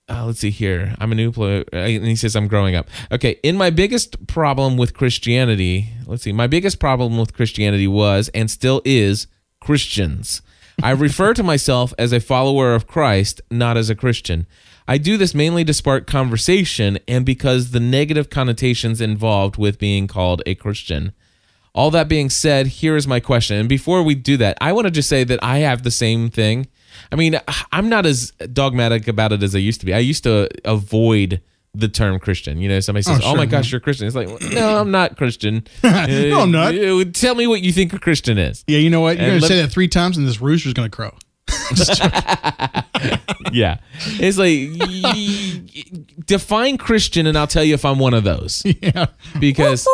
uh, 0.10 0.26
let's 0.26 0.40
see 0.40 0.50
here. 0.50 0.96
I'm 1.00 1.12
a 1.12 1.16
new 1.16 1.32
believer. 1.32 1.66
And 1.72 2.06
he 2.06 2.16
says 2.16 2.36
I'm 2.36 2.48
growing 2.48 2.76
up. 2.76 2.88
Okay. 3.12 3.40
In 3.44 3.58
my 3.58 3.70
biggest 3.70 4.26
problem 4.26 4.78
with 4.78 4.94
Christianity, 4.94 5.90
let's 6.06 6.24
see. 6.24 6.32
My 6.32 6.48
biggest 6.48 6.80
problem 6.80 7.18
with 7.18 7.34
Christianity 7.34 7.88
was 7.88 8.30
and 8.34 8.50
still 8.50 8.82
is 8.86 9.28
Christians. 9.60 10.42
I 10.82 10.92
refer 10.92 11.34
to 11.34 11.44
myself 11.44 11.94
as 11.98 12.14
a 12.14 12.20
follower 12.20 12.74
of 12.74 12.88
Christ, 12.88 13.42
not 13.52 13.78
as 13.78 13.90
a 13.90 13.96
Christian. 13.96 14.48
I 14.88 14.98
do 14.98 15.18
this 15.18 15.34
mainly 15.36 15.66
to 15.66 15.74
spark 15.74 16.08
conversation 16.08 16.98
and 17.08 17.26
because 17.26 17.72
the 17.72 17.80
negative 17.80 18.30
connotations 18.30 19.02
involved 19.02 19.58
with 19.58 19.78
being 19.80 20.08
called 20.08 20.42
a 20.46 20.56
Christian. 20.56 21.12
All 21.76 21.92
that 21.92 22.08
being 22.08 22.30
said, 22.30 22.68
here 22.68 22.96
is 22.96 23.06
my 23.08 23.20
question. 23.20 23.58
And 23.58 23.70
before 23.70 24.02
we 24.02 24.16
do 24.16 24.38
that, 24.38 24.58
I 24.62 24.72
want 24.74 24.86
to 24.86 24.92
just 24.92 25.10
say 25.10 25.24
that 25.26 25.40
I 25.44 25.60
have 25.60 25.84
the 25.84 25.92
same 25.92 26.30
thing. 26.30 26.68
I 27.12 27.16
mean, 27.16 27.40
I'm 27.72 27.90
not 27.90 28.06
as 28.06 28.32
dogmatic 28.52 29.08
about 29.08 29.32
it 29.32 29.44
as 29.44 29.54
I 29.56 29.60
used 29.60 29.80
to 29.82 29.86
be. 29.86 29.94
I 29.94 30.00
used 30.00 30.24
to 30.24 30.50
avoid 30.66 31.42
the 31.76 31.88
term 31.88 32.18
Christian. 32.20 32.60
You 32.60 32.70
know, 32.70 32.80
somebody 32.80 33.04
says, 33.04 33.20
"Oh, 33.22 33.26
oh 33.26 33.30
sure, 33.32 33.38
my 33.38 33.46
gosh, 33.46 33.72
you're 33.72 33.78
a 33.78 33.82
Christian." 33.82 34.08
It's 34.08 34.16
like, 34.16 34.28
no, 34.52 34.80
I'm 34.80 34.90
not 34.90 35.16
Christian. 35.18 35.68
no, 35.84 36.40
I'm 36.42 36.52
not. 36.52 36.74
Uh, 36.74 37.04
tell 37.14 37.36
me 37.36 37.46
what 37.46 37.62
you 37.62 37.72
think 37.72 37.94
a 37.94 38.00
Christian 38.00 38.40
is. 38.40 38.64
Yeah, 38.66 38.80
you 38.80 38.90
know 38.90 39.02
what? 39.02 39.18
You're 39.18 39.26
And 39.26 39.30
going 39.34 39.42
to 39.42 39.46
let- 39.46 39.50
say 39.50 39.62
that 39.62 39.72
three 39.72 39.88
times, 39.88 40.18
and 40.18 40.28
this 40.28 40.42
rooster's 40.42 40.74
going 40.74 40.90
to 40.90 40.96
crow. 40.96 41.14
Yeah, 43.54 43.78
it's 44.20 44.38
like 44.38 44.68
define 46.26 46.78
Christian, 46.78 47.28
and 47.28 47.38
I'll 47.38 47.48
tell 47.48 47.64
you 47.64 47.76
if 47.76 47.86
I'm 47.86 48.00
one 48.00 48.14
of 48.14 48.24
those. 48.24 48.62
yeah. 48.82 49.06
Because 49.40 49.88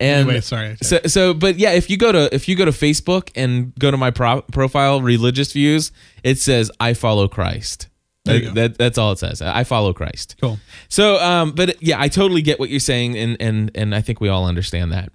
and 0.00 0.28
Anyway, 0.28 0.40
sorry. 0.40 0.76
So, 0.80 1.00
so, 1.06 1.34
but 1.34 1.58
yeah, 1.58 1.72
if 1.72 1.90
you 1.90 1.96
go 1.96 2.12
to 2.12 2.34
if 2.34 2.48
you 2.48 2.56
go 2.56 2.64
to 2.64 2.70
Facebook 2.70 3.30
and 3.34 3.74
go 3.78 3.90
to 3.90 3.96
my 3.96 4.10
pro- 4.10 4.42
profile, 4.42 5.02
religious 5.02 5.52
views, 5.52 5.92
it 6.22 6.38
says 6.38 6.70
I 6.80 6.94
follow 6.94 7.28
Christ. 7.28 7.88
That, 8.24 8.54
that- 8.54 8.78
that's 8.78 8.98
all 8.98 9.12
it 9.12 9.18
says. 9.18 9.42
I 9.42 9.64
follow 9.64 9.92
Christ. 9.92 10.36
Cool. 10.40 10.58
So, 10.88 11.16
um, 11.22 11.52
but 11.52 11.82
yeah, 11.82 12.00
I 12.00 12.08
totally 12.08 12.42
get 12.42 12.58
what 12.60 12.70
you're 12.70 12.80
saying, 12.80 13.16
and 13.18 13.36
and 13.40 13.70
and 13.74 13.94
I 13.94 14.00
think 14.00 14.20
we 14.20 14.28
all 14.28 14.46
understand 14.46 14.92
that. 14.92 15.12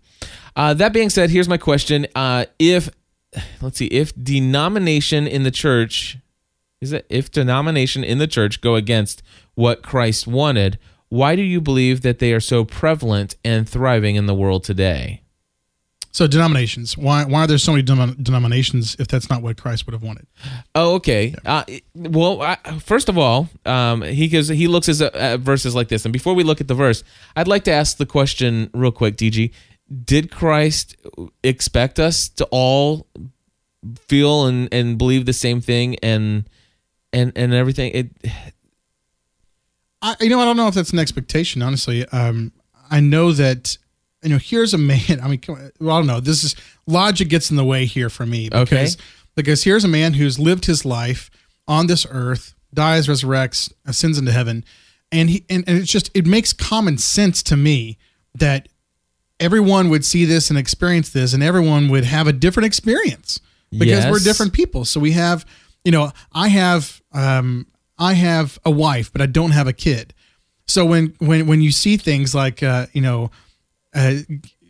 Uh, 0.56 0.74
that 0.76 0.94
being 0.94 1.10
said, 1.10 1.30
here's 1.30 1.50
my 1.50 1.58
question: 1.58 2.06
uh, 2.16 2.46
If 2.60 2.90
let's 3.62 3.78
see, 3.78 3.88
if 3.88 4.14
denomination 4.16 5.28
in 5.28 5.44
the 5.44 5.52
church 5.52 6.18
is 6.84 6.92
it 6.92 7.06
if 7.10 7.32
denomination 7.32 8.04
in 8.04 8.18
the 8.18 8.28
church 8.28 8.60
go 8.60 8.76
against 8.76 9.24
what 9.56 9.82
Christ 9.82 10.28
wanted, 10.28 10.78
why 11.08 11.36
do 11.36 11.42
you 11.42 11.62
believe 11.62 12.02
that 12.02 12.20
they 12.20 12.34
are 12.34 12.42
so 12.42 12.66
prevalent 12.66 13.36
and 13.46 13.68
thriving 13.68 14.16
in 14.16 14.26
the 14.26 14.34
world 14.34 14.64
today? 14.64 15.22
So 16.12 16.28
denominations. 16.28 16.96
Why 16.96 17.26
why 17.26 17.44
are 17.44 17.48
there 17.48 17.58
so 17.58 17.72
many 17.72 17.84
denom- 17.84 18.22
denominations 18.22 18.96
if 19.00 19.08
that's 19.08 19.30
not 19.30 19.42
what 19.42 19.58
Christ 19.58 19.88
would 19.88 19.94
have 19.94 20.04
wanted? 20.04 20.28
Oh, 20.76 20.96
okay. 20.96 21.34
Uh, 21.44 21.64
well, 21.96 22.42
I, 22.42 22.58
first 22.80 23.10
of 23.10 23.18
all, 23.18 23.50
um, 23.66 24.04
he 24.04 24.28
goes. 24.28 24.48
He 24.48 24.68
looks 24.68 24.90
at, 24.90 25.16
at 25.16 25.40
verses 25.40 25.74
like 25.74 25.88
this, 25.88 26.06
and 26.06 26.14
before 26.14 26.36
we 26.36 26.44
look 26.44 26.62
at 26.62 26.68
the 26.68 26.76
verse, 26.76 27.04
I'd 27.36 27.48
like 27.48 27.64
to 27.64 27.72
ask 27.72 27.98
the 27.98 28.06
question 28.06 28.70
real 28.76 28.92
quick, 28.92 29.18
DG. 29.18 29.52
Did 30.06 30.32
Christ 30.32 30.96
expect 31.44 32.00
us 32.00 32.30
to 32.30 32.46
all 32.52 33.08
feel 34.08 34.46
and, 34.46 34.70
and 34.74 34.98
believe 34.98 35.26
the 35.26 35.34
same 35.34 35.62
thing 35.62 35.98
and 36.02 36.50
and 37.12 37.32
and 37.36 37.54
everything? 37.54 37.92
It 37.94 38.12
I, 40.02 40.16
you 40.20 40.30
know, 40.30 40.40
I 40.40 40.46
don't 40.46 40.58
know 40.58 40.68
if 40.68 40.76
that's 40.76 40.92
an 40.92 41.00
expectation. 41.00 41.62
Honestly, 41.62 42.06
um, 42.10 42.52
I 42.92 43.00
know 43.00 43.32
that 43.32 43.78
you 44.22 44.30
know. 44.30 44.38
Here's 44.38 44.74
a 44.74 44.78
man. 44.78 45.20
I 45.24 45.28
mean, 45.28 45.42
well, 45.48 45.96
I 45.96 46.00
don't 46.00 46.08
know. 46.08 46.20
This 46.20 46.44
is 46.44 46.56
logic 46.88 47.30
gets 47.30 47.50
in 47.50 47.58
the 47.58 47.64
way 47.66 47.86
here 47.86 48.10
for 48.10 48.26
me 48.26 48.50
because 48.50 48.96
Okay. 48.96 49.04
because 49.36 49.64
here's 49.64 49.84
a 49.84 49.90
man 49.90 50.14
who's 50.14 50.40
lived 50.40 50.66
his 50.66 50.84
life 50.86 51.30
on 51.68 51.88
this 51.88 52.06
earth, 52.10 52.54
dies, 52.74 53.08
resurrects, 53.08 53.72
ascends 53.86 54.18
into 54.18 54.32
heaven, 54.32 54.66
and 55.12 55.30
he 55.30 55.46
and, 55.50 55.64
and 55.68 55.78
it's 55.78 55.92
just 55.92 56.12
it 56.14 56.26
makes 56.26 56.52
common 56.52 56.98
sense 56.98 57.42
to 57.44 57.56
me 57.56 57.98
that 58.36 58.68
everyone 59.40 59.90
would 59.90 60.06
see 60.06 60.26
this 60.26 60.50
and 60.50 60.58
experience 60.58 61.10
this, 61.10 61.34
and 61.34 61.44
everyone 61.44 61.90
would 61.90 62.06
have 62.06 62.28
a 62.28 62.34
different 62.34 62.66
experience 62.66 63.40
because 63.72 64.06
we're 64.06 64.20
different 64.20 64.54
people. 64.54 64.86
So 64.86 65.00
we 65.00 65.12
have, 65.14 65.46
you 65.84 65.92
know, 65.92 66.12
I 66.32 66.48
have, 66.50 67.02
um, 67.12 67.68
I 67.98 68.14
have 68.14 68.60
a 68.66 68.72
wife, 68.72 69.12
but 69.12 69.22
I 69.22 69.26
don't 69.26 69.52
have 69.52 69.68
a 69.68 69.74
kid. 69.74 70.14
So 70.68 70.86
when 70.86 71.14
when 71.20 71.48
when 71.48 71.62
you 71.62 71.72
see 71.72 71.98
things 71.98 72.34
like, 72.34 72.64
uh, 72.64 72.88
you 72.94 73.02
know, 73.02 73.32
uh, 73.94 74.16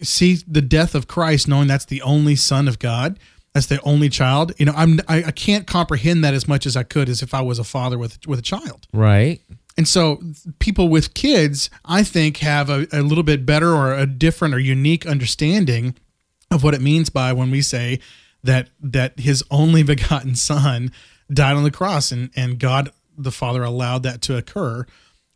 see 0.01 0.38
the 0.47 0.61
death 0.61 0.95
of 0.95 1.07
Christ, 1.07 1.47
knowing 1.47 1.68
that's 1.68 1.86
the 1.86 2.01
only 2.01 2.36
Son 2.36 2.68
of 2.68 2.80
God, 2.80 3.20
that's 3.53 3.68
the 3.68 3.80
only 3.82 4.09
child, 4.09 4.53
you 4.57 4.66
know, 4.66 4.74
I'm 4.76 4.99
I, 5.07 5.26
I 5.26 5.32
can't 5.32 5.68
comprehend 5.68 6.24
that 6.24 6.34
as 6.34 6.47
much 6.47 6.66
as 6.66 6.76
I 6.76 6.84
could 6.84 7.07
as 7.09 7.22
if 7.22 7.34
I 7.34 7.41
was 7.41 7.59
a 7.59 7.64
father 7.64 7.97
with 7.97 8.26
with 8.28 8.39
a 8.39 8.43
child. 8.43 8.88
right. 8.93 9.41
And 9.78 9.88
so 9.88 10.22
people 10.60 10.88
with 10.88 11.14
kids, 11.14 11.70
I 11.84 12.04
think, 12.04 12.38
have 12.38 12.70
a, 12.70 12.88
a 12.92 13.02
little 13.02 13.24
bit 13.24 13.46
better 13.46 13.74
or 13.74 13.94
a 13.94 14.06
different 14.06 14.54
or 14.54 14.60
unique 14.60 15.06
understanding 15.06 15.96
of 16.52 16.64
what 16.64 16.74
it 16.74 16.82
means 16.82 17.10
by 17.10 17.34
when 17.34 17.50
we 17.50 17.62
say 17.62 18.00
that 18.44 18.70
that 18.82 19.20
his 19.20 19.44
only 19.50 19.84
begotten 19.94 20.36
son 20.36 20.92
died 21.32 21.56
on 21.56 21.64
the 21.64 21.72
cross 21.72 22.12
and, 22.12 22.30
and 22.36 22.60
God 22.60 22.92
the 23.18 23.32
Father 23.32 23.64
allowed 23.64 24.04
that 24.04 24.22
to 24.24 24.38
occur. 24.38 24.86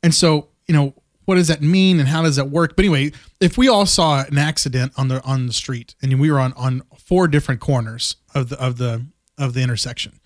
And 0.04 0.14
so, 0.14 0.50
you 0.68 0.74
know, 0.74 0.94
what 1.26 1.36
does 1.36 1.48
that 1.50 1.62
mean 1.62 2.00
and 2.00 2.08
how 2.08 2.22
does 2.24 2.38
that 2.38 2.50
work? 2.50 2.76
But 2.76 2.86
anyway, 2.86 3.12
if 3.40 3.58
we 3.58 3.68
all 3.68 3.86
saw 3.86 4.24
an 4.24 4.38
accident 4.38 4.94
on 4.98 5.10
the 5.10 5.22
on 5.24 5.48
the 5.48 5.54
street 5.54 5.96
and 6.02 6.20
we 6.20 6.32
were 6.32 6.40
on, 6.40 6.54
on 6.54 6.84
four 6.98 7.28
different 7.28 7.60
corners 7.60 8.16
of 8.34 8.50
the 8.50 8.60
of 8.62 8.78
the 8.78 9.06
of 9.38 9.54
the 9.54 9.62
intersection, 9.62 10.20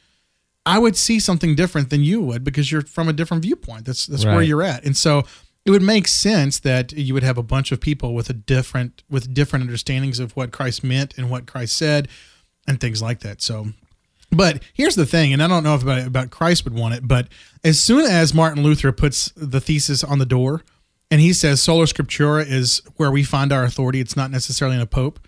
I 0.65 0.77
would 0.79 0.95
see 0.95 1.19
something 1.19 1.55
different 1.55 1.89
than 1.89 2.03
you 2.03 2.21
would 2.21 2.43
because 2.43 2.71
you're 2.71 2.81
from 2.83 3.09
a 3.09 3.13
different 3.13 3.43
viewpoint. 3.43 3.85
That's 3.85 4.05
that's 4.05 4.25
where 4.25 4.43
you're 4.43 4.63
at. 4.63 4.85
And 4.85 4.95
so 4.95 5.23
it 5.65 5.71
would 5.71 5.81
make 5.81 6.07
sense 6.07 6.59
that 6.59 6.91
you 6.91 7.13
would 7.13 7.23
have 7.23 7.37
a 7.37 7.43
bunch 7.43 7.71
of 7.71 7.79
people 7.79 8.13
with 8.13 8.29
a 8.29 8.33
different 8.33 9.03
with 9.09 9.33
different 9.33 9.63
understandings 9.63 10.19
of 10.19 10.35
what 10.35 10.51
Christ 10.51 10.83
meant 10.83 11.17
and 11.17 11.29
what 11.29 11.47
Christ 11.47 11.75
said 11.75 12.07
and 12.67 12.79
things 12.79 13.01
like 13.01 13.19
that. 13.21 13.41
So 13.41 13.69
but 14.31 14.63
here's 14.73 14.95
the 14.95 15.05
thing, 15.05 15.33
and 15.33 15.43
I 15.43 15.47
don't 15.47 15.63
know 15.63 15.75
if 15.75 15.83
about, 15.83 16.07
about 16.07 16.29
Christ 16.31 16.63
would 16.63 16.73
want 16.73 16.93
it, 16.93 17.05
but 17.05 17.27
as 17.65 17.83
soon 17.83 18.09
as 18.09 18.33
Martin 18.33 18.63
Luther 18.63 18.93
puts 18.93 19.29
the 19.35 19.59
thesis 19.59 20.05
on 20.05 20.19
the 20.19 20.25
door 20.25 20.63
and 21.09 21.19
he 21.19 21.33
says 21.33 21.61
sola 21.61 21.83
scriptura 21.83 22.49
is 22.49 22.81
where 22.95 23.11
we 23.11 23.23
find 23.23 23.51
our 23.51 23.65
authority, 23.65 23.99
it's 23.99 24.15
not 24.15 24.31
necessarily 24.31 24.77
in 24.77 24.81
a 24.81 24.87
pope, 24.87 25.19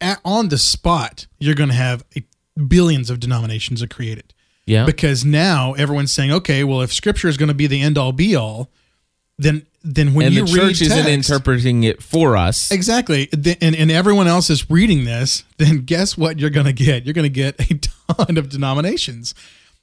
at, 0.00 0.20
on 0.26 0.50
the 0.50 0.58
spot, 0.58 1.26
you're 1.38 1.54
going 1.54 1.70
to 1.70 1.74
have 1.74 2.04
a, 2.14 2.22
billions 2.60 3.08
of 3.08 3.18
denominations 3.18 3.82
are 3.82 3.88
created 3.88 4.31
Yeah. 4.66 4.86
because 4.86 5.24
now 5.24 5.72
everyone's 5.72 6.12
saying, 6.12 6.32
okay, 6.32 6.62
well, 6.64 6.82
if 6.82 6.92
Scripture 6.92 7.28
is 7.28 7.36
going 7.36 7.48
to 7.48 7.54
be 7.54 7.66
the 7.66 7.80
end 7.80 7.98
all 7.98 8.12
be 8.12 8.36
all, 8.36 8.70
then 9.38 9.66
then 9.84 10.14
when 10.14 10.26
and 10.26 10.34
you 10.34 10.46
the 10.46 10.52
read 10.52 10.68
church 10.68 10.82
isn't 10.82 11.08
interpreting 11.08 11.82
it 11.82 12.02
for 12.02 12.36
us. 12.36 12.70
exactly, 12.70 13.28
and 13.32 13.74
and 13.74 13.90
everyone 13.90 14.28
else 14.28 14.48
is 14.50 14.70
reading 14.70 15.04
this, 15.04 15.44
then 15.58 15.84
guess 15.84 16.16
what 16.16 16.38
you're 16.38 16.50
going 16.50 16.66
to 16.66 16.72
get? 16.72 17.04
You're 17.04 17.14
going 17.14 17.24
to 17.24 17.28
get 17.28 17.58
a 17.70 17.74
ton 18.14 18.36
of 18.38 18.48
denominations, 18.48 19.34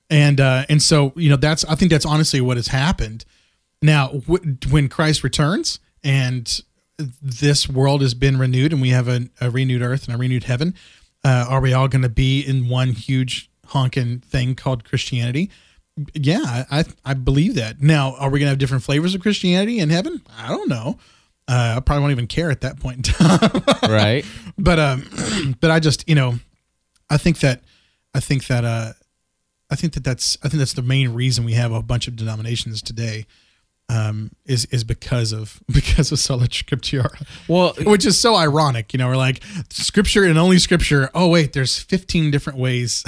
and 0.09 0.39
uh, 0.39 0.65
and 0.69 0.81
so 0.81 1.11
you 1.15 1.29
know 1.29 1.35
that's 1.35 1.65
I 1.65 1.75
think 1.75 1.91
that's 1.91 2.05
honestly 2.05 2.39
what 2.39 2.57
has 2.57 2.67
happened. 2.67 3.25
Now, 3.81 4.09
w- 4.09 4.57
when 4.69 4.87
Christ 4.89 5.23
returns 5.23 5.79
and 6.03 6.61
this 7.21 7.67
world 7.69 8.01
has 8.01 8.13
been 8.13 8.37
renewed 8.37 8.73
and 8.73 8.81
we 8.81 8.89
have 8.89 9.07
a, 9.07 9.29
a 9.39 9.49
renewed 9.49 9.81
earth 9.81 10.05
and 10.05 10.15
a 10.15 10.17
renewed 10.17 10.43
heaven, 10.43 10.75
uh, 11.23 11.45
are 11.49 11.61
we 11.61 11.73
all 11.73 11.87
going 11.87 12.01
to 12.01 12.09
be 12.09 12.41
in 12.41 12.67
one 12.67 12.89
huge 12.89 13.48
honking 13.69 14.19
thing 14.19 14.55
called 14.55 14.83
Christianity? 14.83 15.49
Yeah, 16.13 16.65
I 16.71 16.85
I 17.03 17.13
believe 17.13 17.55
that. 17.55 17.81
Now, 17.81 18.15
are 18.15 18.29
we 18.29 18.39
going 18.39 18.47
to 18.47 18.51
have 18.51 18.57
different 18.57 18.83
flavors 18.83 19.15
of 19.15 19.21
Christianity 19.21 19.79
in 19.79 19.89
heaven? 19.89 20.21
I 20.37 20.47
don't 20.49 20.69
know. 20.69 20.97
Uh, 21.47 21.75
I 21.77 21.79
probably 21.79 22.01
won't 22.01 22.11
even 22.11 22.27
care 22.27 22.51
at 22.51 22.61
that 22.61 22.79
point 22.79 22.97
in 22.97 23.03
time. 23.03 23.63
right. 23.89 24.23
but 24.57 24.79
um, 24.79 25.55
but 25.59 25.71
I 25.71 25.79
just 25.79 26.07
you 26.07 26.15
know, 26.15 26.35
I 27.09 27.17
think 27.17 27.39
that 27.39 27.61
I 28.13 28.19
think 28.19 28.47
that 28.47 28.63
uh, 28.63 28.93
I 29.69 29.75
think 29.75 29.93
that 29.93 30.03
that's 30.03 30.37
I 30.43 30.47
think 30.47 30.59
that's 30.59 30.73
the 30.73 30.81
main 30.83 31.13
reason 31.13 31.43
we 31.43 31.53
have 31.53 31.71
a 31.71 31.81
bunch 31.81 32.07
of 32.07 32.15
denominations 32.15 32.81
today. 32.81 33.25
Um, 33.91 34.29
is 34.45 34.65
is 34.65 34.83
because 34.83 35.31
of 35.31 35.59
because 35.73 36.11
of 36.11 36.19
sola 36.19 36.47
scriptura, 36.47 37.25
Well, 37.47 37.73
which 37.83 38.05
is 38.05 38.19
so 38.19 38.35
ironic. 38.35 38.93
You 38.93 38.99
know, 38.99 39.07
we're 39.07 39.17
like 39.17 39.41
scripture 39.71 40.23
and 40.23 40.37
only 40.37 40.59
scripture. 40.59 41.09
Oh 41.15 41.27
wait, 41.27 41.53
there's 41.53 41.79
15 41.79 42.29
different 42.29 42.59
ways 42.59 43.03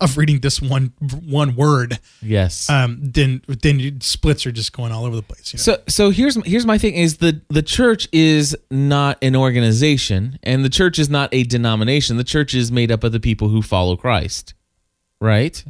of 0.00 0.16
reading 0.16 0.40
this 0.40 0.60
one 0.60 0.92
one 1.24 1.56
word. 1.56 1.98
yes. 2.22 2.68
Um, 2.68 2.98
then 3.00 3.42
then 3.46 4.00
splits 4.00 4.46
are 4.46 4.52
just 4.52 4.72
going 4.72 4.92
all 4.92 5.04
over 5.04 5.16
the 5.16 5.22
place. 5.22 5.52
You 5.52 5.58
know? 5.58 5.62
So 5.62 5.82
so 5.88 6.10
here's 6.10 6.36
here's 6.46 6.66
my 6.66 6.78
thing 6.78 6.94
is 6.94 7.18
the 7.18 7.40
the 7.48 7.62
church 7.62 8.08
is 8.12 8.56
not 8.70 9.18
an 9.22 9.36
organization 9.36 10.38
and 10.42 10.64
the 10.64 10.70
church 10.70 10.98
is 10.98 11.08
not 11.08 11.28
a 11.32 11.44
denomination. 11.44 12.16
The 12.16 12.24
church 12.24 12.54
is 12.54 12.70
made 12.70 12.90
up 12.90 13.04
of 13.04 13.12
the 13.12 13.20
people 13.20 13.48
who 13.48 13.62
follow 13.62 13.96
Christ. 13.96 14.54
Right? 15.20 15.62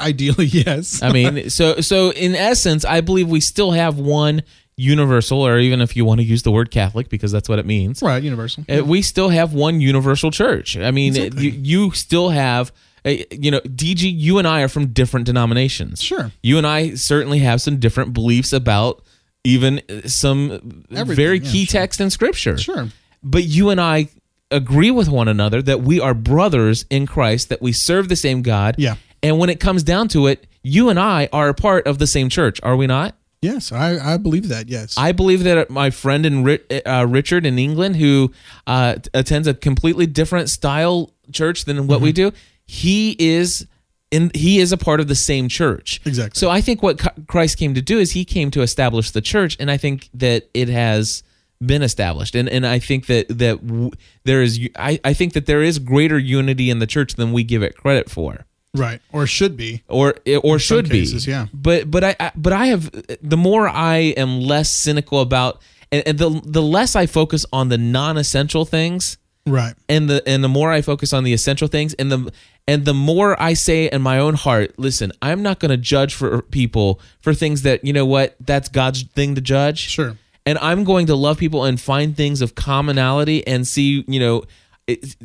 Ideally, 0.00 0.46
yes. 0.46 1.02
I 1.02 1.12
mean, 1.12 1.50
so 1.50 1.80
so 1.80 2.12
in 2.12 2.34
essence, 2.34 2.84
I 2.84 3.00
believe 3.00 3.28
we 3.28 3.40
still 3.40 3.72
have 3.72 3.98
one 3.98 4.42
universal 4.76 5.46
or 5.46 5.58
even 5.58 5.80
if 5.80 5.96
you 5.96 6.04
want 6.04 6.20
to 6.20 6.24
use 6.24 6.42
the 6.42 6.50
word 6.50 6.70
Catholic 6.70 7.08
because 7.08 7.30
that's 7.30 7.48
what 7.48 7.58
it 7.58 7.66
means. 7.66 8.02
right, 8.02 8.22
universal. 8.22 8.64
Uh, 8.68 8.84
we 8.84 9.02
still 9.02 9.28
have 9.28 9.52
one 9.52 9.80
universal 9.80 10.30
church. 10.30 10.76
I 10.76 10.90
mean, 10.90 11.14
you, 11.14 11.50
you 11.50 11.90
still 11.92 12.30
have, 12.30 12.72
you 13.04 13.50
know, 13.50 13.60
DG, 13.60 14.02
you 14.02 14.38
and 14.38 14.46
I 14.46 14.62
are 14.62 14.68
from 14.68 14.88
different 14.88 15.26
denominations. 15.26 16.02
Sure. 16.02 16.30
You 16.42 16.58
and 16.58 16.66
I 16.66 16.94
certainly 16.94 17.40
have 17.40 17.60
some 17.60 17.78
different 17.78 18.12
beliefs 18.12 18.52
about 18.52 19.02
even 19.44 19.80
uh, 19.88 20.06
some 20.08 20.84
Everything, 20.94 21.16
very 21.16 21.38
yeah, 21.40 21.50
key 21.50 21.64
sure. 21.64 21.80
text 21.80 22.00
in 22.00 22.10
Scripture. 22.10 22.56
Sure. 22.58 22.88
But 23.22 23.44
you 23.44 23.70
and 23.70 23.80
I 23.80 24.08
agree 24.50 24.90
with 24.90 25.08
one 25.08 25.28
another 25.28 25.62
that 25.62 25.80
we 25.80 25.98
are 26.00 26.14
brothers 26.14 26.84
in 26.90 27.06
Christ, 27.06 27.48
that 27.48 27.62
we 27.62 27.72
serve 27.72 28.08
the 28.08 28.16
same 28.16 28.42
God. 28.42 28.76
Yeah. 28.78 28.96
And 29.22 29.38
when 29.38 29.50
it 29.50 29.60
comes 29.60 29.82
down 29.82 30.08
to 30.08 30.26
it, 30.26 30.46
you 30.62 30.88
and 30.90 30.98
I 31.00 31.28
are 31.32 31.48
a 31.48 31.54
part 31.54 31.86
of 31.86 31.98
the 31.98 32.06
same 32.06 32.28
church, 32.28 32.60
are 32.62 32.76
we 32.76 32.86
not? 32.86 33.16
Yes, 33.40 33.72
I, 33.72 34.14
I 34.14 34.16
believe 34.18 34.48
that. 34.48 34.68
Yes. 34.68 34.94
I 34.96 35.10
believe 35.10 35.42
that 35.42 35.68
my 35.68 35.90
friend 35.90 36.24
in 36.24 36.58
uh, 36.86 37.06
Richard 37.08 37.44
in 37.44 37.58
England, 37.58 37.96
who 37.96 38.30
uh, 38.68 38.96
attends 39.14 39.48
a 39.48 39.54
completely 39.54 40.06
different 40.06 40.48
style 40.48 41.10
church 41.32 41.64
than 41.64 41.88
what 41.88 41.96
Mm-hmm. 41.96 42.04
we 42.04 42.12
do, 42.12 42.32
he 42.66 43.16
is 43.18 43.66
in. 44.10 44.30
He 44.34 44.58
is 44.60 44.72
a 44.72 44.76
part 44.76 45.00
of 45.00 45.08
the 45.08 45.14
same 45.14 45.48
church. 45.48 46.00
Exactly. 46.04 46.38
So 46.38 46.50
I 46.50 46.60
think 46.60 46.82
what 46.82 47.00
Christ 47.26 47.58
came 47.58 47.74
to 47.74 47.82
do 47.82 47.98
is 47.98 48.12
he 48.12 48.24
came 48.24 48.50
to 48.52 48.62
establish 48.62 49.10
the 49.10 49.20
church, 49.20 49.56
and 49.60 49.70
I 49.70 49.76
think 49.76 50.08
that 50.14 50.48
it 50.54 50.68
has 50.68 51.22
been 51.64 51.82
established, 51.82 52.34
and 52.34 52.48
and 52.48 52.66
I 52.66 52.78
think 52.78 53.06
that 53.06 53.28
that 53.28 53.66
w- 53.66 53.90
there 54.24 54.42
is. 54.42 54.60
I 54.76 55.00
I 55.04 55.14
think 55.14 55.32
that 55.34 55.46
there 55.46 55.62
is 55.62 55.78
greater 55.78 56.18
unity 56.18 56.70
in 56.70 56.78
the 56.78 56.86
church 56.86 57.14
than 57.14 57.32
we 57.32 57.44
give 57.44 57.62
it 57.62 57.76
credit 57.76 58.10
for 58.10 58.46
right. 58.74 59.00
Or 59.12 59.26
should 59.26 59.56
be. 59.56 59.82
or 59.88 60.14
eh, 60.26 60.36
or 60.36 60.58
some 60.58 60.78
should 60.78 60.90
cases, 60.90 61.26
be. 61.26 61.32
yeah. 61.32 61.46
But 61.52 61.90
but 61.90 62.04
I, 62.04 62.16
I 62.18 62.32
but 62.34 62.52
I 62.52 62.66
have 62.66 62.90
the 63.22 63.36
more 63.36 63.68
I 63.68 63.96
am 64.16 64.40
less 64.40 64.74
cynical 64.74 65.20
about 65.20 65.60
and, 65.90 66.02
and 66.06 66.18
the 66.18 66.40
the 66.44 66.62
less 66.62 66.96
I 66.96 67.06
focus 67.06 67.46
on 67.52 67.68
the 67.68 67.78
non-essential 67.78 68.64
things 68.64 69.18
Right. 69.44 69.74
and 69.88 70.08
the 70.08 70.22
and 70.26 70.44
the 70.44 70.48
more 70.48 70.70
I 70.70 70.82
focus 70.82 71.12
on 71.12 71.24
the 71.24 71.32
essential 71.32 71.66
things 71.66 71.94
and 71.94 72.12
the 72.12 72.32
and 72.68 72.84
the 72.84 72.94
more 72.94 73.40
I 73.42 73.54
say 73.54 73.88
in 73.90 74.00
my 74.00 74.18
own 74.18 74.34
heart, 74.34 74.78
listen, 74.78 75.12
I'm 75.20 75.42
not 75.42 75.58
going 75.58 75.70
to 75.70 75.76
judge 75.76 76.14
for 76.14 76.42
people 76.42 77.00
for 77.20 77.34
things 77.34 77.62
that 77.62 77.84
you 77.84 77.92
know 77.92 78.06
what 78.06 78.36
that's 78.40 78.68
God's 78.68 79.02
thing 79.02 79.34
to 79.34 79.40
judge. 79.40 79.80
Sure. 79.80 80.16
And 80.46 80.58
I'm 80.58 80.84
going 80.84 81.06
to 81.06 81.14
love 81.14 81.38
people 81.38 81.64
and 81.64 81.80
find 81.80 82.16
things 82.16 82.40
of 82.40 82.54
commonality 82.54 83.46
and 83.46 83.66
see, 83.66 84.04
you 84.08 84.20
know, 84.20 84.44
it, 84.86 85.16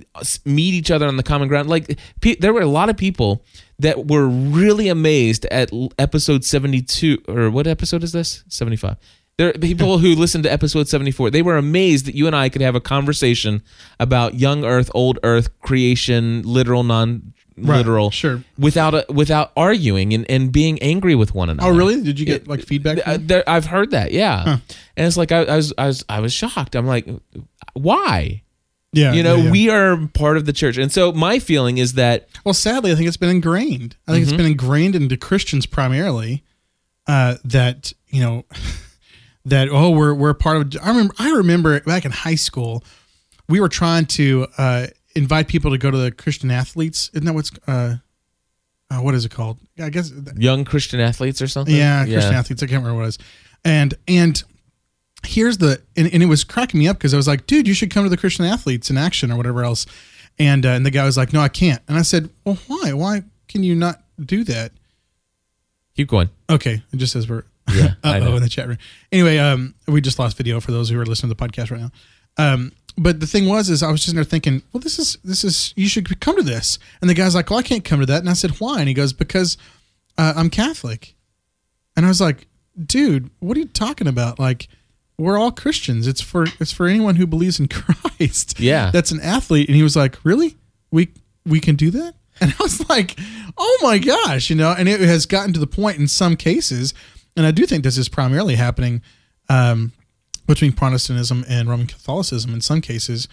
meet 0.45 0.73
each 0.73 0.91
other 0.91 1.07
on 1.07 1.17
the 1.17 1.23
common 1.23 1.47
ground. 1.47 1.69
Like 1.69 1.97
pe- 2.21 2.35
there 2.35 2.53
were 2.53 2.61
a 2.61 2.67
lot 2.67 2.89
of 2.89 2.97
people 2.97 3.43
that 3.79 4.07
were 4.07 4.27
really 4.27 4.87
amazed 4.87 5.45
at 5.45 5.71
episode 5.97 6.43
72 6.43 7.23
or 7.27 7.49
what 7.49 7.67
episode 7.67 8.03
is 8.03 8.11
this? 8.11 8.43
75. 8.47 8.97
There 9.37 9.49
are 9.49 9.53
people 9.53 9.99
who 9.99 10.15
listened 10.15 10.45
to 10.45 10.51
episode 10.51 10.87
74. 10.87 11.29
They 11.29 11.43
were 11.43 11.57
amazed 11.57 12.07
that 12.07 12.15
you 12.15 12.25
and 12.25 12.35
I 12.35 12.49
could 12.49 12.61
have 12.61 12.73
a 12.73 12.81
conversation 12.81 13.61
about 13.99 14.33
young 14.33 14.65
earth, 14.65 14.89
old 14.95 15.19
earth, 15.21 15.49
creation, 15.61 16.41
literal, 16.41 16.83
non 16.83 17.33
literal, 17.55 18.09
sure. 18.11 18.43
without 18.57 18.93
a, 18.95 19.05
without 19.09 19.51
arguing 19.55 20.13
and, 20.13 20.29
and 20.29 20.51
being 20.51 20.79
angry 20.81 21.13
with 21.15 21.35
one 21.35 21.49
another. 21.51 21.69
Oh, 21.69 21.75
really? 21.75 22.01
Did 22.01 22.19
you 22.19 22.25
get 22.25 22.47
like 22.47 22.61
feedback? 22.63 22.99
Uh, 23.05 23.17
there, 23.21 23.43
I've 23.47 23.65
heard 23.67 23.91
that, 23.91 24.11
yeah. 24.11 24.57
And 24.95 25.07
it's 25.07 25.17
like 25.17 25.31
I, 25.31 25.43
I 25.43 25.55
was, 25.55 25.73
I 25.77 25.85
was, 25.87 26.05
I 26.09 26.19
was 26.19 26.33
shocked. 26.33 26.75
I'm 26.75 26.87
like, 26.87 27.07
why? 27.73 28.41
Yeah, 28.93 29.13
you 29.13 29.21
know, 29.21 29.35
yeah, 29.35 29.43
yeah. 29.43 29.51
we 29.51 29.69
are 29.69 30.07
part 30.15 30.37
of 30.37 30.45
the 30.47 30.53
church. 30.53 30.77
And 30.77 30.91
so 30.91 31.11
my 31.11 31.37
feeling 31.37 31.77
is 31.77 31.93
that 31.93 32.27
Well, 32.43 32.53
sadly, 32.55 32.91
I 32.91 32.95
think 32.95 33.07
it's 33.07 33.17
been 33.17 33.29
ingrained. 33.29 33.97
I 34.07 34.13
think 34.13 34.23
it's 34.23 34.31
Mm-hmm. 34.31 34.37
been 34.37 34.51
ingrained 34.51 34.95
into 34.95 35.15
Christians 35.17 35.67
primarily 35.67 36.43
uh, 37.05 37.35
that 37.43 37.93
you 38.07 38.21
know 38.21 38.45
that 39.47 39.69
oh 39.69 39.89
we're 39.89 40.13
we're 40.13 40.33
part 40.33 40.75
of. 40.75 40.81
I 40.83 40.89
remember 40.89 41.13
I 41.19 41.31
remember 41.31 41.79
back 41.81 42.05
in 42.05 42.11
high 42.11 42.35
school, 42.35 42.83
we 43.47 43.59
were 43.59 43.69
trying 43.69 44.05
to 44.07 44.47
uh, 44.57 44.87
invite 45.15 45.47
people 45.47 45.71
to 45.71 45.77
go 45.77 45.89
to 45.89 45.97
the 45.97 46.11
Christian 46.11 46.51
athletes. 46.51 47.09
Isn't 47.13 47.25
that 47.25 47.33
what's 47.33 47.51
uh, 47.67 47.97
uh, 48.89 48.97
what 48.97 49.15
is 49.15 49.25
it 49.25 49.31
called? 49.31 49.59
I 49.79 49.89
guess 49.89 50.11
young 50.35 50.65
Christian 50.65 50.99
athletes 50.99 51.41
or 51.41 51.47
something. 51.47 51.75
yeah, 51.75 52.05
Christian 52.05 52.33
athletes. 52.33 52.61
I 52.63 52.67
can't 52.67 52.83
remember 52.83 52.97
what 52.97 53.03
it 53.03 53.07
was. 53.07 53.17
And 53.63 53.93
and 54.07 54.43
here's 55.25 55.57
the 55.57 55.81
and, 55.95 56.11
and 56.13 56.21
it 56.21 56.27
was 56.27 56.43
cracking 56.43 56.79
me 56.79 56.87
up 56.87 56.97
because 56.97 57.13
I 57.13 57.17
was 57.17 57.27
like, 57.27 57.47
dude, 57.47 57.67
you 57.67 57.73
should 57.73 57.89
come 57.89 58.03
to 58.03 58.09
the 58.09 58.17
Christian 58.17 58.45
athletes 58.45 58.89
in 58.89 58.97
action 58.97 59.31
or 59.31 59.37
whatever 59.37 59.63
else. 59.63 59.85
And 60.39 60.65
uh, 60.65 60.69
and 60.69 60.85
the 60.85 60.91
guy 60.91 61.05
was 61.05 61.17
like, 61.17 61.33
no, 61.33 61.41
I 61.41 61.49
can't. 61.49 61.81
And 61.87 61.97
I 61.97 62.01
said, 62.03 62.29
well, 62.45 62.57
why? 62.67 62.93
Why 62.93 63.23
can 63.47 63.63
you 63.63 63.75
not 63.75 64.03
do 64.23 64.43
that? 64.43 64.71
Keep 65.95 66.09
going. 66.09 66.29
Okay, 66.49 66.83
it 66.93 66.97
just 66.97 67.13
says 67.13 67.27
we're 67.27 67.43
Yeah, 67.73 67.93
I 68.03 68.19
know. 68.19 68.33
oh 68.33 68.35
in 68.37 68.43
the 68.43 68.49
chat 68.49 68.67
room. 68.67 68.77
Anyway, 69.11 69.37
um, 69.37 69.75
we 69.87 70.01
just 70.01 70.19
lost 70.19 70.37
video 70.37 70.59
for 70.59 70.71
those 70.71 70.89
who 70.89 70.99
are 70.99 71.05
listening 71.05 71.33
to 71.33 71.35
the 71.35 71.47
podcast 71.47 71.71
right 71.71 71.81
now. 71.81 71.91
Um, 72.37 72.71
but 72.97 73.19
the 73.19 73.27
thing 73.27 73.45
was, 73.47 73.69
is 73.69 73.83
I 73.83 73.91
was 73.91 74.01
just 74.01 74.09
in 74.09 74.15
there 74.15 74.23
thinking, 74.23 74.63
well, 74.73 74.81
this 74.81 74.97
is 74.99 75.17
this 75.23 75.43
is 75.43 75.73
you 75.75 75.87
should 75.87 76.19
come 76.19 76.35
to 76.37 76.43
this. 76.43 76.79
And 77.01 77.09
the 77.09 77.13
guy's 77.13 77.35
like, 77.35 77.49
well, 77.49 77.59
I 77.59 77.63
can't 77.63 77.83
come 77.83 77.99
to 77.99 78.05
that. 78.07 78.19
And 78.19 78.29
I 78.29 78.33
said, 78.33 78.51
why? 78.59 78.79
And 78.79 78.87
he 78.87 78.93
goes, 78.93 79.13
because 79.13 79.57
uh, 80.17 80.33
I'm 80.35 80.49
Catholic. 80.49 81.15
And 81.95 82.05
I 82.05 82.09
was 82.09 82.21
like, 82.21 82.47
dude, 82.83 83.29
what 83.39 83.57
are 83.57 83.59
you 83.59 83.67
talking 83.67 84.07
about? 84.07 84.39
Like, 84.39 84.67
we're 85.17 85.37
all 85.37 85.51
Christians. 85.51 86.07
It's 86.07 86.21
for 86.21 86.45
it's 86.59 86.71
for 86.71 86.87
anyone 86.87 87.15
who 87.15 87.27
believes 87.27 87.59
in 87.59 87.67
Christ. 87.69 88.59
Yeah. 88.59 88.91
that's 88.91 89.11
an 89.11 89.19
athlete. 89.21 89.67
And 89.67 89.75
he 89.75 89.83
was 89.83 89.95
like, 89.95 90.17
really? 90.23 90.55
We 90.91 91.09
we 91.45 91.59
can 91.59 91.75
do 91.75 91.91
that? 91.91 92.13
And 92.39 92.53
I 92.59 92.61
was 92.63 92.87
like, 92.87 93.19
oh 93.57 93.79
my 93.81 93.97
gosh, 93.97 94.51
you 94.51 94.55
know. 94.55 94.71
And 94.77 94.87
it 94.87 94.99
has 94.99 95.25
gotten 95.25 95.53
to 95.53 95.59
the 95.59 95.65
point 95.65 95.97
in 95.97 96.07
some 96.07 96.35
cases, 96.35 96.93
and 97.37 97.45
I 97.45 97.51
do 97.51 97.65
think 97.65 97.83
this 97.85 97.97
is 97.97 98.09
primarily 98.09 98.55
happening 98.55 99.01
um, 99.47 99.93
between 100.45 100.73
Protestantism 100.73 101.45
and 101.47 101.69
Roman 101.69 101.87
Catholicism. 101.87 102.53
In 102.53 102.59
some 102.61 102.81
cases, 102.81 103.27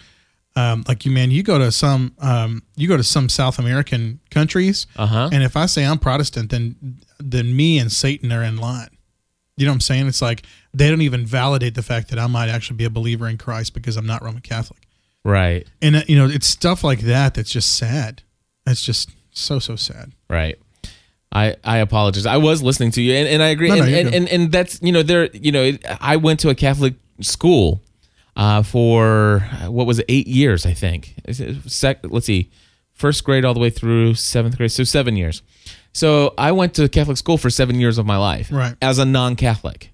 um, 0.55 0.85
like 0.87 1.05
you, 1.05 1.11
man, 1.11 1.31
you 1.31 1.43
go 1.43 1.57
to 1.57 1.71
some 1.71 2.13
um, 2.19 2.63
you 2.77 2.87
go 2.87 2.95
to 2.95 3.03
some 3.03 3.27
South 3.27 3.59
American 3.59 4.19
countries, 4.31 4.87
Uh-huh. 4.95 5.29
and 5.33 5.43
if 5.43 5.57
I 5.57 5.65
say 5.65 5.85
I'm 5.85 5.97
Protestant, 5.99 6.49
then 6.51 6.99
then 7.19 7.55
me 7.55 7.79
and 7.79 7.91
Satan 7.91 8.31
are 8.31 8.43
in 8.43 8.55
line. 8.57 8.89
You 9.57 9.65
know 9.65 9.71
what 9.71 9.75
I'm 9.75 9.81
saying? 9.81 10.07
It's 10.07 10.21
like 10.21 10.43
they 10.73 10.89
don't 10.89 11.01
even 11.01 11.25
validate 11.25 11.75
the 11.75 11.81
fact 11.83 12.09
that 12.09 12.19
I 12.19 12.27
might 12.27 12.49
actually 12.49 12.75
be 12.77 12.83
a 12.85 12.89
believer 12.89 13.27
in 13.27 13.37
Christ 13.37 13.73
because 13.73 13.95
I'm 13.97 14.05
not 14.05 14.21
Roman 14.21 14.41
Catholic. 14.41 14.81
Right. 15.23 15.65
And 15.81 15.95
uh, 15.97 16.01
you 16.07 16.17
know, 16.17 16.27
it's 16.27 16.47
stuff 16.47 16.83
like 16.83 16.99
that 17.01 17.33
that's 17.33 17.49
just 17.51 17.75
sad. 17.75 18.21
That's 18.65 18.81
just 18.81 19.09
so 19.31 19.59
so 19.59 19.75
sad. 19.75 20.11
Right. 20.29 20.57
I, 21.35 21.55
I 21.63 21.77
apologize. 21.79 22.25
I 22.25 22.37
was 22.37 22.63
listening 22.63 22.91
to 22.91 23.01
you, 23.01 23.13
and, 23.13 23.27
and 23.27 23.43
I 23.43 23.47
agree. 23.49 23.67
No, 23.69 23.75
no, 23.75 23.83
and, 23.83 23.93
and, 23.93 24.15
and 24.15 24.29
and 24.29 24.51
that's 24.51 24.79
you 24.81 24.91
know 24.93 25.03
there 25.03 25.29
you 25.35 25.51
know 25.51 25.71
I 26.01 26.15
went 26.15 26.39
to 26.41 26.49
a 26.49 26.55
Catholic 26.55 26.93
school 27.19 27.81
uh, 28.37 28.63
for 28.63 29.39
what 29.67 29.85
was 29.85 29.99
it 29.99 30.05
eight 30.07 30.27
years 30.27 30.65
I 30.65 30.73
think. 30.73 31.15
Sec, 31.67 31.99
let's 32.03 32.25
see, 32.25 32.49
first 32.93 33.23
grade 33.25 33.43
all 33.45 33.53
the 33.53 33.59
way 33.59 33.69
through 33.69 34.13
seventh 34.15 34.57
grade, 34.57 34.71
so 34.71 34.83
seven 34.85 35.15
years. 35.17 35.41
So 35.91 36.33
I 36.37 36.51
went 36.53 36.73
to 36.75 36.87
Catholic 36.89 37.17
school 37.17 37.37
for 37.37 37.49
seven 37.49 37.79
years 37.79 37.97
of 37.97 38.05
my 38.05 38.17
life, 38.17 38.49
Right. 38.51 38.75
as 38.81 38.97
a 38.99 39.05
non-Catholic. 39.05 39.91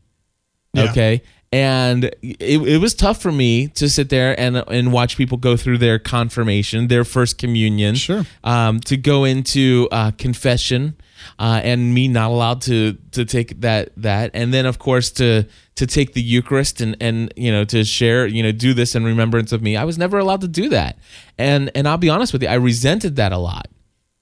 Yeah. 0.73 0.89
Okay. 0.91 1.21
And 1.53 2.05
it, 2.21 2.61
it 2.61 2.77
was 2.79 2.93
tough 2.93 3.21
for 3.21 3.31
me 3.31 3.67
to 3.69 3.89
sit 3.89 4.07
there 4.09 4.39
and 4.39 4.55
and 4.69 4.93
watch 4.93 5.17
people 5.17 5.37
go 5.37 5.57
through 5.57 5.79
their 5.79 5.99
confirmation, 5.99 6.87
their 6.87 7.03
first 7.03 7.37
communion, 7.37 7.95
Sure. 7.95 8.25
um, 8.45 8.79
to 8.81 8.95
go 8.95 9.25
into 9.25 9.89
uh, 9.91 10.11
confession, 10.11 10.95
uh, 11.39 11.59
and 11.61 11.93
me 11.93 12.07
not 12.07 12.31
allowed 12.31 12.61
to 12.61 12.93
to 13.11 13.25
take 13.25 13.59
that 13.61 13.89
that, 13.97 14.31
and 14.33 14.53
then 14.53 14.65
of 14.65 14.79
course 14.79 15.11
to 15.11 15.45
to 15.75 15.85
take 15.85 16.13
the 16.13 16.21
Eucharist 16.21 16.79
and 16.79 16.95
and 17.01 17.33
you 17.35 17.51
know 17.51 17.65
to 17.65 17.83
share 17.83 18.25
you 18.27 18.41
know 18.43 18.53
do 18.53 18.73
this 18.73 18.95
in 18.95 19.03
remembrance 19.03 19.51
of 19.51 19.61
me. 19.61 19.75
I 19.75 19.83
was 19.83 19.97
never 19.97 20.19
allowed 20.19 20.41
to 20.41 20.47
do 20.47 20.69
that, 20.69 20.99
and 21.37 21.69
and 21.75 21.85
I'll 21.85 21.97
be 21.97 22.09
honest 22.09 22.31
with 22.31 22.43
you, 22.43 22.47
I 22.49 22.53
resented 22.53 23.17
that 23.17 23.33
a 23.33 23.37
lot 23.37 23.67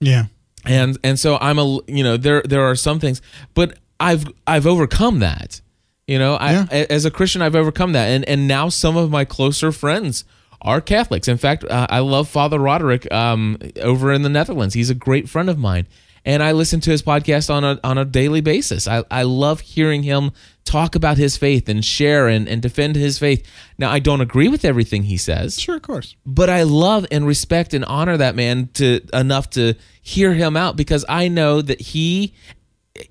Yeah. 0.01 0.25
and 0.65 0.97
and 1.03 1.19
so 1.19 1.38
I'm 1.39 1.59
a 1.59 1.80
you 1.88 2.03
know 2.03 2.17
there 2.17 2.41
there 2.41 2.63
are 2.63 2.75
some 2.75 2.99
things, 2.99 3.21
but 3.53 3.77
I've 3.99 4.25
I've 4.47 4.65
overcome 4.65 5.19
that. 5.19 5.61
You 6.10 6.18
know, 6.20 6.36
I 6.36 6.51
Yeah. 6.53 6.86
as 6.89 7.05
a 7.05 7.12
Christian 7.12 7.41
I've 7.41 7.55
overcome 7.55 7.93
that, 7.93 8.07
and 8.10 8.28
and 8.28 8.47
now 8.47 8.70
some 8.70 8.97
of 8.97 9.12
my 9.12 9.26
closer 9.26 9.72
friends 9.72 10.24
are 10.62 10.82
Catholics. 10.82 11.28
In 11.28 11.38
fact, 11.38 11.64
uh, 11.64 11.88
I 11.89 11.99
love 11.99 12.28
Father 12.28 12.60
Roderick 12.60 13.10
um, 13.14 13.57
over 13.82 14.12
in 14.12 14.24
the 14.24 14.30
Netherlands. 14.30 14.74
He's 14.74 14.89
a 14.89 14.95
great 14.95 15.30
friend 15.30 15.49
of 15.49 15.57
mine, 15.57 15.86
and 16.26 16.41
I 16.43 16.51
listen 16.51 16.80
to 16.82 16.91
his 16.91 17.03
podcast 17.03 17.49
on 17.53 17.64
a 17.64 17.80
on 17.84 17.97
a 17.97 18.05
daily 18.05 18.41
basis. 18.41 18.88
I 18.88 19.03
I 19.12 19.24
love 19.24 19.62
hearing 19.62 20.03
him 20.03 20.32
talk 20.66 20.95
about 20.95 21.18
his 21.18 21.38
faith 21.38 21.68
and 21.70 21.84
share 21.86 22.28
and, 22.28 22.47
and 22.47 22.62
defend 22.62 22.95
his 22.95 23.18
faith. 23.20 23.43
Now 23.78 23.89
I 23.91 23.99
don't 23.99 24.22
agree 24.22 24.47
with 24.49 24.64
everything 24.66 25.03
he 25.03 25.18
says 25.18 25.60
Sure, 25.60 25.76
of 25.78 25.82
course. 25.82 26.16
but 26.26 26.49
I 26.49 26.64
love 26.64 27.05
and 27.12 27.26
respect 27.26 27.74
and 27.74 27.84
honor 27.86 28.18
that 28.18 28.36
man 28.36 28.70
to 28.76 28.99
enough 29.14 29.49
to 29.51 29.74
hear 30.01 30.34
him 30.34 30.55
out 30.57 30.76
because 30.76 31.05
I 31.10 31.28
know 31.28 31.62
that 31.62 31.82
he 31.82 32.34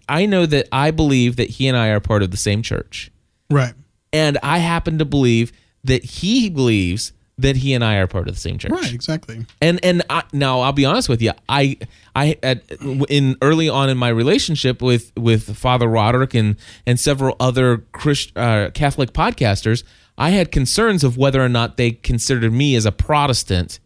I 0.09 0.27
know 0.27 0.47
that 0.47 0.69
I 0.73 0.91
believe 0.91 1.37
that 1.37 1.51
he 1.51 1.69
and 1.69 1.77
I 1.77 1.89
are 1.89 2.01
part 2.01 2.23
of 2.23 2.31
the 2.31 2.37
same 2.37 2.63
church. 2.63 3.11
Right. 3.51 3.75
And 4.13 4.39
I 4.43 4.59
happen 4.59 4.99
to 4.99 5.05
believe 5.05 5.53
that 5.85 6.05
he 6.05 6.51
believes 6.51 7.13
that 7.39 7.57
he 7.57 7.73
and 7.73 7.85
I 7.85 7.97
are 7.97 8.09
part 8.09 8.29
of 8.29 8.35
the 8.35 8.41
same 8.41 8.59
church. 8.59 8.73
Right. 8.73 8.93
Exactly. 8.93 9.47
And 9.61 9.79
and 9.85 10.03
I, 10.11 10.25
now 10.33 10.61
I'll 10.61 10.73
be 10.73 10.85
honest 10.85 11.09
with 11.09 11.23
you. 11.23 11.33
I 11.49 11.79
I 12.15 12.37
at, 12.43 12.65
in 13.09 13.37
early 13.41 13.69
on 13.69 13.89
in 13.89 13.97
my 13.97 14.09
relationship 14.09 14.83
with 14.83 15.13
with 15.17 15.57
Father 15.57 15.87
Roderick 15.87 16.35
and 16.35 16.57
and 16.85 16.99
several 16.99 17.37
other 17.39 17.79
Christ, 17.93 18.37
uh, 18.37 18.71
Catholic 18.75 19.13
podcasters, 19.13 19.85
I 20.19 20.31
had 20.31 20.51
concerns 20.51 21.05
of 21.05 21.17
whether 21.17 21.43
or 21.43 21.49
not 21.49 21.77
they 21.77 21.93
considered 21.93 22.53
me 22.53 22.75
as 22.75 22.85
a 22.85 22.93
Protestant 22.93 23.79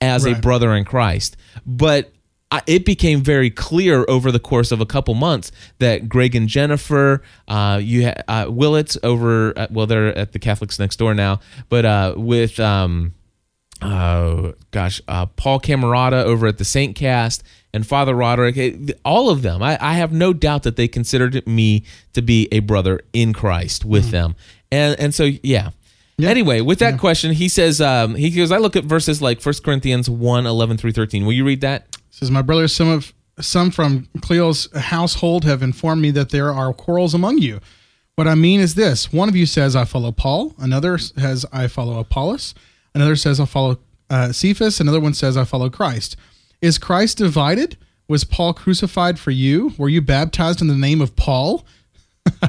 as 0.00 0.24
a 0.24 0.34
brother 0.34 0.74
in 0.74 0.84
Christ. 0.84 1.36
But 1.66 2.12
I, 2.52 2.62
it 2.66 2.84
became 2.84 3.22
very 3.22 3.48
clear 3.50 4.04
over 4.08 4.32
the 4.32 4.40
course 4.40 4.72
of 4.72 4.80
a 4.80 4.86
couple 4.86 5.14
months 5.14 5.52
that 5.78 6.08
Greg 6.08 6.34
and 6.34 6.48
Jennifer, 6.48 7.22
uh, 7.46 7.80
you 7.82 8.06
ha- 8.06 8.22
uh, 8.26 8.46
Willits 8.50 8.98
over, 9.04 9.56
at, 9.56 9.70
well, 9.70 9.86
they're 9.86 10.16
at 10.18 10.32
the 10.32 10.38
Catholics 10.40 10.78
next 10.78 10.96
door 10.96 11.14
now, 11.14 11.38
but 11.68 11.84
uh, 11.84 12.14
with 12.16 12.58
um, 12.58 13.14
uh, 13.82 14.52
gosh, 14.72 15.00
uh, 15.08 15.26
Paul 15.26 15.60
Camarata 15.60 16.24
over 16.24 16.46
at 16.48 16.58
the 16.58 16.64
Saint 16.64 16.96
Cast 16.96 17.42
and 17.72 17.86
Father 17.86 18.14
Roderick, 18.14 18.56
it- 18.56 19.00
all 19.04 19.30
of 19.30 19.42
them. 19.42 19.62
I, 19.62 19.78
I 19.80 19.94
have 19.94 20.12
no 20.12 20.32
doubt 20.32 20.64
that 20.64 20.76
they 20.76 20.88
considered 20.88 21.46
me 21.46 21.84
to 22.14 22.20
be 22.22 22.48
a 22.52 22.58
brother 22.60 23.00
in 23.12 23.32
Christ 23.32 23.84
with 23.84 24.10
them, 24.10 24.34
and 24.72 24.98
and 24.98 25.14
so 25.14 25.30
yeah. 25.42 25.70
Anyway, 26.24 26.60
with 26.60 26.78
that 26.80 26.98
question, 26.98 27.32
he 27.32 27.48
says, 27.48 27.80
um, 27.80 28.14
he 28.14 28.30
goes, 28.30 28.50
I 28.50 28.58
look 28.58 28.76
at 28.76 28.84
verses 28.84 29.22
like 29.22 29.42
1 29.42 29.54
Corinthians 29.64 30.08
1 30.08 30.46
11 30.46 30.76
through 30.76 30.92
13. 30.92 31.24
Will 31.24 31.32
you 31.32 31.44
read 31.44 31.60
that? 31.60 31.96
Says 32.10 32.30
my 32.30 32.42
brothers, 32.42 32.74
some 32.74 32.88
of 32.88 33.12
some 33.40 33.70
from 33.70 34.08
Cleo's 34.20 34.68
household 34.76 35.44
have 35.44 35.62
informed 35.62 36.02
me 36.02 36.10
that 36.10 36.30
there 36.30 36.52
are 36.52 36.72
quarrels 36.72 37.14
among 37.14 37.38
you. 37.38 37.60
What 38.16 38.28
I 38.28 38.34
mean 38.34 38.60
is 38.60 38.74
this: 38.74 39.12
one 39.12 39.28
of 39.28 39.36
you 39.36 39.46
says, 39.46 39.74
"I 39.74 39.84
follow 39.84 40.12
Paul," 40.12 40.54
another 40.58 40.98
says, 40.98 41.46
"I 41.52 41.68
follow 41.68 41.98
Apollos," 41.98 42.54
another 42.94 43.16
says, 43.16 43.40
"I 43.40 43.46
follow 43.46 43.78
uh, 44.10 44.32
Cephas," 44.32 44.80
another 44.80 45.00
one 45.00 45.14
says, 45.14 45.36
"I 45.36 45.44
follow 45.44 45.70
Christ." 45.70 46.16
Is 46.60 46.76
Christ 46.76 47.18
divided? 47.18 47.78
Was 48.08 48.24
Paul 48.24 48.52
crucified 48.52 49.18
for 49.18 49.30
you? 49.30 49.72
Were 49.78 49.88
you 49.88 50.02
baptized 50.02 50.60
in 50.60 50.66
the 50.66 50.74
name 50.74 51.00
of 51.00 51.16
Paul? 51.16 51.64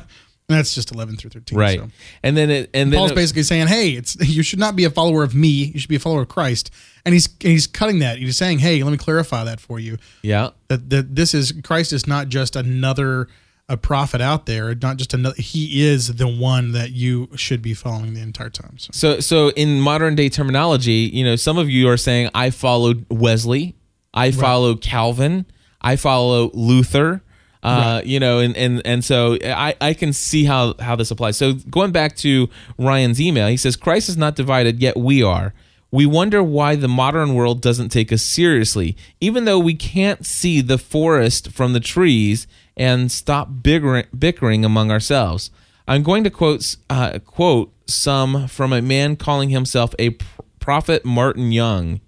That's 0.51 0.73
just 0.75 0.91
eleven 0.91 1.15
through 1.17 1.31
thirteen. 1.31 1.57
Right. 1.57 1.79
so. 1.79 1.87
And 2.23 2.35
then 2.37 2.49
it, 2.49 2.69
and 2.73 2.91
then 2.91 2.97
Paul's 2.97 3.11
it- 3.11 3.15
basically 3.15 3.43
saying, 3.43 3.67
"Hey, 3.67 3.91
it's 3.91 4.15
you 4.27 4.43
should 4.43 4.59
not 4.59 4.75
be 4.75 4.83
a 4.85 4.89
follower 4.89 5.23
of 5.23 5.33
me. 5.35 5.47
You 5.73 5.79
should 5.79 5.89
be 5.89 5.95
a 5.95 5.99
follower 5.99 6.21
of 6.21 6.29
Christ." 6.29 6.71
And 7.05 7.13
he's 7.13 7.27
and 7.27 7.51
he's 7.51 7.67
cutting 7.67 7.99
that. 7.99 8.17
He's 8.19 8.37
saying, 8.37 8.59
"Hey, 8.59 8.83
let 8.83 8.91
me 8.91 8.97
clarify 8.97 9.43
that 9.43 9.59
for 9.59 9.79
you. 9.79 9.97
yeah. 10.21 10.49
That 10.67 10.89
that 10.89 11.15
this 11.15 11.33
is 11.33 11.53
Christ 11.63 11.93
is 11.93 12.05
not 12.07 12.27
just 12.27 12.55
another 12.55 13.27
a 13.69 13.77
prophet 13.77 14.19
out 14.19 14.47
there. 14.47 14.75
Not 14.75 14.97
just 14.97 15.13
another. 15.13 15.35
He 15.41 15.85
is 15.87 16.15
the 16.15 16.27
one 16.27 16.73
that 16.73 16.91
you 16.91 17.29
should 17.35 17.61
be 17.61 17.73
following 17.73 18.13
the 18.13 18.21
entire 18.21 18.49
time." 18.49 18.77
So 18.77 18.89
So, 18.91 19.19
so 19.19 19.49
in 19.51 19.79
modern 19.79 20.15
day 20.15 20.29
terminology, 20.29 21.09
you 21.13 21.23
know, 21.23 21.35
some 21.35 21.57
of 21.57 21.69
you 21.69 21.87
are 21.89 21.97
saying 21.97 22.29
I 22.35 22.49
followed 22.49 23.05
Wesley, 23.09 23.75
I 24.13 24.31
follow 24.31 24.75
Calvin, 24.75 25.45
I 25.81 25.95
follow 25.95 26.51
Luther, 26.53 27.23
uh, 27.63 28.01
you 28.03 28.19
know, 28.19 28.39
and 28.39 28.55
and 28.57 28.81
and 28.85 29.03
so 29.03 29.37
I 29.43 29.75
I 29.79 29.93
can 29.93 30.13
see 30.13 30.45
how 30.45 30.73
how 30.79 30.95
this 30.95 31.11
applies. 31.11 31.37
So 31.37 31.53
going 31.53 31.91
back 31.91 32.15
to 32.17 32.49
Ryan's 32.77 33.21
email, 33.21 33.47
he 33.47 33.57
says 33.57 33.75
Christ 33.75 34.09
is 34.09 34.17
not 34.17 34.35
divided, 34.35 34.79
yet 34.79 34.97
we 34.97 35.21
are. 35.21 35.53
We 35.91 36.05
wonder 36.05 36.41
why 36.41 36.75
the 36.77 36.87
modern 36.87 37.33
world 37.35 37.61
doesn't 37.61 37.89
take 37.89 38.13
us 38.13 38.21
seriously, 38.21 38.95
even 39.19 39.43
though 39.43 39.59
we 39.59 39.75
can't 39.75 40.25
see 40.25 40.61
the 40.61 40.77
forest 40.77 41.51
from 41.51 41.73
the 41.73 41.81
trees 41.81 42.47
and 42.77 43.11
stop 43.11 43.49
bickering, 43.61 44.05
bickering 44.17 44.63
among 44.63 44.89
ourselves. 44.89 45.51
I'm 45.87 46.01
going 46.01 46.23
to 46.23 46.29
quote 46.29 46.77
uh, 46.89 47.19
quote 47.19 47.73
some 47.87 48.47
from 48.47 48.71
a 48.71 48.81
man 48.81 49.17
calling 49.17 49.49
himself 49.49 49.93
a 49.99 50.15
prophet, 50.59 51.03
Martin 51.05 51.51
Young. 51.51 51.99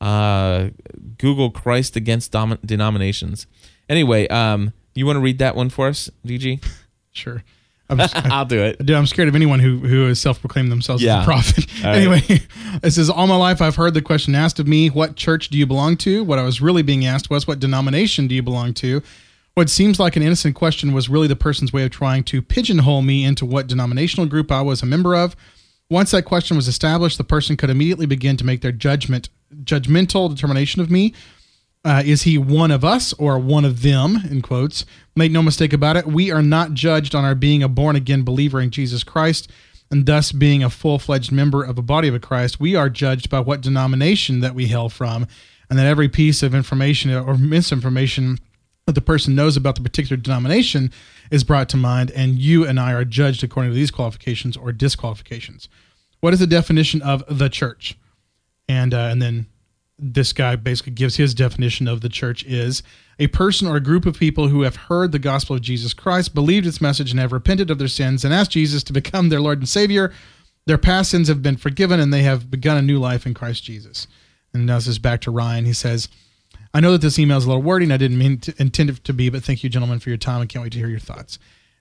Uh, 0.00 0.70
Google 1.18 1.50
Christ 1.50 1.94
against 1.94 2.32
dom- 2.32 2.58
denominations. 2.64 3.46
Anyway, 3.86 4.26
um, 4.28 4.72
you 5.00 5.06
want 5.06 5.16
to 5.16 5.20
read 5.20 5.38
that 5.38 5.56
one 5.56 5.70
for 5.70 5.88
us, 5.88 6.08
DG? 6.24 6.64
Sure. 7.12 7.42
I'm 7.88 7.98
just, 7.98 8.14
I'll 8.30 8.44
do 8.44 8.62
it. 8.62 8.78
Dude, 8.78 8.94
I'm 8.94 9.04
scared 9.04 9.26
of 9.26 9.34
anyone 9.34 9.58
who 9.58 9.78
who 9.78 10.06
has 10.06 10.20
self-proclaimed 10.20 10.70
themselves 10.70 11.02
as 11.04 11.22
a 11.22 11.24
prophet. 11.24 11.66
All 11.84 11.90
right. 11.90 11.96
anyway, 11.96 12.22
it 12.84 12.92
says, 12.92 13.10
"All 13.10 13.26
my 13.26 13.34
life, 13.34 13.60
I've 13.60 13.74
heard 13.74 13.94
the 13.94 14.00
question 14.00 14.36
asked 14.36 14.60
of 14.60 14.68
me: 14.68 14.90
What 14.90 15.16
church 15.16 15.48
do 15.48 15.58
you 15.58 15.66
belong 15.66 15.96
to? 15.98 16.22
What 16.22 16.38
I 16.38 16.44
was 16.44 16.60
really 16.60 16.82
being 16.82 17.04
asked 17.04 17.30
was, 17.30 17.48
What 17.48 17.58
denomination 17.58 18.28
do 18.28 18.34
you 18.36 18.44
belong 18.44 18.74
to? 18.74 19.02
What 19.54 19.68
seems 19.68 19.98
like 19.98 20.14
an 20.14 20.22
innocent 20.22 20.54
question 20.54 20.92
was 20.92 21.08
really 21.08 21.26
the 21.26 21.36
person's 21.36 21.72
way 21.72 21.84
of 21.84 21.90
trying 21.90 22.22
to 22.24 22.40
pigeonhole 22.40 23.02
me 23.02 23.24
into 23.24 23.44
what 23.44 23.66
denominational 23.66 24.26
group 24.26 24.52
I 24.52 24.62
was 24.62 24.82
a 24.82 24.86
member 24.86 25.16
of. 25.16 25.34
Once 25.90 26.12
that 26.12 26.24
question 26.24 26.56
was 26.56 26.68
established, 26.68 27.18
the 27.18 27.24
person 27.24 27.56
could 27.56 27.68
immediately 27.68 28.06
begin 28.06 28.36
to 28.36 28.46
make 28.46 28.60
their 28.60 28.70
judgment, 28.70 29.28
judgmental 29.64 30.30
determination 30.32 30.80
of 30.80 30.90
me. 30.90 31.12
Uh, 31.82 32.02
is 32.04 32.22
he 32.22 32.36
one 32.36 32.70
of 32.70 32.84
us 32.84 33.12
or 33.14 33.38
one 33.38 33.64
of 33.64 33.82
them? 33.82 34.18
In 34.30 34.42
quotes. 34.42 34.84
Make 35.16 35.32
no 35.32 35.42
mistake 35.42 35.72
about 35.72 35.96
it. 35.96 36.06
We 36.06 36.30
are 36.30 36.42
not 36.42 36.74
judged 36.74 37.14
on 37.14 37.24
our 37.24 37.34
being 37.34 37.62
a 37.62 37.68
born 37.68 37.96
again 37.96 38.22
believer 38.22 38.60
in 38.60 38.70
Jesus 38.70 39.02
Christ 39.02 39.50
and 39.90 40.06
thus 40.06 40.32
being 40.32 40.62
a 40.62 40.70
full 40.70 40.98
fledged 40.98 41.32
member 41.32 41.64
of 41.64 41.76
a 41.76 41.82
body 41.82 42.08
of 42.08 42.20
Christ. 42.20 42.60
We 42.60 42.76
are 42.76 42.88
judged 42.88 43.28
by 43.28 43.40
what 43.40 43.60
denomination 43.60 44.40
that 44.40 44.54
we 44.54 44.66
hail 44.66 44.88
from, 44.88 45.26
and 45.68 45.78
that 45.78 45.86
every 45.86 46.08
piece 46.08 46.42
of 46.42 46.54
information 46.54 47.12
or 47.12 47.36
misinformation 47.36 48.38
that 48.86 48.94
the 48.94 49.00
person 49.00 49.34
knows 49.34 49.56
about 49.56 49.74
the 49.74 49.82
particular 49.82 50.16
denomination 50.16 50.92
is 51.30 51.44
brought 51.44 51.68
to 51.70 51.76
mind, 51.76 52.10
and 52.12 52.38
you 52.38 52.66
and 52.66 52.78
I 52.78 52.92
are 52.92 53.04
judged 53.04 53.42
according 53.42 53.72
to 53.72 53.76
these 53.76 53.90
qualifications 53.90 54.56
or 54.56 54.72
disqualifications. 54.72 55.68
What 56.20 56.32
is 56.32 56.40
the 56.40 56.46
definition 56.46 57.02
of 57.02 57.24
the 57.28 57.48
church? 57.48 57.98
And 58.68 58.94
uh, 58.94 59.08
and 59.10 59.20
then 59.20 59.46
this 60.00 60.32
guy 60.32 60.56
basically 60.56 60.92
gives 60.92 61.16
his 61.16 61.34
definition 61.34 61.86
of 61.86 62.00
the 62.00 62.08
church 62.08 62.44
is 62.44 62.82
a 63.18 63.26
person 63.28 63.68
or 63.68 63.76
a 63.76 63.82
group 63.82 64.06
of 64.06 64.18
people 64.18 64.48
who 64.48 64.62
have 64.62 64.76
heard 64.76 65.12
the 65.12 65.18
gospel 65.18 65.56
of 65.56 65.62
Jesus 65.62 65.92
Christ, 65.92 66.34
believed 66.34 66.66
its 66.66 66.80
message, 66.80 67.10
and 67.10 67.20
have 67.20 67.32
repented 67.32 67.70
of 67.70 67.78
their 67.78 67.88
sins 67.88 68.24
and 68.24 68.32
asked 68.32 68.52
Jesus 68.52 68.82
to 68.84 68.92
become 68.92 69.28
their 69.28 69.40
Lord 69.40 69.58
and 69.58 69.68
Savior. 69.68 70.12
Their 70.66 70.78
past 70.78 71.10
sins 71.10 71.28
have 71.28 71.42
been 71.42 71.56
forgiven 71.56 72.00
and 72.00 72.12
they 72.12 72.22
have 72.22 72.50
begun 72.50 72.78
a 72.78 72.82
new 72.82 72.98
life 72.98 73.26
in 73.26 73.34
Christ 73.34 73.62
Jesus. 73.62 74.06
And 74.54 74.66
now 74.66 74.76
this 74.76 74.86
is 74.86 74.98
back 74.98 75.20
to 75.22 75.30
Ryan. 75.30 75.66
He 75.66 75.72
says, 75.72 76.08
I 76.72 76.80
know 76.80 76.92
that 76.92 77.02
this 77.02 77.18
email 77.18 77.38
is 77.38 77.44
a 77.44 77.48
little 77.48 77.62
wordy 77.62 77.84
and 77.84 77.92
I 77.92 77.98
didn't 77.98 78.18
mean 78.18 78.38
to 78.38 78.54
intend 78.58 78.90
it 78.90 79.04
to 79.04 79.12
be, 79.12 79.28
but 79.28 79.42
thank 79.42 79.62
you, 79.62 79.68
gentlemen, 79.68 79.98
for 79.98 80.08
your 80.08 80.18
time. 80.18 80.40
I 80.40 80.46
can't 80.46 80.62
wait 80.62 80.72
to 80.72 80.78
hear 80.78 80.88
your 80.88 80.98
thoughts. 80.98 81.38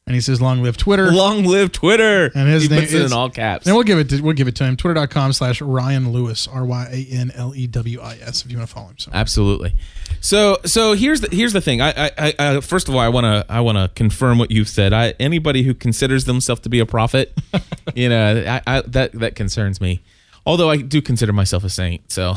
And 0.09 0.15
he 0.15 0.21
says, 0.21 0.41
Long 0.41 0.63
live 0.63 0.75
Twitter. 0.75 1.11
Long 1.11 1.43
live 1.43 1.71
Twitter. 1.71 2.31
And 2.33 2.49
his 2.49 2.63
he 2.63 2.69
name 2.69 2.79
puts 2.79 2.93
it 2.93 3.01
is- 3.01 3.11
in 3.11 3.15
all 3.15 3.29
caps. 3.29 3.67
And 3.67 3.75
we'll 3.75 3.83
give 3.83 3.99
it 3.99 4.09
to 4.09 4.21
we'll 4.21 4.33
give 4.33 4.47
it 4.47 4.55
to 4.55 4.63
him. 4.63 4.75
Twitter.com 4.75 5.33
slash 5.33 5.61
Ryan 5.61 6.11
Lewis, 6.11 6.47
R 6.47 6.65
Y 6.65 6.87
A 6.91 7.13
N 7.15 7.31
L 7.35 7.53
E 7.55 7.67
W 7.67 8.01
I 8.01 8.15
S, 8.15 8.43
if 8.43 8.51
you 8.51 8.57
want 8.57 8.67
to 8.67 8.73
follow 8.73 8.87
him. 8.87 8.95
So 8.97 9.11
Absolutely. 9.13 9.75
So 10.19 10.57
so 10.65 10.93
here's 10.93 11.21
the 11.21 11.29
here's 11.31 11.53
the 11.53 11.61
thing. 11.61 11.79
I 11.81 11.89
I, 12.07 12.11
I 12.17 12.33
I 12.39 12.59
first 12.61 12.89
of 12.89 12.95
all 12.95 13.01
I 13.01 13.09
want 13.09 13.25
to 13.25 13.45
I 13.47 13.61
want 13.61 13.77
to 13.77 13.91
confirm 13.93 14.39
what 14.39 14.49
you've 14.49 14.67
said. 14.67 14.93
I 14.93 15.13
anybody 15.19 15.61
who 15.61 15.75
considers 15.75 16.25
themselves 16.25 16.61
to 16.61 16.69
be 16.69 16.79
a 16.79 16.87
prophet, 16.87 17.37
you 17.93 18.09
know, 18.09 18.43
I, 18.47 18.61
I 18.65 18.81
that 18.87 19.11
that 19.13 19.35
concerns 19.35 19.79
me. 19.79 20.01
Although 20.43 20.71
I 20.71 20.77
do 20.77 21.03
consider 21.03 21.33
myself 21.33 21.63
a 21.63 21.69
saint, 21.69 22.11
so 22.11 22.33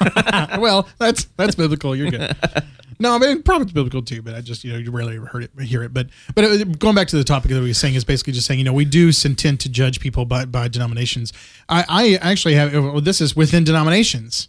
well, 0.58 0.88
that's 0.98 1.24
that's 1.36 1.54
biblical. 1.56 1.94
You're 1.94 2.10
good. 2.10 2.34
No, 3.02 3.16
I 3.16 3.18
mean 3.18 3.42
prophet's 3.42 3.72
biblical 3.72 4.00
too, 4.00 4.22
but 4.22 4.34
I 4.34 4.40
just 4.40 4.62
you 4.62 4.72
know 4.72 4.78
you 4.78 4.92
rarely 4.92 5.16
ever 5.16 5.26
heard 5.26 5.42
it 5.42 5.62
hear 5.62 5.82
it. 5.82 5.92
But 5.92 6.08
but 6.34 6.44
uh, 6.44 6.64
going 6.64 6.94
back 6.94 7.08
to 7.08 7.16
the 7.16 7.24
topic 7.24 7.50
that 7.50 7.60
we 7.60 7.68
were 7.68 7.74
saying 7.74 7.96
is 7.96 8.04
basically 8.04 8.32
just 8.32 8.46
saying 8.46 8.60
you 8.60 8.64
know 8.64 8.72
we 8.72 8.84
do 8.84 9.10
intend 9.24 9.58
to 9.60 9.68
judge 9.68 9.98
people 9.98 10.24
by 10.24 10.44
by 10.44 10.68
denominations. 10.68 11.32
I 11.68 11.84
I 11.88 12.14
actually 12.22 12.54
have 12.54 12.72
well, 12.72 13.00
this 13.00 13.20
is 13.20 13.34
within 13.34 13.64
denominations. 13.64 14.48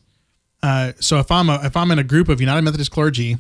Uh, 0.61 0.93
so 0.99 1.17
if 1.17 1.31
I'm 1.31 1.49
a, 1.49 1.59
if 1.63 1.75
I'm 1.75 1.91
in 1.91 1.97
a 1.99 2.03
group 2.03 2.29
of 2.29 2.39
United 2.39 2.61
Methodist 2.61 2.91
clergy, 2.91 3.37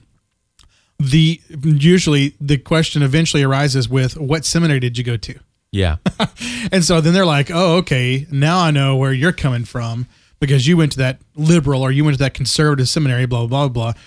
the 0.99 1.39
usually 1.63 2.35
the 2.41 2.57
question 2.57 3.03
eventually 3.03 3.43
arises 3.43 3.87
with 3.87 4.17
what 4.17 4.43
seminary 4.45 4.79
did 4.79 4.97
you 4.97 5.03
go 5.03 5.15
to? 5.15 5.39
yeah. 5.71 5.97
And 6.71 6.83
so 6.83 7.01
then 7.01 7.13
they're 7.13 7.25
like, 7.25 7.51
oh, 7.51 7.77
okay, 7.77 8.25
now 8.31 8.59
I 8.59 8.71
know 8.71 8.95
where 8.95 9.11
you're 9.11 9.33
coming 9.33 9.65
from 9.65 10.07
because 10.39 10.65
you 10.65 10.77
went 10.77 10.93
to 10.93 10.97
that 10.99 11.19
liberal 11.35 11.81
or 11.81 11.91
you 11.91 12.03
went 12.03 12.17
to 12.17 12.23
that 12.23 12.33
conservative 12.33 12.87
seminary, 12.89 13.25
blah, 13.25 13.45
blah, 13.45 13.67
blah, 13.67 13.91
blah. 13.91 14.01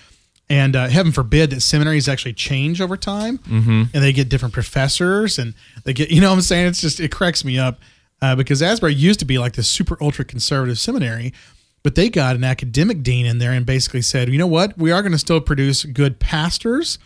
And 0.48 0.76
uh, 0.76 0.86
heaven 0.88 1.10
forbid 1.10 1.50
that 1.50 1.60
seminaries 1.60 2.08
actually 2.08 2.34
change 2.34 2.80
over 2.80 2.96
time 2.96 3.38
Mm-hmm. 3.38 3.82
and 3.92 4.02
they 4.04 4.12
get 4.12 4.28
different 4.28 4.54
professors 4.54 5.38
and 5.40 5.54
they 5.84 5.92
get, 5.92 6.10
you 6.10 6.20
know 6.20 6.28
what 6.30 6.36
I'm 6.36 6.42
saying? 6.42 6.68
It's 6.68 6.80
just, 6.80 7.00
it 7.00 7.10
cracks 7.10 7.44
me 7.44 7.58
up 7.58 7.80
uh, 8.22 8.36
because 8.36 8.62
Asbury 8.62 8.94
used 8.94 9.18
to 9.20 9.24
be 9.24 9.38
like 9.38 9.54
this 9.54 9.68
super 9.68 9.96
ultra 10.00 10.24
conservative 10.24 10.78
seminary, 10.78 11.32
but 11.82 11.96
they 11.96 12.08
got 12.08 12.36
an 12.36 12.44
academic 12.44 13.02
dean 13.02 13.26
in 13.26 13.38
there 13.38 13.50
and 13.52 13.66
basically 13.66 14.02
said, 14.02 14.28
you 14.28 14.38
know 14.38 14.46
what? 14.46 14.78
We 14.78 14.92
are 14.92 15.02
going 15.02 15.12
to 15.12 15.18
still 15.18 15.40
produce 15.40 15.84
good 15.84 16.20
pastors, 16.20 16.98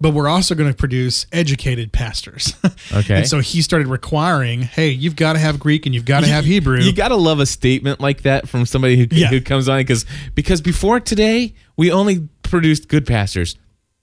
but 0.00 0.10
we're 0.10 0.28
also 0.28 0.54
going 0.54 0.70
to 0.70 0.76
produce 0.76 1.26
educated 1.32 1.92
pastors. 1.92 2.54
Okay. 2.94 3.16
and 3.16 3.26
so 3.26 3.40
he 3.40 3.62
started 3.62 3.88
requiring, 3.88 4.62
hey, 4.62 4.90
you've 4.90 5.16
got 5.16 5.32
to 5.32 5.40
have 5.40 5.58
Greek 5.58 5.86
and 5.86 5.94
you've 5.94 6.04
got 6.04 6.20
to 6.20 6.28
have 6.28 6.44
Hebrew. 6.44 6.78
You 6.78 6.92
gotta 6.92 7.16
love 7.16 7.40
a 7.40 7.46
statement 7.46 8.00
like 8.00 8.22
that 8.22 8.48
from 8.48 8.64
somebody 8.64 8.96
who, 8.96 9.06
Yeah. 9.10 9.26
who 9.26 9.40
comes 9.40 9.68
on 9.68 9.78
because 9.80 10.06
because 10.36 10.60
before 10.60 11.00
today 11.00 11.52
we 11.76 11.90
only 11.90 12.28
produced 12.48 12.88
good 12.88 13.06
pastors, 13.06 13.56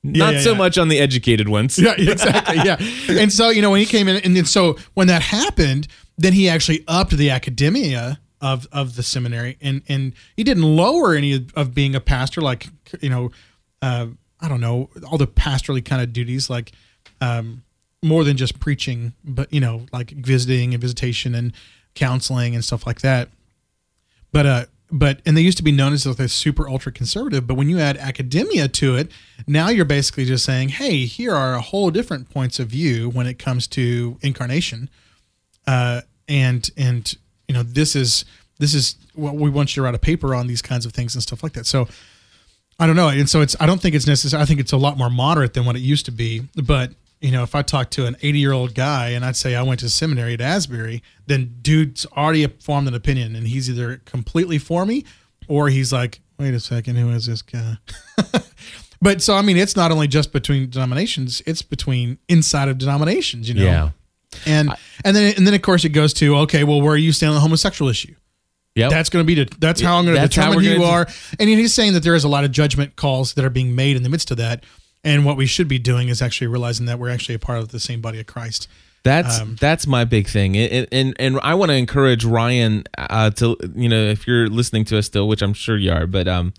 not 0.04 0.34
yeah, 0.34 0.39
so 0.41 0.52
yeah. 0.52 0.58
much 0.58 0.78
on 0.78 0.89
the 0.89 1.00
educated 1.00 1.48
ones. 1.48 1.80
yeah, 1.80 1.94
exactly. 1.98 2.58
Yeah. 2.58 2.78
And 3.22 3.32
so, 3.32 3.50
you 3.50 3.62
know, 3.62 3.72
when 3.72 3.80
he 3.80 3.86
came 3.86 4.08
in, 4.08 4.18
and 4.18 4.36
then 4.36 4.46
so 4.46 4.78
when 4.94 5.08
that 5.08 5.22
happened, 5.22 5.88
then 6.18 6.34
he 6.34 6.50
actually 6.50 6.84
upped 6.88 7.12
the 7.12 7.30
academia 7.30 8.20
of, 8.41 8.68
of 8.72 8.96
the 8.96 9.04
seminary 9.04 9.58
and, 9.62 9.82
and 9.88 10.14
he 10.36 10.44
didn't 10.44 10.64
lower 10.64 11.16
any 11.16 11.34
of, 11.34 11.54
of 11.56 11.74
being 11.74 11.96
a 11.96 12.02
pastor, 12.02 12.41
like, 12.41 12.68
you 13.00 13.10
know, 13.10 13.32
uh, 13.82 14.08
I 14.41 14.50
don't 14.50 14.60
know, 14.60 14.89
all 15.10 15.18
the 15.18 15.28
pastorly 15.28 15.82
kind 15.82 16.02
of 16.02 16.12
duties, 16.12 16.50
like, 16.50 16.74
um, 17.22 17.64
more 18.02 18.26
than 18.26 18.36
just 18.36 18.60
preaching, 18.60 19.14
but, 19.24 19.52
you 19.54 19.62
know, 19.62 19.86
like 19.94 20.12
visiting 20.12 20.74
and 20.74 20.82
visitation 20.82 21.34
and 21.34 21.54
counseling 21.96 22.54
and 22.54 22.66
stuff 22.66 22.86
like 22.86 23.00
that. 23.02 23.30
But 24.34 24.46
uh, 24.46 24.66
but 24.94 25.22
and 25.26 25.36
they 25.36 25.41
used 25.41 25.58
to 25.58 25.64
be 25.64 25.72
known 25.72 25.91
as 25.91 26.06
like 26.06 26.18
they're 26.18 26.28
super 26.28 26.70
ultra 26.70 26.91
conservative. 26.91 27.48
But 27.48 27.56
when 27.56 27.68
you 27.68 27.80
add 27.80 27.98
academia 27.98 28.68
to 28.68 28.96
it, 28.96 29.12
now 29.48 29.70
you're 29.70 29.86
basically 29.86 30.24
just 30.24 30.46
saying, 30.46 30.70
hey, 30.70 31.06
here 31.06 31.34
are 31.34 31.56
a 31.56 31.62
whole 31.62 31.89
different 31.89 32.30
points 32.30 32.60
of 32.60 32.68
view 32.68 33.10
when 33.10 33.26
it 33.26 33.39
comes 33.39 33.66
to 33.70 34.20
incarnation, 34.22 34.91
uh, 35.66 36.02
and 36.28 36.70
and 36.78 37.16
you 37.48 37.56
know 37.56 37.64
this 37.64 37.96
is 37.96 38.24
this 38.60 38.76
is 38.76 38.96
what 39.16 39.34
we 39.34 39.50
want 39.50 39.76
you 39.76 39.82
to 39.82 39.86
write 39.86 39.96
a 39.96 40.00
paper 40.00 40.36
on 40.36 40.46
these 40.46 40.62
kinds 40.62 40.86
of 40.86 40.94
things 40.94 41.16
and 41.16 41.24
stuff 41.24 41.41
like 41.41 41.54
that. 41.54 41.66
So 41.66 41.88
I 42.80 42.86
don't 42.86 42.96
know, 42.96 43.10
and 43.10 43.28
so 43.28 43.41
it's 43.41 43.56
I 43.60 43.66
don't 43.66 43.82
think 43.82 43.96
it's 43.96 44.06
necessary. 44.06 44.44
I 44.44 44.46
think 44.46 44.60
it's 44.60 44.74
a 44.74 44.78
lot 44.78 44.96
more 44.96 45.10
moderate 45.10 45.56
than 45.56 45.66
what 45.66 45.76
it 45.76 45.82
used 45.82 46.06
to 46.06 46.12
be, 46.12 46.48
but. 46.64 46.91
You 47.24 47.32
know, 47.32 47.42
if 47.42 47.56
I 47.56 47.62
talk 47.62 47.90
to 47.92 48.06
an 48.06 48.18
80 48.22 48.38
year 48.38 48.52
old 48.52 48.76
guy 48.76 49.10
and 49.10 49.24
I'd 49.24 49.38
say 49.38 49.56
I 49.56 49.64
went 49.64 49.80
to 49.80 49.90
seminary 49.90 50.34
at 50.34 50.42
Asbury, 50.42 51.02
then 51.26 51.56
dude's 51.62 52.06
already 52.18 52.46
formed 52.48 52.90
an 52.90 52.94
opinion 52.94 53.34
and 53.36 53.48
he's 53.48 53.70
either 53.70 54.02
completely 54.04 54.58
for 54.58 54.86
me 54.86 55.06
or 55.48 55.70
he's 55.70 55.94
like, 55.94 56.20
wait 56.38 56.54
a 56.54 56.60
second, 56.60 56.98
who 56.98 57.10
is 57.12 57.26
this 57.26 57.42
guy? 57.42 57.78
but 59.02 59.22
so, 59.22 59.36
I 59.36 59.42
mean, 59.42 59.56
it's 59.56 59.78
not 59.78 59.90
only 59.90 60.10
just 60.10 60.34
between 60.34 60.70
denominations, 60.70 61.42
it's 61.46 61.62
between 61.62 62.18
inside 62.28 62.68
of 62.68 62.78
denominations, 62.78 63.48
you 63.48 63.56
know? 63.56 63.64
Yeah. 63.64 63.90
And, 64.46 64.74
and 65.06 65.16
then, 65.16 65.34
and 65.38 65.48
then 65.48 65.54
of 65.54 65.62
course 65.62 65.86
it 65.86 65.90
goes 65.90 66.14
to, 66.16 66.36
okay, 66.40 66.66
well, 66.66 66.82
where 66.82 66.94
are 66.94 66.98
you 66.98 67.14
standing 67.14 67.36
on 67.36 67.36
the 67.36 67.42
homosexual 67.42 67.90
issue? 67.90 68.16
Yeah, 68.76 68.90
That's 68.90 69.10
going 69.10 69.24
to 69.24 69.28
be, 69.28 69.44
the, 69.44 69.56
that's 69.60 69.80
how 69.80 69.98
I'm 69.98 70.06
going 70.06 70.18
to 70.18 70.28
determine 70.28 70.60
who 70.60 70.70
you 70.72 70.84
are. 70.84 71.08
And 71.40 71.48
he's 71.48 71.74
saying 71.74 71.94
that 71.94 72.02
there 72.02 72.16
is 72.16 72.24
a 72.24 72.28
lot 72.28 72.44
of 72.44 72.52
judgment 72.52 72.96
calls 72.96 73.36
that 73.36 73.46
are 73.46 73.52
being 73.52 73.76
made 73.76 73.96
in 73.96 74.04
the 74.04 74.10
midst 74.10 74.32
of 74.32 74.38
that. 74.38 74.66
And 75.04 75.26
what 75.26 75.36
we 75.36 75.45
should 75.45 75.68
be 75.68 75.80
doing 75.80 76.08
is 76.08 76.22
actually 76.22 76.47
realizing 76.47 76.86
that 76.86 76.97
we're 76.97 77.10
actually 77.10 77.36
a 77.36 77.39
part 77.39 77.60
of 77.60 77.70
the 77.70 77.80
same 77.80 77.99
body 77.99 78.20
of 78.20 78.26
Christ. 78.26 78.68
That's 79.04 79.39
Um, 79.39 79.58
that's 79.60 79.86
my 79.86 80.06
big 80.06 80.28
thing, 80.28 80.56
and 80.56 80.88
and, 80.91 81.16
and 81.20 81.39
I 81.43 81.56
want 81.56 81.72
to 81.72 81.76
encourage 81.76 82.24
Ryan 82.24 82.86
uh, 82.97 83.32
to 83.32 83.58
you 83.76 83.89
know 83.89 84.01
if 84.01 84.26
you're 84.26 84.47
listening 84.47 84.86
to 84.86 84.97
us 84.97 85.06
still, 85.08 85.28
which 85.28 85.41
I'm 85.41 85.54
sure 85.54 85.78
you 85.78 85.91
are, 85.91 86.08
but 86.08 86.30
um, 86.30 86.54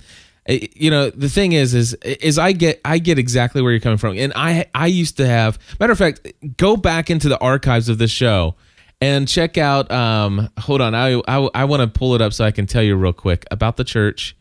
you 0.46 0.90
know 0.90 1.08
the 1.08 1.30
thing 1.30 1.52
is 1.52 1.72
is 1.72 1.94
is 2.04 2.38
I 2.38 2.52
get 2.52 2.82
I 2.84 2.98
get 2.98 3.18
exactly 3.18 3.62
where 3.62 3.72
you're 3.72 3.80
coming 3.80 3.96
from, 3.96 4.18
and 4.18 4.30
I 4.36 4.66
I 4.74 4.88
used 4.88 5.16
to 5.16 5.26
have 5.26 5.58
matter 5.80 5.92
of 5.92 5.98
fact 5.98 6.30
go 6.58 6.76
back 6.76 7.08
into 7.08 7.30
the 7.30 7.38
archives 7.38 7.88
of 7.88 7.96
the 7.96 8.08
show 8.08 8.56
and 9.00 9.26
check 9.26 9.56
out 9.56 9.90
um 9.90 10.50
hold 10.58 10.82
on 10.82 10.94
I 10.94 11.22
I, 11.26 11.48
I 11.54 11.64
want 11.64 11.80
to 11.80 11.98
pull 11.98 12.14
it 12.14 12.20
up 12.20 12.34
so 12.34 12.44
I 12.44 12.50
can 12.50 12.66
tell 12.66 12.82
you 12.82 12.94
real 12.94 13.14
quick 13.14 13.46
about 13.50 13.78
the 13.78 13.84
church. 13.84 14.36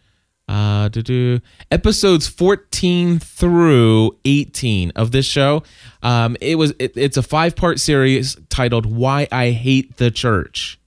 Uh, 0.48 0.90
do 0.90 1.02
do 1.02 1.40
episodes 1.72 2.28
fourteen 2.28 3.18
through 3.18 4.18
eighteen 4.26 4.92
of 4.96 5.12
this 5.12 5.26
show. 5.26 5.64
Um, 6.02 6.36
it 6.42 6.56
was 6.56 6.74
it, 6.80 6.98
it's 6.98 7.16
a 7.18 7.24
five 7.24 7.56
part 7.56 7.80
series 7.80 8.36
titled 8.50 8.86
"Why 8.86 9.28
I 9.32 9.52
Hate 9.52 9.98
the 9.98 10.12
Church." 10.12 10.80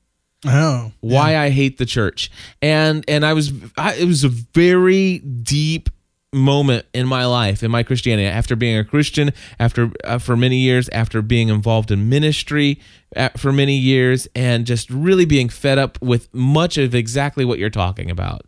Oh, 0.46 0.92
Why 1.00 1.38
I 1.38 1.48
hate 1.48 1.78
the 1.78 1.86
church, 1.86 2.30
and 2.60 3.04
and 3.08 3.24
I 3.24 3.32
was 3.32 3.52
I, 3.76 3.94
it 3.94 4.04
was 4.04 4.22
a 4.22 4.28
very 4.28 5.18
deep 5.18 5.88
moment 6.32 6.84
in 6.92 7.06
my 7.06 7.24
life 7.24 7.62
in 7.62 7.70
my 7.70 7.82
christianity 7.82 8.26
after 8.26 8.56
being 8.56 8.76
a 8.76 8.84
christian 8.84 9.30
after 9.60 9.90
uh, 10.04 10.18
for 10.18 10.36
many 10.36 10.56
years 10.56 10.88
after 10.90 11.22
being 11.22 11.48
involved 11.48 11.90
in 11.90 12.08
ministry 12.08 12.78
uh, 13.14 13.28
for 13.36 13.52
many 13.52 13.76
years 13.76 14.26
and 14.34 14.66
just 14.66 14.90
really 14.90 15.24
being 15.24 15.48
fed 15.48 15.78
up 15.78 16.00
with 16.02 16.28
much 16.34 16.76
of 16.78 16.94
exactly 16.94 17.44
what 17.44 17.58
you're 17.60 17.70
talking 17.70 18.10
about 18.10 18.42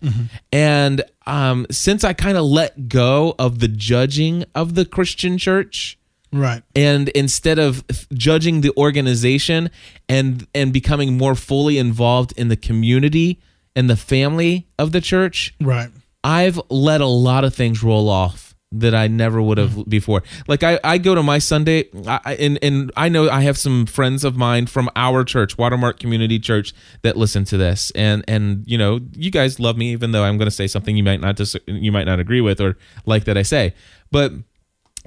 and 0.52 1.02
um, 1.26 1.66
since 1.70 2.02
i 2.04 2.12
kind 2.12 2.36
of 2.36 2.44
let 2.44 2.88
go 2.88 3.34
of 3.38 3.60
the 3.60 3.68
judging 3.68 4.44
of 4.54 4.74
the 4.74 4.84
christian 4.84 5.38
church 5.38 5.94
Right. 6.30 6.62
and 6.76 7.08
instead 7.10 7.58
of 7.58 7.82
judging 8.12 8.60
the 8.60 8.72
organization 8.76 9.70
and 10.10 10.46
and 10.54 10.74
becoming 10.74 11.16
more 11.16 11.34
fully 11.34 11.78
involved 11.78 12.34
in 12.36 12.48
the 12.48 12.56
community 12.56 13.40
and 13.74 13.88
the 13.88 13.96
family 13.96 14.66
of 14.78 14.92
the 14.92 15.00
church 15.00 15.54
Right. 15.58 15.88
I've 16.24 16.60
let 16.68 17.00
a 17.00 17.06
lot 17.06 17.44
of 17.44 17.54
things 17.54 17.82
roll 17.82 18.08
off 18.08 18.54
that 18.70 18.94
i 18.94 19.06
never 19.06 19.40
would 19.40 19.56
have 19.56 19.70
mm-hmm. 19.70 19.88
before. 19.88 20.22
Like 20.46 20.62
i, 20.62 20.78
I 20.84 20.98
go 20.98 21.14
to 21.14 21.22
my 21.22 21.38
sunday 21.38 21.88
I, 22.06 22.36
and, 22.38 22.58
and 22.62 22.92
i 22.96 23.08
know 23.08 23.30
i 23.30 23.40
have 23.40 23.56
some 23.56 23.86
friends 23.86 24.24
of 24.24 24.36
mine 24.36 24.66
from 24.66 24.90
our 24.94 25.24
church 25.24 25.56
watermark 25.56 25.98
community 25.98 26.38
church 26.38 26.74
that 27.02 27.16
listen 27.16 27.44
to 27.46 27.56
this. 27.56 27.90
And 27.94 28.24
and 28.28 28.64
you 28.66 28.76
know 28.76 29.00
you 29.12 29.30
guys 29.30 29.58
love 29.58 29.78
me 29.78 29.92
even 29.92 30.12
though 30.12 30.24
i'm 30.24 30.36
going 30.36 30.46
to 30.48 30.54
say 30.54 30.66
something 30.66 30.96
you 30.96 31.02
might 31.02 31.20
not 31.20 31.36
dis- 31.36 31.56
you 31.66 31.92
might 31.92 32.04
not 32.04 32.20
agree 32.20 32.42
with 32.42 32.60
or 32.60 32.76
like 33.06 33.24
that 33.24 33.38
i 33.38 33.42
say. 33.42 33.74
But 34.10 34.32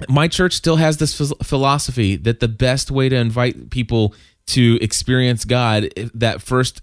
my 0.08 0.28
church 0.28 0.54
still 0.54 0.76
has 0.76 0.96
this 0.96 1.16
phil- 1.16 1.36
philosophy 1.42 2.16
that 2.16 2.40
the 2.40 2.48
best 2.48 2.90
way 2.90 3.08
to 3.08 3.16
invite 3.16 3.70
people 3.70 4.14
to 4.46 4.78
experience 4.82 5.44
God, 5.44 5.88
that 6.14 6.42
first 6.42 6.82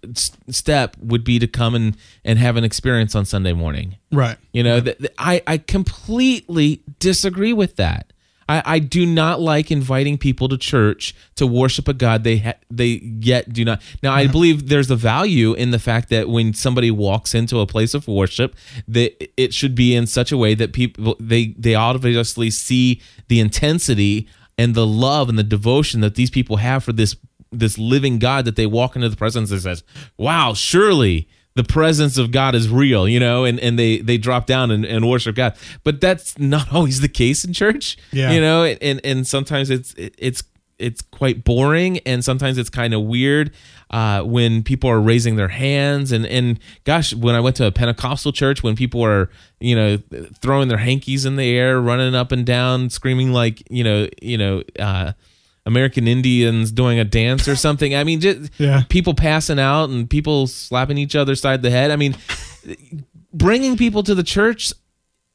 step 0.50 0.96
would 1.00 1.24
be 1.24 1.40
to 1.40 1.48
come 1.48 1.76
and, 1.76 1.98
and 2.24 2.40
have 2.40 2.56
an 2.56 2.64
experience 2.64 3.16
on 3.16 3.26
Sunday 3.26 3.54
morning. 3.54 3.98
Right. 4.12 4.38
You 4.54 4.64
know, 4.64 4.80
that 4.80 5.00
that- 5.00 5.14
I, 5.18 5.42
I 5.46 5.58
completely 5.58 6.82
disagree 7.00 7.54
with 7.54 7.76
that. 7.76 8.14
I, 8.48 8.64
I 8.66 8.80
do 8.80 9.06
not 9.06 9.40
like 9.40 9.70
inviting 9.70 10.18
people 10.18 10.50
to 10.50 10.58
church 10.58 11.14
to 11.36 11.46
worship 11.46 11.88
a 11.88 11.94
God 11.94 12.24
they 12.24 12.38
ha- 12.38 12.56
they 12.72 13.00
yet 13.04 13.54
do 13.54 13.64
not. 13.64 13.80
Now, 14.02 14.12
I 14.12 14.26
believe 14.26 14.70
there's 14.70 14.90
a 14.90 14.96
value 14.96 15.54
in 15.54 15.70
the 15.70 15.78
fact 15.78 16.10
that 16.10 16.30
when 16.30 16.56
somebody 16.56 16.90
walks 16.90 17.36
into 17.36 17.60
a 17.60 17.68
place 17.68 17.94
of 17.94 18.08
worship, 18.08 18.56
that 18.88 19.30
it 19.40 19.54
should 19.54 19.76
be 19.76 19.94
in 19.96 20.08
such 20.08 20.32
a 20.32 20.38
way 20.38 20.56
that 20.56 20.74
people 20.74 21.16
they 21.20 21.54
they 21.60 21.76
obviously 21.76 22.50
see 22.50 23.02
the 23.28 23.40
intensity 23.40 24.28
and 24.58 24.74
the 24.74 24.88
love 24.88 25.30
and 25.30 25.38
the 25.38 25.44
devotion 25.44 26.02
that 26.02 26.16
these 26.16 26.32
people 26.32 26.58
have 26.58 26.84
for 26.84 26.92
this 26.92 27.16
this 27.52 27.78
living 27.78 28.20
God 28.20 28.46
that 28.46 28.56
they 28.56 28.66
walk 28.66 28.96
into 28.96 29.10
the 29.10 29.18
presence 29.18 29.52
and 29.52 29.62
says, 29.62 29.84
"Wow, 30.18 30.54
surely." 30.54 31.28
the 31.56 31.64
presence 31.64 32.18
of 32.18 32.32
God 32.32 32.56
is 32.56 32.70
real, 32.70 33.06
you 33.06 33.20
know, 33.20 33.44
and, 33.44 33.60
and 33.60 33.78
they, 33.78 33.98
they 33.98 34.18
drop 34.18 34.46
down 34.46 34.72
and, 34.72 34.86
and 34.86 35.10
worship 35.10 35.36
God. 35.36 35.58
But 35.84 36.00
that's 36.00 36.38
not 36.40 36.72
always 36.74 37.02
the 37.02 37.10
case 37.10 37.44
in 37.44 37.52
church. 37.52 37.98
Yeah. 38.14 38.32
You 38.32 38.40
know, 38.40 38.64
and, 38.64 39.02
and 39.04 39.28
sometimes 39.28 39.70
it's 39.70 39.94
it's 39.98 40.44
it's 40.80 41.02
quite 41.02 41.44
boring 41.44 42.00
and 42.00 42.24
sometimes 42.24 42.58
it's 42.58 42.70
kind 42.70 42.94
of 42.94 43.04
weird 43.04 43.52
uh, 43.92 44.22
when 44.24 44.64
people 44.64 44.90
are 44.90 45.02
raising 45.02 45.36
their 45.36 45.50
hands 45.50 46.12
and 46.12 46.26
and 46.26 46.58
gosh 46.86 47.14
when 47.14 47.36
i 47.36 47.40
went 47.40 47.56
to 47.58 47.66
a 47.66 47.72
pentecostal 47.72 48.32
church 48.32 48.64
when 48.64 48.76
people 48.76 49.04
are 49.04 49.30
you 49.60 49.76
know 49.76 49.98
throwing 50.42 50.70
their 50.70 50.78
hankies 50.78 51.26
in 51.26 51.36
the 51.36 51.50
air 51.50 51.82
running 51.82 52.16
up 52.16 52.32
and 52.32 52.46
down 52.46 52.90
screaming 52.90 53.34
like 53.34 53.62
you 53.70 53.84
know 53.84 54.08
you 54.22 54.38
know 54.38 54.64
uh, 54.80 55.12
American 55.66 56.08
Indians 56.08 56.72
doing 56.72 57.00
a 57.00 57.04
dance 57.06 57.48
or 57.48 57.56
something. 57.56 57.96
I 57.96 58.04
mean, 58.04 58.20
just 58.22 58.52
Yeah. 58.58 58.84
people 58.90 59.14
passing 59.14 59.60
out 59.60 59.90
and 59.90 60.10
people 60.10 60.48
slapping 60.48 60.98
each 60.98 61.16
other 61.16 61.36
side 61.36 61.62
the 61.62 61.70
head. 61.72 61.92
I 61.92 61.96
mean, 61.96 62.16
bringing 63.34 63.78
people 63.78 64.04
to 64.04 64.16
the 64.16 64.24
church 64.24 64.74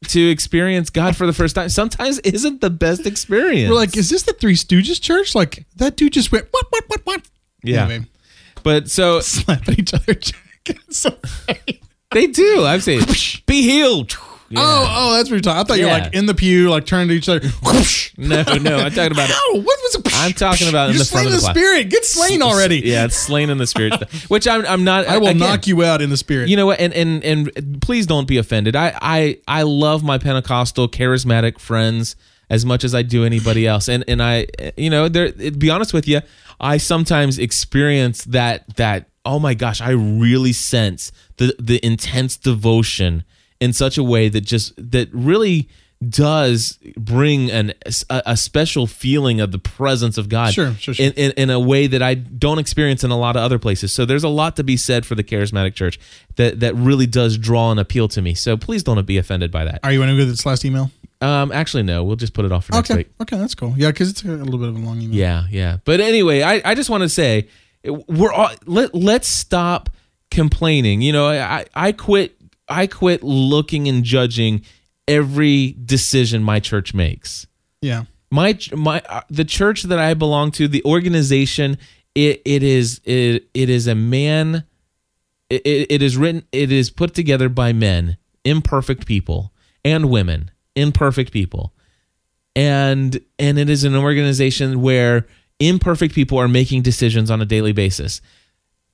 to 0.09 0.21
experience 0.31 0.91
God 0.91 1.17
for 1.17 1.27
the 1.27 1.33
first 1.33 1.55
time 1.55 1.69
sometimes 1.71 2.19
isn't 2.21 2.61
the 2.61 2.71
best 2.71 3.07
experience. 3.07 3.71
We're 3.71 3.77
like, 3.77 3.97
is 3.97 4.11
this 4.11 4.23
the 4.25 4.33
Three 4.35 4.55
Stooges 4.55 5.01
church? 5.01 5.35
Like 5.35 5.65
that 5.77 5.97
dude 5.97 6.13
just 6.13 6.31
went 6.33 6.47
what 6.51 6.67
what 6.71 6.85
what 6.89 7.01
what? 7.07 7.23
Yeah. 7.63 7.85
Anyway, 7.85 8.07
but 8.63 8.91
so 8.91 9.21
slapping 9.21 9.79
each 9.79 9.95
other. 9.95 10.15
So 10.89 11.15
they 12.13 12.27
do. 12.27 12.65
I'm 12.65 12.81
saying, 12.81 13.03
be 13.45 13.61
healed. 13.63 14.17
Yeah. 14.51 14.61
Oh, 14.61 14.95
oh, 14.97 15.17
that's 15.17 15.31
what 15.31 15.37
you're 15.37 15.41
talking. 15.41 15.61
I 15.61 15.65
thought 15.65 15.79
you 15.79 15.85
were 15.87 15.91
Yeah. 15.91 16.05
like 16.05 16.15
in 16.15 16.27
the 16.27 16.35
pew, 16.35 16.71
like 16.71 16.87
turning 16.87 17.09
to 17.09 17.15
each 17.15 17.29
other. 17.29 17.41
no, 18.19 18.43
no, 18.59 18.77
I'm 18.77 18.93
talking 18.93 19.13
about. 19.13 19.31
Ow, 19.31 19.51
what 19.55 19.65
was 19.83 19.95
it? 19.97 20.13
I'm 20.15 20.33
talking 20.33 20.69
about 20.69 20.91
in 20.91 20.95
You're 20.97 21.05
the 21.05 21.11
front 21.11 21.25
slain 21.25 21.27
of 21.27 21.33
the 21.33 21.37
the 21.39 21.43
class. 21.43 21.57
spirit. 21.57 21.89
Get 21.91 22.05
slain 22.05 22.43
already. 22.43 22.81
Yeah, 22.81 23.07
it's 23.07 23.17
slain 23.17 23.51
in 23.51 23.59
the 23.59 23.67
spirit, 23.67 23.95
which 24.29 24.47
I'm. 24.47 24.65
I'm 24.67 24.85
not. 24.85 25.07
I 25.07 25.19
will 25.19 25.29
again, 25.29 25.39
knock 25.39 25.67
you 25.67 25.83
out 25.83 26.03
in 26.03 26.11
the 26.11 26.17
spirit. 26.17 26.49
You 26.49 26.57
know 26.57 26.67
what? 26.67 26.79
And 26.79 26.93
and 26.93 27.25
and 27.25 27.81
please 27.83 28.07
don't 28.07 28.29
be 28.29 28.37
offended. 28.37 28.77
I 28.77 28.97
I 29.01 29.39
I 29.49 29.63
love 29.63 30.05
my 30.05 30.19
Pentecostal 30.19 30.89
charismatic 30.89 31.59
friends 31.59 32.15
as 32.51 32.67
much 32.67 32.85
as 32.85 32.95
I 32.95 33.03
do 33.03 33.25
anybody 33.25 33.67
else. 33.67 33.89
And 33.89 34.05
and 34.07 34.23
I 34.23 34.47
you 34.77 34.91
know, 34.91 35.09
there 35.09 35.33
to 35.33 35.51
be 35.53 35.71
honest 35.71 35.95
with 35.95 36.07
you, 36.07 36.21
I 36.61 36.77
sometimes 36.77 37.39
experience 37.39 38.25
that 38.25 38.77
that 38.77 39.09
oh 39.25 39.39
my 39.39 39.55
gosh, 39.55 39.81
I 39.81 39.91
really 39.91 40.53
sense 40.53 41.11
the 41.39 41.57
the 41.59 41.85
intense 41.85 42.37
devotion 42.37 43.25
in 43.65 43.73
such 43.73 43.97
a 43.99 44.03
way 44.05 44.29
that 44.29 44.43
just 44.43 44.73
that 44.77 45.09
really 45.13 45.69
does 46.09 46.79
bring 46.97 47.51
an 47.51 47.73
a, 48.11 48.23
a 48.27 48.37
special 48.37 48.87
feeling 48.87 49.41
of 49.41 49.53
the 49.53 49.59
presence 49.59 50.19
of 50.19 50.29
God 50.29 50.53
Sure, 50.53 50.75
sure, 50.75 50.93
sure. 50.93 51.07
in, 51.07 51.13
in, 51.15 51.31
in 51.33 51.51
a 51.51 51.59
way 51.59 51.87
that 51.87 52.03
I 52.03 52.15
don't 52.15 52.59
experience 52.59 53.05
in 53.05 53.11
a 53.11 53.17
lot 53.17 53.37
of 53.37 53.43
other 53.43 53.59
places. 53.59 53.93
So 53.93 54.05
there's 54.05 54.25
a 54.25 54.29
lot 54.29 54.57
to 54.57 54.65
be 54.65 54.77
said 54.77 55.07
for 55.07 55.15
the 55.15 55.25
charismatic 55.25 55.75
church 55.75 55.99
that 56.37 56.61
that 56.61 56.75
really 56.75 57.07
does 57.07 57.39
draw 57.39 57.71
and 57.71 57.81
appeal 57.81 58.09
to 58.09 58.21
me. 58.21 58.35
So 58.35 58.57
please 58.57 58.83
don't 58.83 59.05
be 59.07 59.17
offended 59.19 59.51
by 59.51 59.65
that. 59.65 59.81
Are 59.83 59.93
you 59.93 59.99
going 59.99 60.11
to 60.11 60.15
go 60.17 60.21
to 60.25 60.31
this 60.31 60.45
last 60.45 60.65
email? 60.65 60.91
Um, 61.21 61.53
actually, 61.53 61.85
no, 61.85 62.05
we'll 62.05 62.17
just 62.17 62.35
put 62.35 62.45
it 62.45 62.53
off 62.53 62.67
for 62.67 62.73
next 62.73 62.91
Okay. 62.91 62.99
week. 62.99 63.11
Okay, 63.23 63.39
that's 63.39 63.55
cool. 63.55 63.73
Yeah, 63.77 63.91
because 63.91 64.11
it's 64.11 64.23
a 64.25 64.29
little 64.29 64.59
bit 64.59 64.69
of 64.69 64.77
a 64.77 64.81
long 64.81 65.01
email. 65.01 65.17
Yeah, 65.17 65.47
yeah. 65.51 65.79
But 65.87 66.01
anyway, 66.01 66.43
I, 66.43 66.61
I 66.65 66.75
just 66.75 66.91
want 66.91 67.03
to 67.03 67.09
say 67.09 67.49
we're 67.87 68.33
all 68.33 68.51
let 68.67 68.95
let's 68.95 69.29
stop 69.29 69.89
complaining. 70.31 71.01
You 71.01 71.13
know, 71.13 71.29
I 71.29 71.65
I 71.75 71.93
quit 71.93 72.37
I 72.69 72.87
quit 72.87 73.23
looking 73.23 73.89
and 73.89 74.05
judging 74.05 74.63
every 75.07 75.77
decision 75.85 76.43
my 76.43 76.61
church 76.61 76.95
makes. 76.95 77.47
Yeah. 77.81 78.05
my 78.31 78.59
my 78.75 79.03
uh, 79.09 79.21
the 79.29 79.45
church 79.45 79.83
that 79.85 79.99
I 79.99 80.15
belong 80.15 80.51
to, 80.53 80.69
the 80.69 80.85
organization, 80.85 81.79
it 82.15 82.41
it 82.45 82.63
is 82.63 83.01
it 83.05 83.49
it 83.55 83.69
is 83.69 83.87
a 83.87 83.95
man. 83.95 84.65
It, 85.51 85.63
it 85.67 85.91
it 85.91 86.03
is 86.03 86.17
written. 86.17 86.45
It 86.53 86.73
is 86.73 86.91
put 86.91 87.15
together 87.15 87.49
by 87.49 87.73
men, 87.73 88.17
imperfect 88.45 89.07
people, 89.07 89.53
and 89.85 90.09
women, 90.09 90.51
imperfect 90.75 91.33
people, 91.33 91.75
and 92.57 93.21
and 93.39 93.59
it 93.59 93.69
is 93.69 93.85
an 93.85 93.95
organization 93.95 94.81
where 94.81 95.27
imperfect 95.61 96.15
people 96.15 96.39
are 96.39 96.49
making 96.49 96.83
decisions 96.83 97.31
on 97.31 97.41
a 97.41 97.45
daily 97.45 97.73
basis 97.73 98.21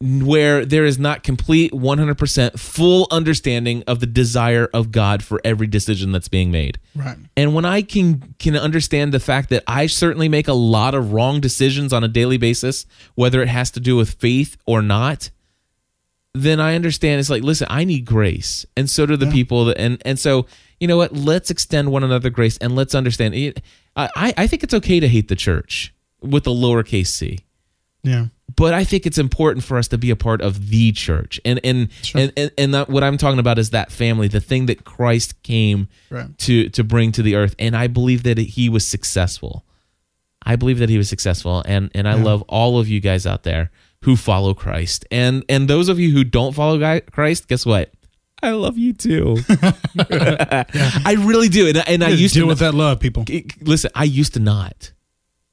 where 0.03 0.65
there 0.65 0.87
is 0.87 0.99
not 0.99 1.23
complete 1.23 1.73
100% 1.73 2.59
full 2.59 3.07
understanding 3.11 3.85
of 3.87 4.01
the 4.01 4.07
desire 4.07 4.69
of 4.73 4.91
God 4.91 5.23
for 5.23 5.43
every 5.45 5.67
decision 5.67 6.11
that's 6.11 6.29
being 6.29 6.51
made. 6.51 6.79
Right. 6.97 7.19
And 7.37 7.55
when 7.55 7.67
I 7.67 7.83
can 7.83 8.35
can 8.39 8.57
understand 8.57 9.13
the 9.13 9.21
fact 9.21 9.51
that 9.51 9.63
I 9.67 9.87
certainly 9.87 10.29
make 10.29 10.49
a 10.49 10.55
lot 10.55 10.95
of 10.95 11.13
wrong 11.13 11.41
decisions 11.41 11.93
on 11.93 12.03
a 12.03 12.09
daily 12.09 12.39
basis, 12.39 12.87
whether 13.15 13.43
it 13.43 13.49
has 13.49 13.71
to 13.73 13.81
do 13.81 13.95
with 13.95 14.15
faith 14.15 14.57
or 14.65 14.81
not, 14.81 15.31
then 16.33 16.61
I 16.61 16.77
understand 16.77 17.21
it's 17.21 17.29
like, 17.29 17.43
listen, 17.43 17.67
I 17.69 17.85
need 17.85 18.07
grace, 18.07 18.65
and 18.77 18.89
so 18.89 19.05
do 19.05 19.17
the 19.17 19.27
people. 19.27 19.67
That, 19.67 19.79
and 19.79 20.01
and 20.07 20.19
so 20.19 20.47
you 20.79 20.89
know 20.89 20.97
what? 20.97 21.13
Let's 21.13 21.51
extend 21.51 21.93
one 21.93 22.05
another 22.05 22.31
grace, 22.31 22.57
and 22.59 22.75
let's 22.75 22.95
understand. 22.95 23.35
It, 23.35 23.63
I 23.97 24.33
I 24.37 24.47
think 24.47 24.63
it's 24.63 24.75
okay 24.75 24.99
to 24.99 25.09
hate 25.09 25.29
the 25.29 25.37
church 25.37 25.93
with 26.23 26.45
the 26.45 26.53
lowercase 26.53 27.09
c 27.09 27.41
Yeah. 28.03 28.27
but 28.57 28.73
I 28.75 28.85
think 28.85 29.05
it's 29.07 29.19
important 29.19 29.65
for 29.65 29.77
us 29.79 29.89
to 29.89 29.99
be 29.99 30.11
a 30.11 30.17
part 30.17 30.41
of 30.41 30.69
the 30.71 30.93
church, 30.93 31.39
and 31.45 31.61
and 31.65 31.89
Sure. 32.03 32.21
and 32.23 32.33
and, 32.37 32.51
and 32.59 32.75
that, 32.75 32.89
what 32.89 33.05
I'm 33.05 33.17
talking 33.19 33.39
about 33.39 33.59
is 33.59 33.71
that 33.71 33.93
family, 33.93 34.27
the 34.29 34.41
thing 34.41 34.67
that 34.67 34.85
Christ 34.85 35.43
came 35.43 35.89
Right. 36.11 36.37
to 36.39 36.69
to 36.71 36.83
bring 36.85 37.13
to 37.13 37.23
the 37.23 37.35
earth, 37.35 37.55
and 37.59 37.77
I 37.77 37.87
believe 37.89 38.23
that 38.25 38.39
he 38.39 38.69
was 38.69 38.87
successful. 38.87 39.65
I 40.45 40.57
believe 40.57 40.79
that 40.79 40.89
he 40.89 40.97
was 40.99 41.09
successful, 41.09 41.63
and 41.67 41.91
and 41.95 42.09
I 42.09 42.15
love 42.15 42.43
all 42.49 42.79
of 42.79 42.89
you 42.89 43.01
guys 43.01 43.27
out 43.27 43.43
there 43.43 43.71
who 44.05 44.17
follow 44.17 44.55
Christ, 44.55 45.05
and 45.11 45.45
and 45.49 45.69
those 45.69 45.89
of 45.91 45.99
you 46.01 46.11
who 46.13 46.25
don't 46.25 46.55
follow 46.55 47.01
Christ, 47.13 47.49
guess 47.49 47.67
what? 47.67 47.93
I 48.43 48.53
love 48.53 48.79
you 48.79 48.95
too. 48.95 49.37
I 49.99 51.17
really 51.19 51.49
do, 51.51 51.69
and, 51.69 51.87
and 51.87 52.03
I 52.03 52.09
used 52.09 52.33
deal 52.35 52.45
to 52.45 52.49
with 52.49 52.59
that 52.61 52.75
love, 52.75 53.01
people. 53.01 53.25
listen 53.61 53.91
i 53.95 54.05
used 54.05 54.33
to 54.35 54.41
not 54.41 54.93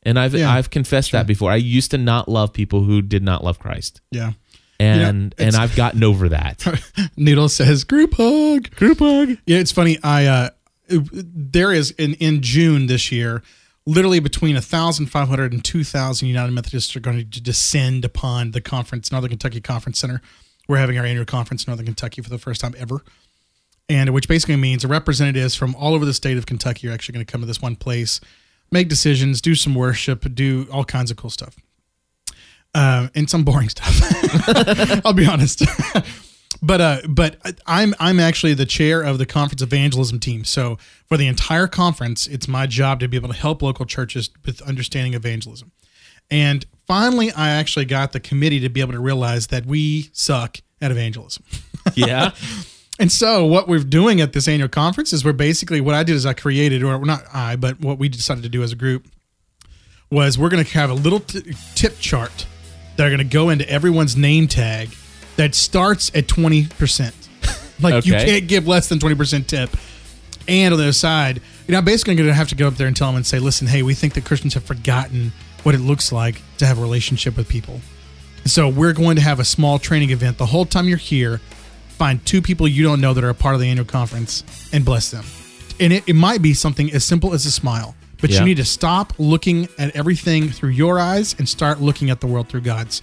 and 0.08 0.18
i've 0.20 0.34
Yeah, 0.34 0.52
i've 0.52 0.70
confessed 0.72 1.12
that 1.12 1.28
before 1.28 1.52
i 1.52 1.56
used 1.56 1.92
to 1.92 1.98
not 1.98 2.28
love 2.28 2.52
people 2.54 2.84
who 2.84 3.02
did 3.02 3.22
not 3.24 3.44
love 3.44 3.60
christ 3.60 4.02
Yeah. 4.12 4.32
and 4.80 5.36
know, 5.40 5.46
and 5.46 5.56
i've 5.56 5.76
gotten 5.76 6.04
over 6.04 6.30
that 6.30 6.66
Needle 7.18 7.50
says 7.50 7.84
group 7.84 8.14
hug. 8.16 8.70
group 8.76 9.00
hug 9.00 9.38
Yeah, 9.46 9.58
it's 9.60 9.72
funny. 9.72 9.98
I 10.04 10.26
uh, 10.26 10.50
there 10.90 11.72
is 11.74 11.92
in 11.92 12.14
in 12.16 12.42
June 12.42 12.88
this 12.88 13.12
year, 13.12 13.44
literally 13.86 14.20
between 14.20 14.56
1,500 14.56 15.52
and 15.54 15.64
2,000 15.64 16.28
United 16.28 16.52
Methodists 16.54 16.96
are 16.96 17.00
going 17.02 17.30
to 17.30 17.42
descend 17.42 18.06
upon 18.06 18.52
the 18.52 18.62
conference, 18.62 19.12
Northern 19.12 19.30
Kentucky 19.32 19.60
Conference 19.62 20.00
Center. 20.00 20.22
We're 20.68 20.78
having 20.78 20.98
our 20.98 21.06
annual 21.06 21.26
conference 21.26 21.66
in 21.66 21.72
Northern 21.72 21.86
Kentucky 21.88 22.22
for 22.22 22.30
the 22.30 22.38
first 22.38 22.62
time 22.62 22.74
ever, 22.78 23.02
and 23.90 24.14
which 24.14 24.28
basically 24.28 24.56
means 24.58 24.86
representatives 24.86 25.56
from 25.56 25.76
all 25.76 25.94
over 25.94 26.06
the 26.06 26.14
state 26.14 26.38
of 26.38 26.46
Kentucky 26.46 26.88
are 26.88 26.92
actually 26.94 27.14
going 27.14 27.26
to 27.26 27.32
come 27.32 27.42
to 27.42 27.48
this 27.48 27.62
one 27.62 27.76
place, 27.76 28.20
make 28.72 28.88
decisions, 28.90 29.42
do 29.42 29.56
some 29.56 29.76
worship, 29.76 30.26
do 30.34 30.68
all 30.72 30.84
kinds 30.84 31.12
of 31.12 31.18
cool 31.18 31.30
stuff, 31.30 31.56
uh, 32.74 33.08
and 33.16 33.30
some 33.30 33.44
boring 33.44 33.70
stuff. 33.70 34.02
I'll 35.06 35.14
be 35.14 35.26
honest. 35.26 35.64
but 36.62 36.82
uh, 36.82 37.02
but 37.08 37.38
I'm 37.66 37.94
I'm 38.00 38.20
actually 38.20 38.54
the 38.54 38.66
chair 38.66 39.02
of 39.02 39.18
the 39.18 39.26
conference 39.26 39.62
evangelism 39.62 40.20
team. 40.20 40.44
So 40.44 40.78
for 41.08 41.18
the 41.18 41.28
entire 41.28 41.68
conference, 41.68 42.28
it's 42.28 42.48
my 42.48 42.68
job 42.68 43.00
to 43.00 43.08
be 43.08 43.18
able 43.18 43.30
to 43.30 43.36
help 43.36 43.62
local 43.62 43.86
churches 43.86 44.30
with 44.46 44.62
understanding 44.62 45.14
evangelism. 45.14 45.72
And 46.30 46.66
finally, 46.86 47.32
I 47.32 47.50
actually 47.50 47.86
got 47.86 48.12
the 48.12 48.20
committee 48.20 48.60
to 48.60 48.70
be 48.70 48.82
able 48.82 48.94
to 48.94 49.00
realize 49.00 49.48
that 49.48 49.66
we 49.66 50.10
suck 50.14 50.58
at 50.82 50.92
evangelism. 50.92 51.44
Yeah. 51.96 52.32
And 53.00 53.12
so, 53.12 53.46
what 53.46 53.68
we're 53.68 53.80
doing 53.80 54.22
at 54.22 54.34
this 54.34 54.48
annual 54.48 54.70
conference 54.70 55.14
is 55.14 55.24
we're 55.24 55.34
basically 55.34 55.82
what 55.82 55.94
I 55.94 56.04
did 56.04 56.16
is 56.16 56.26
I 56.26 56.34
created, 56.34 56.84
or 56.84 57.06
not 57.06 57.24
I, 57.34 57.56
but 57.56 57.80
what 57.80 58.00
we 58.00 58.10
decided 58.10 58.44
to 58.44 58.50
do 58.50 58.64
as 58.64 58.72
a 58.72 58.76
group 58.76 59.08
was 60.10 60.38
we're 60.38 60.50
going 60.50 60.64
to 60.64 60.72
have 60.78 60.90
a 60.90 60.96
little 60.96 61.20
t- 61.20 61.54
tip 61.76 62.00
chart 62.00 62.46
that 62.96 63.06
are 63.06 63.10
going 63.10 63.20
to 63.20 63.24
go 63.24 63.50
into 63.50 63.70
everyone's 63.70 64.16
name 64.16 64.48
tag 64.48 64.90
that 65.36 65.54
starts 65.54 66.10
at 66.16 66.28
20%. 66.28 67.14
like 67.82 68.06
you 68.06 68.14
can't 68.14 68.48
give 68.48 68.68
less 68.68 68.90
than 68.90 69.00
20% 69.00 69.48
tip. 69.48 69.70
And 70.48 70.74
on 70.74 70.78
the 70.80 70.86
other 70.86 70.94
side, 70.94 71.42
you 71.68 71.74
know, 71.74 71.78
I'm 71.78 71.86
basically 71.86 72.16
going 72.16 72.28
to 72.28 72.34
have 72.34 72.50
to 72.50 72.56
go 72.56 72.68
up 72.68 72.76
there 72.76 72.88
and 72.88 72.96
tell 72.96 73.10
them 73.10 73.18
and 73.18 73.26
say, 73.26 73.38
listen, 73.38 73.68
hey, 73.68 73.84
we 73.84 73.94
think 73.94 74.14
that 74.14 74.26
Christians 74.26 74.54
have 74.54 74.64
forgotten 74.64 75.34
what 75.64 75.76
it 75.76 75.80
looks 75.80 76.12
like 76.12 76.42
to 76.58 76.66
have 76.66 76.80
a 76.80 76.82
relationship 76.82 77.36
with 77.36 77.50
people. 77.50 77.82
So 78.46 78.70
we're 78.70 78.94
going 78.94 79.18
to 79.18 79.22
have 79.22 79.40
a 79.42 79.46
small 79.46 79.78
training 79.78 80.12
event. 80.12 80.38
The 80.38 80.46
whole 80.46 80.66
time 80.66 80.88
you're 80.88 80.98
here, 80.98 81.42
find 81.98 82.24
two 82.26 82.42
people 82.42 82.68
you 82.68 82.84
don't 82.84 83.02
know 83.02 83.14
that 83.14 83.24
are 83.24 83.30
a 83.30 83.34
part 83.36 83.56
of 83.56 83.62
the 83.62 83.68
annual 83.68 83.86
conference 83.86 84.44
and 84.72 84.86
bless 84.86 85.10
them. 85.12 85.26
And 85.80 85.92
it, 85.94 86.04
it 86.08 86.14
might 86.16 86.42
be 86.42 86.54
something 86.54 86.92
as 86.94 87.04
simple 87.04 87.34
as 87.34 87.46
a 87.46 87.52
smile, 87.52 87.96
but 88.22 88.30
Yeah. 88.30 88.40
you 88.40 88.46
need 88.46 88.58
to 88.58 88.66
stop 88.66 89.14
looking 89.18 89.68
at 89.78 89.96
everything 89.96 90.50
through 90.50 90.70
your 90.72 91.00
eyes 91.00 91.36
and 91.38 91.48
start 91.48 91.82
looking 91.82 92.10
at 92.10 92.20
the 92.22 92.28
world 92.28 92.50
through 92.50 92.62
God's. 92.62 93.02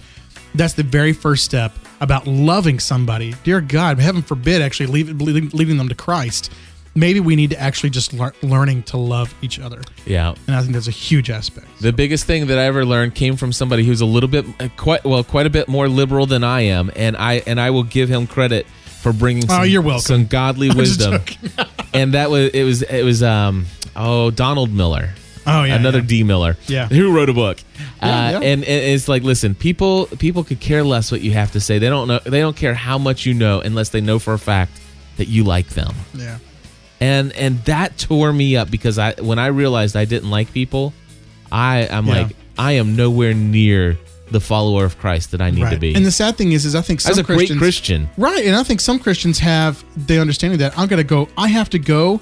That's 0.53 0.73
the 0.73 0.83
very 0.83 1.11
first 1.13 1.43
step 1.45 1.73
about 1.99 2.27
loving 2.27 2.79
somebody. 2.79 3.35
Dear 3.43 3.61
God, 3.61 3.99
heaven 3.99 4.21
forbid, 4.21 4.61
actually 4.61 4.87
leave, 4.87 5.21
leaving, 5.21 5.49
leaving 5.49 5.77
them 5.77 5.89
to 5.89 5.95
Christ. 5.95 6.51
Maybe 6.97 7.19
we 7.19 7.35
need 7.35 7.49
to 7.49 7.59
actually 7.59 7.89
just 7.89 8.13
lear- 8.13 8.33
learning 8.41 8.83
to 8.83 8.97
love 8.97 9.33
each 9.41 9.59
other. 9.59 9.81
Yeah. 10.05 10.33
And 10.47 10.55
I 10.55 10.61
think 10.61 10.73
that's 10.73 10.87
a 10.87 10.91
huge 10.91 11.29
aspect. 11.29 11.67
The 11.81 11.91
biggest 11.91 12.23
thing 12.25 12.47
that 12.47 12.57
I 12.57 12.63
ever 12.63 12.85
learned 12.85 13.15
came 13.15 13.35
from 13.35 13.51
somebody 13.51 13.83
who's 13.85 13.99
a 13.99 14.05
little 14.05 14.29
bit, 14.29 14.45
quite 14.77 15.03
well, 15.03 15.21
quite 15.23 15.45
a 15.45 15.49
bit 15.49 15.67
more 15.67 15.89
liberal 15.89 16.25
than 16.25 16.45
I 16.45 16.61
am, 16.61 16.89
and 16.95 17.17
I 17.17 17.43
and 17.45 17.59
I 17.59 17.69
will 17.71 17.83
give 17.83 18.07
him 18.07 18.27
credit 18.27 18.65
for 19.05 19.13
bringing. 19.13 19.47
Some, 19.47 19.61
Oh, 19.61 19.63
you're 19.63 19.83
welcome. 19.83 20.01
Some 20.01 20.25
godly 20.25 20.69
wisdom, 20.75 21.21
and 21.93 22.15
that 22.15 22.31
was 22.31 22.49
it 22.49 22.63
was 22.63 22.81
it 22.81 23.03
was 23.03 23.21
um 23.21 23.67
oh 23.95 24.31
Donald 24.31 24.73
Miller. 24.73 25.11
Oh, 25.47 25.63
yeah. 25.63 25.75
another 25.75 25.99
yeah. 25.99 26.05
D 26.07 26.23
Miller. 26.23 26.57
Yeah. 26.65 26.87
who 26.87 27.15
wrote 27.15 27.29
a 27.29 27.33
book. 27.33 27.59
Yeah, 28.01 28.07
uh, 28.07 28.31
yeah. 28.31 28.37
And, 28.37 28.63
and 28.63 28.63
it's 28.63 29.07
like, 29.07 29.21
listen, 29.21 29.53
people 29.53 30.07
people 30.17 30.43
could 30.43 30.59
care 30.59 30.83
less 30.83 31.11
what 31.11 31.21
you 31.21 31.33
have 31.33 31.51
to 31.51 31.59
say. 31.59 31.77
They 31.77 31.87
don't 31.87 32.07
know. 32.07 32.17
They 32.17 32.39
don't 32.39 32.55
care 32.57 32.73
how 32.73 32.97
much 32.97 33.27
you 33.27 33.35
know 33.35 33.59
unless 33.61 33.89
they 33.89 34.01
know 34.01 34.17
for 34.17 34.33
a 34.33 34.39
fact 34.39 34.71
that 35.17 35.27
you 35.27 35.43
like 35.43 35.67
them. 35.69 35.93
Yeah. 36.15 36.39
and 36.99 37.31
and 37.33 37.63
that 37.65 37.99
tore 37.99 38.33
me 38.33 38.57
up 38.57 38.71
because 38.71 38.97
I 38.97 39.13
when 39.21 39.37
I 39.37 39.47
realized 39.47 39.95
I 39.95 40.05
didn't 40.05 40.31
like 40.31 40.51
people, 40.51 40.93
I 41.51 41.87
I'm 41.91 42.07
like 42.07 42.35
I 42.57 42.71
am 42.73 42.95
nowhere 42.95 43.35
near 43.35 43.99
the 44.31 44.39
follower 44.39 44.85
of 44.85 44.97
Christ 44.97 45.31
that 45.31 45.41
I 45.41 45.51
need 45.51 45.69
to 45.69 45.77
be. 45.77 45.93
And 45.93 46.05
the 46.05 46.11
sad 46.11 46.35
thing 46.35 46.51
is, 46.51 46.65
is 46.65 46.75
I 46.75 46.81
think 46.81 47.01
some 47.01 47.11
As 47.11 47.17
a 47.17 47.23
great 47.23 47.37
Christians, 47.37 47.59
Christian, 47.59 48.09
right? 48.17 48.45
And 48.45 48.55
I 48.55 48.63
think 48.63 48.81
some 48.81 48.99
Christians 48.99 49.39
have 49.39 49.83
the 50.07 50.19
understanding 50.19 50.59
that 50.59 50.77
I'm 50.77 50.87
going 50.87 50.97
to 50.97 51.03
go. 51.03 51.29
I 51.37 51.47
have 51.47 51.69
to 51.71 51.79
go. 51.79 52.19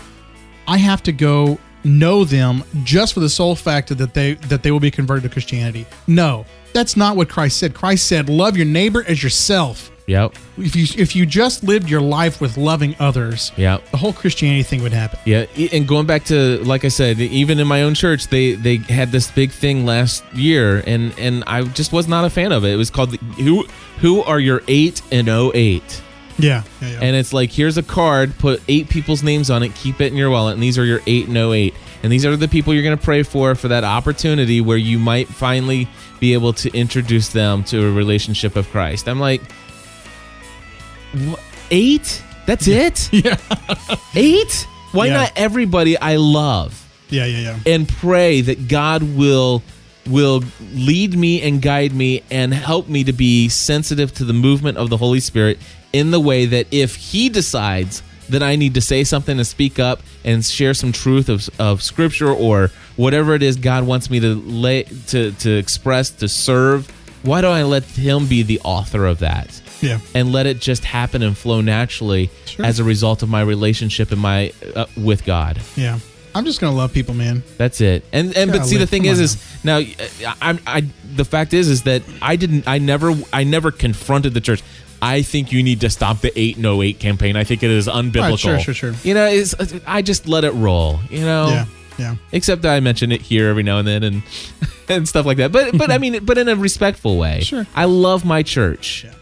I 0.68 0.78
have 0.78 1.04
to 1.04 1.12
go 1.12 1.60
know 1.86 2.24
them 2.24 2.64
just 2.84 3.14
for 3.14 3.20
the 3.20 3.30
sole 3.30 3.56
fact 3.56 3.90
that 3.90 4.14
they 4.14 4.34
that 4.36 4.64
they 4.64 4.72
will 4.72 4.80
be 4.80 4.92
converted 4.92 5.24
to 5.24 5.30
Christianity. 5.30 5.86
No, 6.08 6.46
that's 6.74 6.96
not 6.98 7.16
what 7.16 7.30
Christ 7.30 7.58
said. 7.58 7.74
Christ 7.74 8.08
said, 8.08 8.30
"Love 8.30 8.58
your 8.58 8.66
neighbor 8.66 9.04
as 9.08 9.24
yourself." 9.24 9.92
Yep, 10.08 10.34
If 10.58 10.76
you 10.76 10.86
if 11.02 11.16
you 11.16 11.26
just 11.26 11.64
lived 11.64 11.90
your 11.90 12.02
life 12.02 12.42
with 12.42 12.58
loving 12.58 12.96
others, 13.00 13.52
yep. 13.58 13.84
the 13.92 13.98
whole 13.98 14.14
Christianity 14.14 14.64
thing 14.64 14.82
would 14.84 14.94
happen. 14.94 15.20
Yeah, 15.26 15.46
e- 15.56 15.70
and 15.72 15.88
going 15.88 16.06
back 16.06 16.26
to 16.26 16.58
like 16.64 16.86
I 16.86 16.90
said, 16.90 17.20
even 17.20 17.60
in 17.60 17.68
my 17.68 17.84
own 17.84 17.94
church, 17.94 18.28
they 18.28 18.54
they 18.54 18.78
had 18.78 19.12
this 19.12 19.32
big 19.32 19.52
thing 19.52 19.86
last 19.86 20.24
year, 20.34 20.84
and 20.86 21.18
and 21.18 21.44
I 21.48 21.64
just 21.64 21.92
was 21.94 22.08
not 22.08 22.26
a 22.26 22.30
fan 22.30 22.52
of 22.52 22.64
it. 22.66 22.74
It 22.74 22.78
was 22.78 22.90
called 22.90 23.12
the, 23.12 23.18
who 23.44 23.66
who 24.00 24.22
are 24.24 24.40
your 24.40 24.62
eight 24.68 25.02
and 25.12 25.30
oh 25.30 25.52
eight, 25.54 26.02
Yeah, 26.38 26.64
yeah, 26.82 26.90
yeah. 26.90 27.00
and 27.02 27.16
it's 27.16 27.32
like 27.34 27.52
here's 27.52 27.78
a 27.78 27.84
card, 27.84 28.38
put 28.40 28.62
eight 28.68 28.90
people's 28.90 29.24
names 29.24 29.50
on 29.50 29.64
it, 29.64 29.74
keep 29.76 30.02
it 30.02 30.12
in 30.12 30.18
your 30.18 30.30
wallet, 30.30 30.56
and 30.56 30.64
these 30.64 30.78
are 30.78 30.86
your 30.86 31.00
eight 31.08 31.28
and 31.28 31.38
oh 31.38 31.54
eight, 31.54 31.74
and 32.04 32.12
these 32.12 32.26
are 32.26 32.36
the 32.36 32.48
people 32.50 32.74
you're 32.74 32.84
gonna 32.84 32.98
pray 32.98 33.24
for 33.24 33.56
for 33.56 33.70
that 33.70 33.84
opportunity 33.84 34.60
where 34.60 34.78
you 34.78 35.00
might 35.00 35.28
finally 35.30 35.88
be 36.20 36.34
able 36.34 36.54
to 36.54 36.70
introduce 36.74 37.30
them 37.30 37.64
to 37.66 37.86
a 37.88 37.92
relationship 37.92 38.56
of 38.56 38.70
Christ. 38.70 39.08
I'm 39.10 39.20
like, 39.20 39.42
eight? 41.72 42.22
That's 42.46 42.68
it? 42.68 43.10
yeah, 43.14 43.38
Eight? 44.16 44.68
Why 44.92 45.08
Yeah. 45.08 45.14
not 45.14 45.32
everybody 45.36 45.98
I 45.98 46.18
love? 46.18 46.80
yeah, 47.10 47.26
yeah, 47.26 47.40
yeah. 47.66 47.74
and 47.74 47.88
pray 47.88 48.42
that 48.42 48.68
God 48.68 49.04
will 49.04 49.62
will 50.10 50.44
lead 50.74 51.16
me 51.18 51.42
and 51.42 51.62
guide 51.62 51.94
me 51.94 52.24
and 52.30 52.54
help 52.54 52.90
me 52.90 53.04
to 53.06 53.14
be 53.14 53.48
sensitive 53.50 54.14
to 54.16 54.26
the 54.26 54.34
movement 54.34 54.78
of 54.78 54.90
the 54.90 54.98
Holy 54.98 55.20
Spirit 55.22 55.58
in 55.94 56.12
the 56.12 56.20
way 56.20 56.46
that 56.46 56.68
if 56.72 56.96
he 56.96 57.30
decides 57.30 58.02
that 58.30 58.42
I 58.44 58.56
need 58.58 58.74
to 58.74 58.82
say 58.82 59.04
something 59.06 59.38
and 59.38 59.46
speak 59.48 59.80
up 59.80 60.02
and 60.26 60.44
share 60.44 60.74
some 60.74 60.92
truth 60.92 61.30
of, 61.30 61.48
of 61.60 61.82
scripture 61.84 62.30
or 62.32 62.70
whatever 62.98 63.34
it 63.36 63.44
is 63.44 63.56
God 63.58 63.86
wants 63.86 64.10
me 64.10 64.20
to 64.20 64.36
lay 64.36 64.84
to 65.08 65.32
to 65.32 65.52
express 65.58 66.10
to 66.10 66.28
serve 66.28 66.90
why 67.24 67.40
don't 67.42 67.54
I 67.56 67.64
let 67.64 67.84
him 67.84 68.28
be 68.28 68.44
the 68.44 68.60
author 68.66 69.06
of 69.06 69.20
that 69.20 69.62
Yeah. 69.82 70.00
and 70.16 70.32
let 70.32 70.46
it 70.46 70.60
just 70.60 70.86
happen 70.86 71.22
and 71.24 71.38
flow 71.38 71.62
naturally 71.62 72.30
Sure. 72.46 72.66
as 72.66 72.80
a 72.80 72.84
result 72.84 73.24
of 73.24 73.30
my 73.30 73.42
relationship 73.42 74.12
and 74.12 74.22
my 74.22 74.52
uh, 74.76 74.86
with 74.98 75.26
God 75.26 75.60
Yeah. 75.76 76.00
I'm 76.36 76.46
just 76.46 76.60
gonna 76.60 76.76
love 76.76 76.92
people, 76.94 77.14
man. 77.14 77.44
that's 77.58 77.80
it. 77.80 78.04
And 78.12 78.36
and 78.36 78.52
but 78.52 78.66
see 78.66 78.78
the 78.78 78.88
thing 78.88 79.04
come 79.04 79.12
is 79.12 79.20
is 79.20 79.38
now 79.64 79.82
I'm 80.42 80.60
I 80.66 80.82
the 81.16 81.26
fact 81.26 81.54
is 81.54 81.70
is 81.70 81.84
that 81.84 82.02
I 82.24 82.38
didn't 82.38 82.68
I 82.68 82.80
never 82.80 83.14
I 83.32 83.44
never 83.44 83.70
confronted 83.70 84.34
the 84.34 84.42
church. 84.42 84.64
I 85.00 85.22
think 85.22 85.52
you 85.52 85.62
need 85.62 85.82
to 85.82 85.90
stop 85.92 86.22
the 86.22 86.32
808 86.40 86.98
campaign. 86.98 87.36
I 87.36 87.44
think 87.44 87.62
it 87.62 87.70
is 87.70 87.88
unbiblical. 87.88 88.40
sure, 88.40 88.58
sure, 88.60 88.74
sure. 88.74 88.94
You 89.04 89.14
know, 89.14 89.28
it's 89.28 89.54
I 89.86 90.02
just 90.02 90.28
let 90.28 90.44
it 90.44 90.54
roll, 90.54 91.02
you 91.12 91.22
know. 91.22 91.50
Yeah, 91.50 91.66
yeah. 92.00 92.16
Except 92.32 92.62
that 92.64 92.74
I 92.74 92.80
mention 92.80 93.12
it 93.12 93.22
here 93.22 93.50
every 93.50 93.64
now 93.64 93.78
and 93.78 93.88
then 93.88 94.02
and 94.02 94.24
and 94.90 95.08
stuff 95.08 95.28
like 95.28 95.38
that. 95.38 95.52
But 95.52 95.78
but 95.78 95.92
I 95.92 96.00
mean 96.00 96.26
but 96.26 96.40
in 96.40 96.48
a 96.48 96.56
respectful 96.56 97.18
way. 97.20 97.42
Sure. 97.42 97.68
I 97.76 97.86
love 97.86 98.26
my 98.26 98.42
church. 98.42 99.04
Course. 99.04 99.16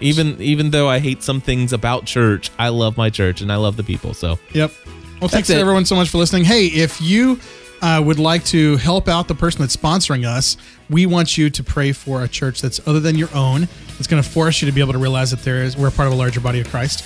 Even 0.00 0.40
even 0.40 0.70
though 0.70 0.88
I 0.88 0.98
hate 0.98 1.22
some 1.22 1.40
things 1.40 1.72
about 1.72 2.04
church, 2.04 2.50
I 2.58 2.68
love 2.68 2.96
my 2.96 3.10
church 3.10 3.40
and 3.40 3.52
I 3.52 3.56
love 3.56 3.76
the 3.76 3.84
people. 3.84 4.14
So 4.14 4.38
Yep. 4.52 4.72
Well, 5.20 5.28
thanks 5.28 5.50
it. 5.50 5.58
everyone 5.58 5.84
so 5.84 5.94
much 5.94 6.08
for 6.08 6.18
listening. 6.18 6.44
Hey, 6.44 6.66
if 6.66 7.00
you 7.00 7.38
uh, 7.82 8.02
would 8.04 8.18
like 8.18 8.44
to 8.46 8.76
help 8.78 9.08
out 9.08 9.28
the 9.28 9.34
person 9.34 9.60
that's 9.60 9.76
sponsoring 9.76 10.26
us, 10.26 10.56
we 10.88 11.06
want 11.06 11.36
you 11.36 11.50
to 11.50 11.62
pray 11.62 11.92
for 11.92 12.22
a 12.22 12.28
church 12.28 12.62
that's 12.62 12.86
other 12.86 13.00
than 13.00 13.16
your 13.16 13.28
own. 13.34 13.68
It's 13.98 14.06
going 14.06 14.22
to 14.22 14.28
force 14.28 14.62
you 14.62 14.66
to 14.66 14.72
be 14.72 14.80
able 14.80 14.92
to 14.92 14.98
realize 14.98 15.30
that 15.30 15.42
there 15.42 15.62
is 15.62 15.76
we're 15.76 15.90
part 15.90 16.08
of 16.08 16.14
a 16.14 16.16
larger 16.16 16.40
body 16.40 16.60
of 16.60 16.68
Christ. 16.68 17.04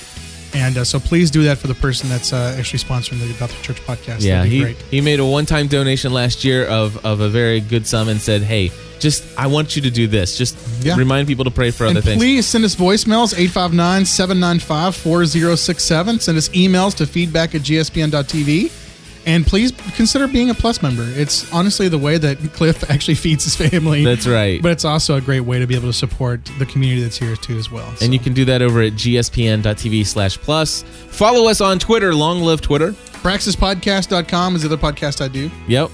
And 0.55 0.79
uh, 0.79 0.85
so 0.85 1.01
please 1.01 1.31
do 1.31 1.43
that 1.45 1.59
for 1.59 1.67
the 1.67 1.75
person 1.75 2.09
that's 2.09 2.33
uh, 2.33 2.55
actually 2.59 2.79
sponsoring 2.79 3.19
the 3.19 3.27
the 3.27 3.63
Church 3.63 3.81
podcast. 3.85 4.23
Yeah, 4.23 4.45
he, 4.45 4.61
great. 4.61 4.77
he 4.91 5.01
made 5.01 5.19
a 5.21 5.27
one 5.27 5.47
time 5.47 5.67
donation 5.67 6.13
last 6.13 6.45
year 6.45 6.65
of, 6.67 7.05
of 7.05 7.21
a 7.21 7.29
very 7.29 7.61
good 7.61 7.87
sum 7.87 8.09
and 8.09 8.21
said, 8.21 8.43
Hey, 8.43 8.71
just 9.01 9.25
I 9.37 9.49
want 9.49 9.75
you 9.77 9.83
to 9.83 9.91
do 9.91 10.07
this. 10.07 10.39
Just 10.39 10.57
Yeah. 10.83 10.97
remind 10.97 11.27
people 11.27 11.45
to 11.45 11.51
pray 11.51 11.71
for 11.73 11.87
And 11.87 11.97
other 11.99 12.03
things. 12.03 12.21
please 12.23 12.47
send 12.47 12.65
us 12.65 12.77
voicemails 12.77 13.35
859 13.37 14.05
795 14.07 14.95
4067. 14.97 16.21
Send 16.21 16.39
us 16.39 16.49
emails 16.51 16.95
to 16.97 17.07
feedback 17.07 17.55
at 17.55 17.63
gspn.tv. 17.63 18.71
And 19.27 19.47
please 19.47 19.73
consider 19.97 20.29
being 20.29 20.51
a 20.51 20.55
Plus 20.55 20.83
member. 20.83 21.03
It's 21.07 21.51
honestly 21.53 21.89
the 21.89 21.99
way 21.99 22.19
that 22.19 22.39
Cliff 22.53 22.89
actually 22.91 23.15
feeds 23.15 23.45
his 23.45 23.57
family. 23.57 24.05
That's 24.05 24.27
right. 24.27 24.61
But 24.63 24.73
it's 24.73 24.85
also 24.85 25.17
a 25.17 25.21
great 25.21 25.41
way 25.41 25.59
to 25.59 25.67
be 25.67 25.75
able 25.75 25.89
to 25.89 25.93
support 25.95 26.45
the 26.59 26.67
community 26.67 27.03
that's 27.03 27.17
here 27.17 27.35
too 27.37 27.57
as 27.57 27.71
well. 27.71 27.93
and 28.03 28.13
you 28.13 28.19
can 28.21 28.35
do 28.35 28.45
that 28.45 28.61
over 28.63 28.83
at 28.83 28.93
gspn.tv 28.93 30.07
slash 30.07 30.37
plus. 30.39 30.83
Follow 30.83 31.49
us 31.49 31.61
on 31.61 31.79
Twitter. 31.79 32.15
Long 32.15 32.41
live 32.41 32.61
Twitter. 32.61 32.93
praxispodcast.com 32.93 34.57
is 34.57 34.63
the 34.63 34.69
other 34.69 34.77
podcast 34.77 35.21
I 35.25 35.29
do. 35.29 35.51
Yep. 35.69 35.91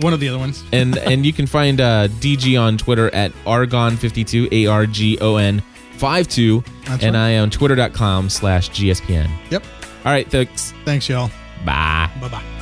One 0.00 0.12
of 0.12 0.20
the 0.20 0.28
other 0.28 0.38
ones. 0.38 0.62
And 0.72 0.96
and 0.98 1.24
you 1.26 1.32
can 1.32 1.46
find 1.46 1.80
uh, 1.80 2.08
DG 2.08 2.60
on 2.60 2.78
Twitter 2.78 3.12
at 3.14 3.32
Argon52, 3.44 4.52
A 4.52 4.66
R 4.66 4.86
G 4.86 5.18
O 5.20 5.36
N 5.36 5.62
52. 5.98 6.62
That's 6.86 7.02
and 7.04 7.14
right. 7.14 7.34
I 7.34 7.38
on 7.38 7.50
twitter.com 7.50 8.30
slash 8.30 8.70
GSPN. 8.70 9.30
Yep. 9.50 9.62
All 10.04 10.12
right, 10.12 10.30
thanks. 10.30 10.72
Thanks, 10.86 11.08
y'all. 11.08 11.30
Bye. 11.64 12.10
Bye 12.20 12.28
bye. 12.28 12.59